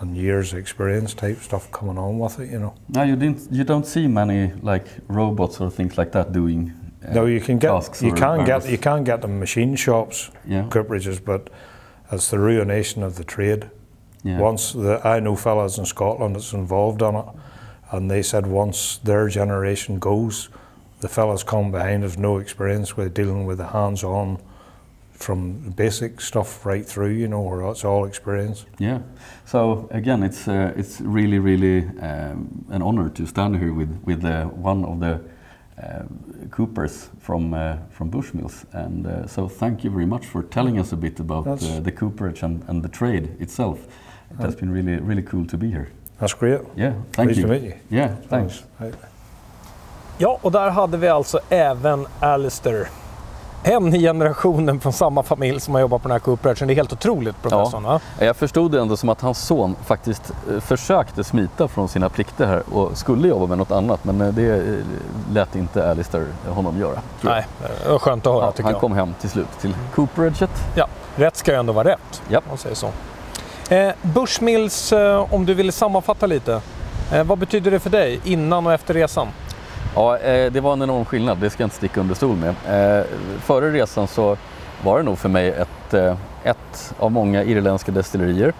and 0.00 0.16
years 0.16 0.52
experience 0.54 1.14
type 1.14 1.38
stuff 1.38 1.70
coming 1.70 1.98
on 1.98 2.18
with 2.18 2.40
it. 2.40 2.50
You 2.50 2.58
know. 2.58 2.74
No, 2.88 3.02
you 3.02 3.16
didn't. 3.16 3.52
You 3.52 3.64
don't 3.64 3.86
see 3.86 4.06
many 4.08 4.52
like 4.62 4.86
robots 5.08 5.60
or 5.60 5.70
things 5.70 5.96
like 5.98 6.12
that 6.12 6.32
doing. 6.32 6.72
uh, 7.06 7.12
No, 7.14 7.26
you 7.26 7.40
can 7.40 7.58
get 7.58 8.02
you 8.02 8.12
can 8.12 8.44
get 8.44 8.68
you 8.70 8.78
can 8.78 9.04
get 9.04 9.20
the 9.22 9.28
machine 9.28 9.76
shops 9.76 10.30
Yeah. 10.46 10.64
cooperages, 10.68 11.20
but 11.24 11.50
it's 12.12 12.30
the 12.30 12.38
ruination 12.38 13.02
of 13.02 13.14
the 13.16 13.24
trade. 13.24 13.70
Yeah. 14.24 14.40
Once 14.40 14.72
the 14.72 15.00
I 15.04 15.20
know 15.20 15.36
fellas 15.36 15.78
in 15.78 15.84
Scotland 15.86 16.34
that's 16.36 16.52
involved 16.54 17.02
in 17.02 17.14
it, 17.14 17.24
and 17.92 18.10
they 18.10 18.22
said 18.22 18.46
once 18.46 18.98
their 19.04 19.28
generation 19.28 19.98
goes, 19.98 20.48
the 21.00 21.08
fellas 21.08 21.42
come 21.44 21.70
behind 21.70 22.02
have 22.02 22.18
no 22.18 22.38
experience 22.38 22.96
with 22.96 23.12
dealing 23.14 23.46
with 23.46 23.58
the 23.58 23.66
hands-on, 23.66 24.38
from 25.24 25.70
basic 25.76 26.20
stuff 26.20 26.66
right 26.66 26.86
through. 26.86 27.14
You 27.14 27.28
know, 27.28 27.40
where 27.40 27.70
it's 27.70 27.84
all 27.84 28.06
experience. 28.06 28.66
Yeah. 28.78 28.98
So 29.46 29.88
again, 29.90 30.22
it's 30.22 30.48
uh, 30.48 30.72
it's 30.76 31.00
really 31.00 31.38
really 31.38 31.78
um, 32.00 32.64
an 32.70 32.82
honor 32.82 33.10
to 33.10 33.26
stand 33.26 33.56
here 33.56 33.72
with 33.72 34.00
with 34.04 34.24
uh, 34.24 34.44
one 34.62 34.84
of 34.84 35.00
the 35.00 35.20
uh, 35.82 36.02
Coopers 36.50 37.08
from 37.18 37.54
uh, 37.54 37.76
from 37.90 38.10
Bushmills, 38.10 38.64
and 38.72 39.06
uh, 39.06 39.26
so 39.26 39.48
thank 39.48 39.84
you 39.84 39.90
very 39.90 40.06
much 40.06 40.26
for 40.26 40.42
telling 40.42 40.78
us 40.78 40.92
a 40.92 40.96
bit 40.96 41.20
about 41.20 41.46
uh, 41.46 41.80
the 41.80 41.92
cooperage 41.92 42.44
and, 42.44 42.62
and 42.68 42.82
the 42.82 42.88
trade 42.88 43.36
itself. 43.40 43.78
It 44.30 44.42
has 44.42 44.56
been 44.56 44.70
really 44.70 44.96
really 45.00 45.22
cool 45.22 45.46
to 45.46 45.56
be 45.56 45.70
here. 45.70 45.88
That's 46.20 46.34
great. 46.34 46.60
Yeah, 46.76 46.92
thank 47.12 47.28
Pleased 47.28 47.40
you. 47.40 47.46
to 47.46 47.52
meet 47.52 47.62
you. 47.62 47.74
Yeah, 47.90 48.14
thanks. 48.28 48.64
Right. 48.80 48.94
Ja, 50.18 50.38
och 50.42 50.52
där 50.52 50.70
hade 50.70 50.96
vi 50.96 51.08
alltså 51.08 51.38
även 51.48 52.06
Alistair. 52.20 52.88
En 53.66 53.94
i 53.94 54.00
generationen 54.00 54.80
från 54.80 54.92
samma 54.92 55.22
familj 55.22 55.60
som 55.60 55.74
har 55.74 55.80
jobbat 55.80 56.02
på 56.02 56.08
den 56.08 56.12
här 56.14 56.18
cooperationen. 56.18 56.68
Det 56.68 56.72
är 56.72 56.76
helt 56.76 56.92
otroligt, 56.92 57.42
professorn. 57.42 57.82
va? 57.82 58.00
Jag 58.18 58.36
förstod 58.36 58.72
det 58.72 58.80
ändå 58.80 58.96
som 58.96 59.08
att 59.08 59.20
hans 59.20 59.38
son 59.38 59.76
faktiskt 59.86 60.32
eh, 60.52 60.60
försökte 60.60 61.24
smita 61.24 61.68
från 61.68 61.88
sina 61.88 62.08
plikter 62.08 62.46
här 62.46 62.62
och 62.74 62.98
skulle 62.98 63.28
jobba 63.28 63.46
med 63.46 63.58
något 63.58 63.70
annat, 63.70 64.04
men 64.04 64.20
eh, 64.20 64.28
det 64.28 64.56
eh, 64.56 64.74
lät 65.32 65.56
inte 65.56 65.90
Alistair 65.90 66.26
honom 66.48 66.78
göra. 66.78 66.98
Nej, 67.20 67.46
det 67.84 67.90
var 67.90 67.98
skönt 67.98 68.26
att 68.26 68.32
höra 68.32 68.44
Ja, 68.44 68.50
tycker 68.50 68.62
han 68.62 68.72
jag. 68.72 68.80
kom 68.80 68.92
hem 68.92 69.14
till 69.20 69.30
slut 69.30 69.48
till 69.60 69.76
cooperaget. 69.94 70.50
Ja, 70.74 70.86
rätt 71.16 71.36
ska 71.36 71.52
ju 71.52 71.58
ändå 71.58 71.72
vara 71.72 71.88
rätt. 71.88 72.22
Ja. 72.28 72.38
Om 72.38 72.44
man 72.48 72.58
säger 72.58 72.76
så. 72.76 72.88
Eh, 73.74 73.92
Bushmills, 74.02 74.92
eh, 74.92 75.34
om 75.34 75.46
du 75.46 75.54
vill 75.54 75.72
sammanfatta 75.72 76.26
lite. 76.26 76.60
Eh, 77.12 77.24
vad 77.24 77.38
betyder 77.38 77.70
det 77.70 77.80
för 77.80 77.90
dig 77.90 78.20
innan 78.24 78.66
och 78.66 78.72
efter 78.72 78.94
resan? 78.94 79.28
Ja, 79.94 80.18
eh, 80.18 80.52
det 80.52 80.60
var 80.60 80.72
en 80.72 80.82
enorm 80.82 81.04
skillnad, 81.04 81.38
det 81.38 81.50
ska 81.50 81.62
jag 81.62 81.66
inte 81.66 81.76
sticka 81.76 82.00
under 82.00 82.14
stol 82.14 82.36
med. 82.36 82.48
Eh, 82.48 83.04
före 83.40 83.70
resan 83.70 84.06
så 84.06 84.36
var 84.84 84.98
det 84.98 85.04
nog 85.04 85.18
för 85.18 85.28
mig 85.28 85.48
ett, 85.48 85.94
eh, 85.94 86.16
ett 86.44 86.94
av 86.98 87.12
många 87.12 87.42
irländska 87.42 87.92
destillerier 87.92 88.52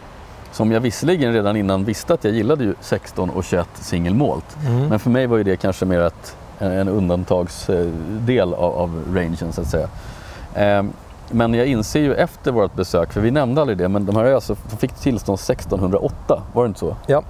som 0.52 0.72
jag 0.72 0.80
visserligen 0.80 1.32
redan 1.32 1.56
innan 1.56 1.84
visste 1.84 2.14
att 2.14 2.24
jag 2.24 2.32
gillade 2.32 2.64
ju 2.64 2.74
16 2.80 3.30
och 3.30 3.44
21 3.44 3.68
single 3.74 4.14
malt. 4.14 4.56
Men 4.88 4.98
för 4.98 5.10
mig 5.10 5.26
var 5.26 5.36
ju 5.36 5.42
det 5.42 5.56
kanske 5.56 5.84
mer 5.84 6.00
ett, 6.00 6.36
en 6.58 6.88
undantagsdel 6.88 8.54
av, 8.54 8.74
av 8.74 9.04
rangen 9.14 9.52
så 9.52 9.60
att 9.60 9.66
säga. 9.66 9.88
Eh, 10.54 10.84
men 11.30 11.54
jag 11.54 11.66
inser 11.66 12.00
ju 12.00 12.14
efter 12.14 12.52
vårt 12.52 12.74
besök, 12.74 13.12
för 13.12 13.20
vi 13.20 13.30
nämnde 13.30 13.60
aldrig 13.60 13.78
det, 13.78 13.88
men 13.88 14.06
de 14.06 14.16
här 14.16 14.24
är 14.24 14.34
alltså, 14.34 14.56
de 14.70 14.76
fick 14.76 14.92
tillstånd 14.94 15.38
1608, 15.38 16.42
var 16.52 16.64
det 16.64 16.68
inte 16.68 16.80
så? 16.80 16.96
Ja. 17.06 17.22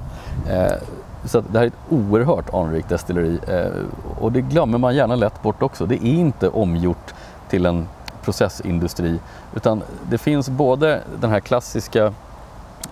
Så 1.24 1.40
det 1.40 1.58
här 1.58 1.62
är 1.62 1.66
ett 1.66 1.74
oerhört 1.90 2.54
anrikt 2.54 2.88
destilleri 2.88 3.38
eh, 3.48 4.20
och 4.20 4.32
det 4.32 4.40
glömmer 4.40 4.78
man 4.78 4.94
gärna 4.96 5.16
lätt 5.16 5.42
bort 5.42 5.62
också. 5.62 5.86
Det 5.86 5.94
är 5.94 6.04
inte 6.04 6.48
omgjort 6.48 7.14
till 7.48 7.66
en 7.66 7.88
processindustri 8.22 9.18
utan 9.54 9.82
det 10.10 10.18
finns 10.18 10.48
både 10.48 11.00
den 11.20 11.30
här 11.30 11.40
klassiska 11.40 12.12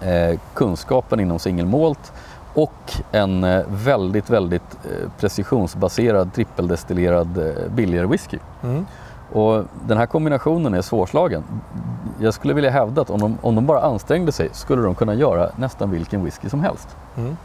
eh, 0.01 0.39
kunskapen 0.55 1.21
inom 1.21 1.39
single 1.39 1.67
malt 1.67 2.13
och 2.55 2.93
en 3.13 3.45
eh, 3.45 3.63
väldigt, 3.69 4.31
väldigt 4.31 4.79
precisionsbaserad 5.19 6.35
trippeldestillerad 6.35 7.55
billigare 7.75 8.07
whisky. 8.07 8.39
Mm. 8.63 8.87
Och 9.33 9.65
den 9.87 9.99
här 9.99 10.07
kombinationen 10.07 10.75
är 10.75 10.83
svårslagen. 10.83 11.43
Jag 12.21 12.35
skulle 12.35 12.55
vilja 12.55 12.71
hävda 12.71 13.03
att 13.03 13.11
om 13.11 13.21
de, 13.21 13.39
om 13.43 13.55
de 13.55 13.67
bara 13.67 13.81
ansträngde 13.81 14.33
sig 14.33 14.49
skulle 14.53 14.83
de 14.83 14.95
kunna 14.95 15.15
göra 15.15 15.51
nästan 15.57 15.91
vilken 15.91 16.25
whisky 16.25 16.49
som 16.49 16.61
helst. 16.61 16.97
Mm. 17.17 17.37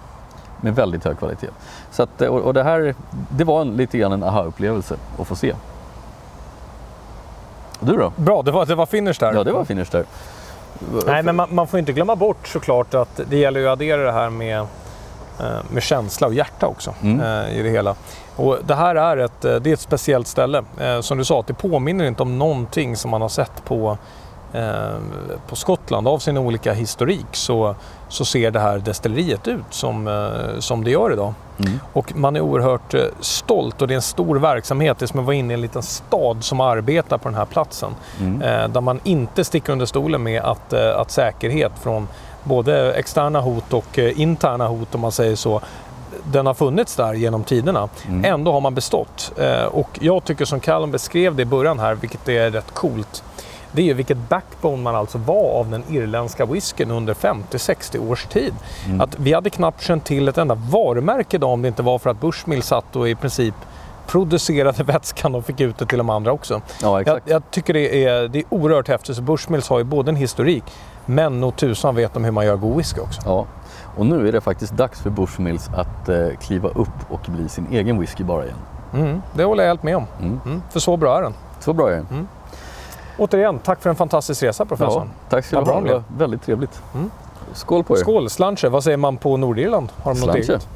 Med 0.62 0.76
väldigt 0.76 1.06
hög 1.06 1.18
kvalitet. 1.20 1.50
Så 1.92 2.04
att, 2.04 2.22
och, 2.22 2.40
och 2.42 2.54
det 2.54 2.64
här, 2.64 2.96
det 3.30 3.44
var 3.44 3.62
en, 3.62 3.78
lite 3.78 3.98
grann 3.98 4.12
en 4.12 4.24
aha-upplevelse 4.24 4.96
att 5.20 5.28
få 5.28 5.36
se. 5.36 5.54
Du 7.80 7.98
då? 7.98 8.12
Bra, 8.16 8.42
det 8.42 8.52
var, 8.52 8.66
det 8.66 8.76
var 8.76 8.86
finish 8.86 9.14
där. 9.20 9.34
Ja, 9.34 9.44
det 9.44 9.52
var 9.52 9.66
finish 9.66 9.88
där. 9.92 10.06
Nej, 11.06 11.24
men 11.24 11.36
man, 11.36 11.56
man 11.56 11.68
får 11.68 11.80
inte 11.80 11.94
glömma 11.94 12.16
bort 12.16 12.48
såklart 12.48 12.94
att 12.94 13.20
det 13.30 13.38
gäller 13.38 13.60
ju 13.60 13.68
att 13.68 13.74
addera 13.74 14.02
det 14.04 14.12
här 14.12 14.30
med, 14.30 14.60
eh, 15.40 15.46
med 15.72 15.84
känsla 15.84 16.28
och 16.28 16.34
hjärta 16.34 16.68
också 16.68 16.94
Mm. 17.02 17.20
eh, 17.46 17.58
i 17.60 17.64
det 17.64 17.70
hela. 17.70 17.96
Och 18.36 18.58
det 18.66 18.76
här 18.76 18.96
är 18.96 19.18
ett, 19.18 19.46
eh, 19.46 19.56
det 19.56 19.70
är 19.70 19.74
ett 19.74 19.80
speciellt 19.80 20.28
ställe. 20.28 20.64
Eh, 20.80 21.02
som 21.02 21.18
du 21.18 21.26
sa, 21.26 21.40
att 21.40 21.48
det 21.48 21.54
påminner 21.54 22.06
inte 22.06 22.24
om 22.24 22.38
någonting 22.40 22.96
som 22.96 23.12
man 23.12 23.22
har 23.22 23.30
sett 23.30 23.66
på, 23.66 23.98
eh, 24.54 24.96
på 25.50 25.56
Skottland. 25.56 26.08
Av 26.08 26.20
sin 26.20 26.38
olika 26.38 26.74
historik 26.74 27.26
så, 27.32 27.76
så 28.10 28.26
ser 28.26 28.52
det 28.52 28.60
här 28.60 28.78
destilleriet 28.78 29.48
ut 29.48 29.66
som, 29.70 30.08
eh, 30.08 30.60
som 30.60 30.84
det 30.84 30.92
gör 30.92 31.14
idag. 31.14 31.34
Mm. 31.60 31.80
Och 31.94 32.16
man 32.16 32.36
är 32.36 32.42
oerhört 32.42 32.94
eh, 32.94 33.02
stolt 33.20 33.82
och 33.82 33.88
det 33.88 33.94
är 33.94 33.96
en 33.96 34.02
stor 34.02 34.36
verksamhet. 34.36 35.00
Det 35.00 35.06
är 35.06 35.08
som 35.08 35.20
att 35.20 35.26
vara 35.26 35.36
inne 35.36 35.54
i 35.54 35.56
en 35.56 35.62
liten 35.62 35.84
stad 35.84 36.44
som 36.44 36.62
arbetar 36.62 37.18
på 37.18 37.30
den 37.30 37.38
här 37.38 37.46
platsen. 37.46 37.96
Mm. 38.20 38.42
Eh, 38.42 38.68
där 38.68 38.82
man 38.82 39.00
inte 39.04 39.44
sticker 39.44 39.74
under 39.74 39.86
stolen 39.86 40.24
med 40.24 40.42
att, 40.42 40.74
att 40.74 41.12
säkerhet 41.12 41.72
från 41.82 42.08
både 42.44 42.94
externa 42.94 43.42
hot 43.42 43.74
och 43.74 43.98
interna 43.98 44.68
hot 44.68 44.96
om 44.96 45.02
man 45.02 45.12
säger 45.12 45.36
så. 45.36 45.62
Den 46.24 46.46
har 46.46 46.54
funnits 46.54 46.96
där 46.96 47.14
genom 47.14 47.44
tiderna. 47.44 47.90
Mm. 48.08 48.26
Ändå 48.26 48.52
har 48.52 48.62
man 48.62 48.76
bestått. 48.76 49.32
Eh, 49.38 49.64
och 49.64 49.90
jag 50.02 50.24
tycker 50.24 50.46
som 50.46 50.60
Callum 50.60 50.92
beskrev 50.92 51.36
det 51.36 51.42
i 51.42 51.46
början 51.46 51.80
här, 51.80 51.96
vilket 51.96 52.30
är 52.30 52.52
rätt 52.52 52.74
coolt. 52.74 53.24
Det 53.78 53.82
är 53.82 53.86
ju 53.86 53.94
vilket 53.94 54.30
backbone 54.30 54.84
man 54.84 54.96
alltså 54.96 55.18
var 55.18 55.60
av 55.60 55.70
den 55.70 55.84
irländska 55.90 56.46
whiskyn 56.46 56.92
under 56.92 57.14
50-60 57.14 58.12
års 58.12 58.26
tid. 58.26 58.54
Mm. 58.86 59.02
Att 59.02 59.20
vi 59.20 59.34
hade 59.34 59.50
knappt 59.50 59.82
känt 59.82 60.06
till 60.06 60.28
ett 60.28 60.38
enda 60.38 60.56
varumärke 60.56 61.38
idag 61.38 61.50
om 61.50 61.62
det 61.62 61.68
inte 61.68 61.84
var 61.84 62.00
för 62.00 62.10
att 62.10 62.22
Bushmill 62.22 62.62
satt 62.64 62.96
och 62.96 63.10
i 63.10 63.16
princip 63.16 63.54
producerade 64.08 64.84
vätskan 64.94 65.36
och 65.36 65.46
fick 65.46 65.62
ut 65.62 65.78
det 65.78 65.86
till 65.86 65.98
de 65.98 66.10
andra 66.10 66.32
också. 66.32 66.62
Ja, 66.82 66.88
Jag, 66.88 67.02
exakt. 67.02 67.30
jag 67.30 67.44
tycker 67.52 67.74
det 67.74 68.06
är, 68.06 68.28
det 68.28 68.40
är 68.40 68.46
oerhört 68.50 68.88
häftigt. 68.88 69.16
Så 69.16 69.22
Bushmills 69.22 69.70
har 69.70 69.78
ju 69.78 69.84
både 69.84 70.12
en 70.12 70.16
historik, 70.16 70.64
men 71.06 71.42
nog 71.42 71.56
tusan 71.56 71.96
vet 71.96 72.14
de 72.14 72.24
hur 72.24 72.32
man 72.32 72.46
gör 72.46 72.56
god 72.56 72.78
whisky 72.78 73.02
också. 73.02 73.22
Ja. 73.26 73.46
Och 73.98 74.06
nu 74.06 74.28
är 74.28 74.32
det 74.32 74.42
faktiskt 74.42 74.74
dags 74.74 75.02
för 75.02 75.10
Bushmills 75.10 75.70
att 75.76 76.10
eh, 76.10 76.28
kliva 76.42 76.70
upp 76.70 76.98
och 77.10 77.22
bli 77.28 77.50
sin 77.50 77.68
egen 77.72 78.00
whisky 78.00 78.24
bara 78.24 78.44
igen. 78.44 78.58
Mm, 78.94 79.22
det 79.34 79.44
håller 79.44 79.64
jag 79.64 79.70
helt 79.70 79.84
med 79.84 79.98
om. 79.98 80.06
Mm. 80.20 80.40
Mm, 80.46 80.62
för 80.72 80.80
så 80.80 80.98
bra 80.98 81.18
är 81.18 81.22
den. 81.22 81.34
Så 81.60 81.74
bra 81.74 81.90
är 81.90 81.96
det. 81.96 82.06
Återigen, 83.18 83.60
tack 83.60 83.82
för 83.82 83.90
en 83.90 83.96
fantastisk 83.96 84.44
resa 84.44 84.64
Ja, 84.64 84.76
professorn. 84.76 85.10
tack 85.30 85.46
ska 85.46 85.62
du 85.62 85.72
ha. 85.72 85.82
det 85.82 85.88
Det 85.88 85.94
var 85.94 86.04
väldigt 86.18 86.42
trevligt. 86.44 86.82
Mm. 86.96 87.12
Skål 87.54 87.84
på 87.84 87.96
er. 87.98 88.00
Skål, 88.02 88.30
slanche. 88.30 88.70
Vad 88.70 88.84
säger 88.84 88.98
man 88.98 89.18
på 89.18 89.38
Nordirland? 89.38 89.90
Har 90.04 90.14
de 90.14 90.20
något 90.20 90.30
Slanche. 90.34 90.52
eget? 90.52 90.68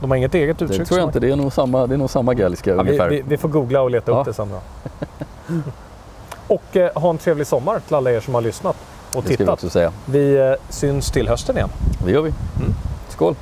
De 0.00 0.10
har 0.10 0.16
inget 0.16 0.34
eget 0.34 0.58
Det 0.58 0.64
uttryck? 0.64 0.88
tror 0.88 1.00
jag 1.00 1.08
inte. 1.08 1.20
Det 1.20 1.30
är 1.30 1.36
nog 1.36 1.52
samma, 1.52 1.86
det 1.86 1.94
är 1.94 1.98
nog 1.98 2.10
samma 2.10 2.34
galliska 2.34 2.70
Ja, 2.70 2.76
ungefär. 2.80 3.08
vi, 3.10 3.22
vi 3.28 3.36
får 3.36 3.48
googla 3.48 3.82
och 3.82 3.90
leta 3.90 4.12
Ja. 4.12 4.18
upp 4.20 4.24
det 4.24 4.32
sen 4.32 4.48
då. 4.50 4.60
Och 6.54 6.76
eh, 6.76 6.92
ha 6.94 7.10
en 7.10 7.18
trevlig 7.18 7.46
sommar 7.46 7.80
till 7.86 7.94
alla 7.94 8.10
er 8.12 8.20
som 8.20 8.34
har 8.34 8.40
lyssnat 8.40 8.76
och 8.76 9.12
det 9.14 9.20
ska 9.20 9.28
vi 9.28 9.36
tittat. 9.36 9.52
också 9.54 9.70
säga. 9.70 9.92
Vi 10.06 10.36
eh, 10.38 10.52
syns 10.68 11.10
till 11.10 11.28
hösten 11.28 11.56
igen. 11.56 11.68
Det 12.04 12.10
gör 12.10 12.22
vi. 12.22 12.32
Mm. 12.60 12.74
Skål! 13.08 13.34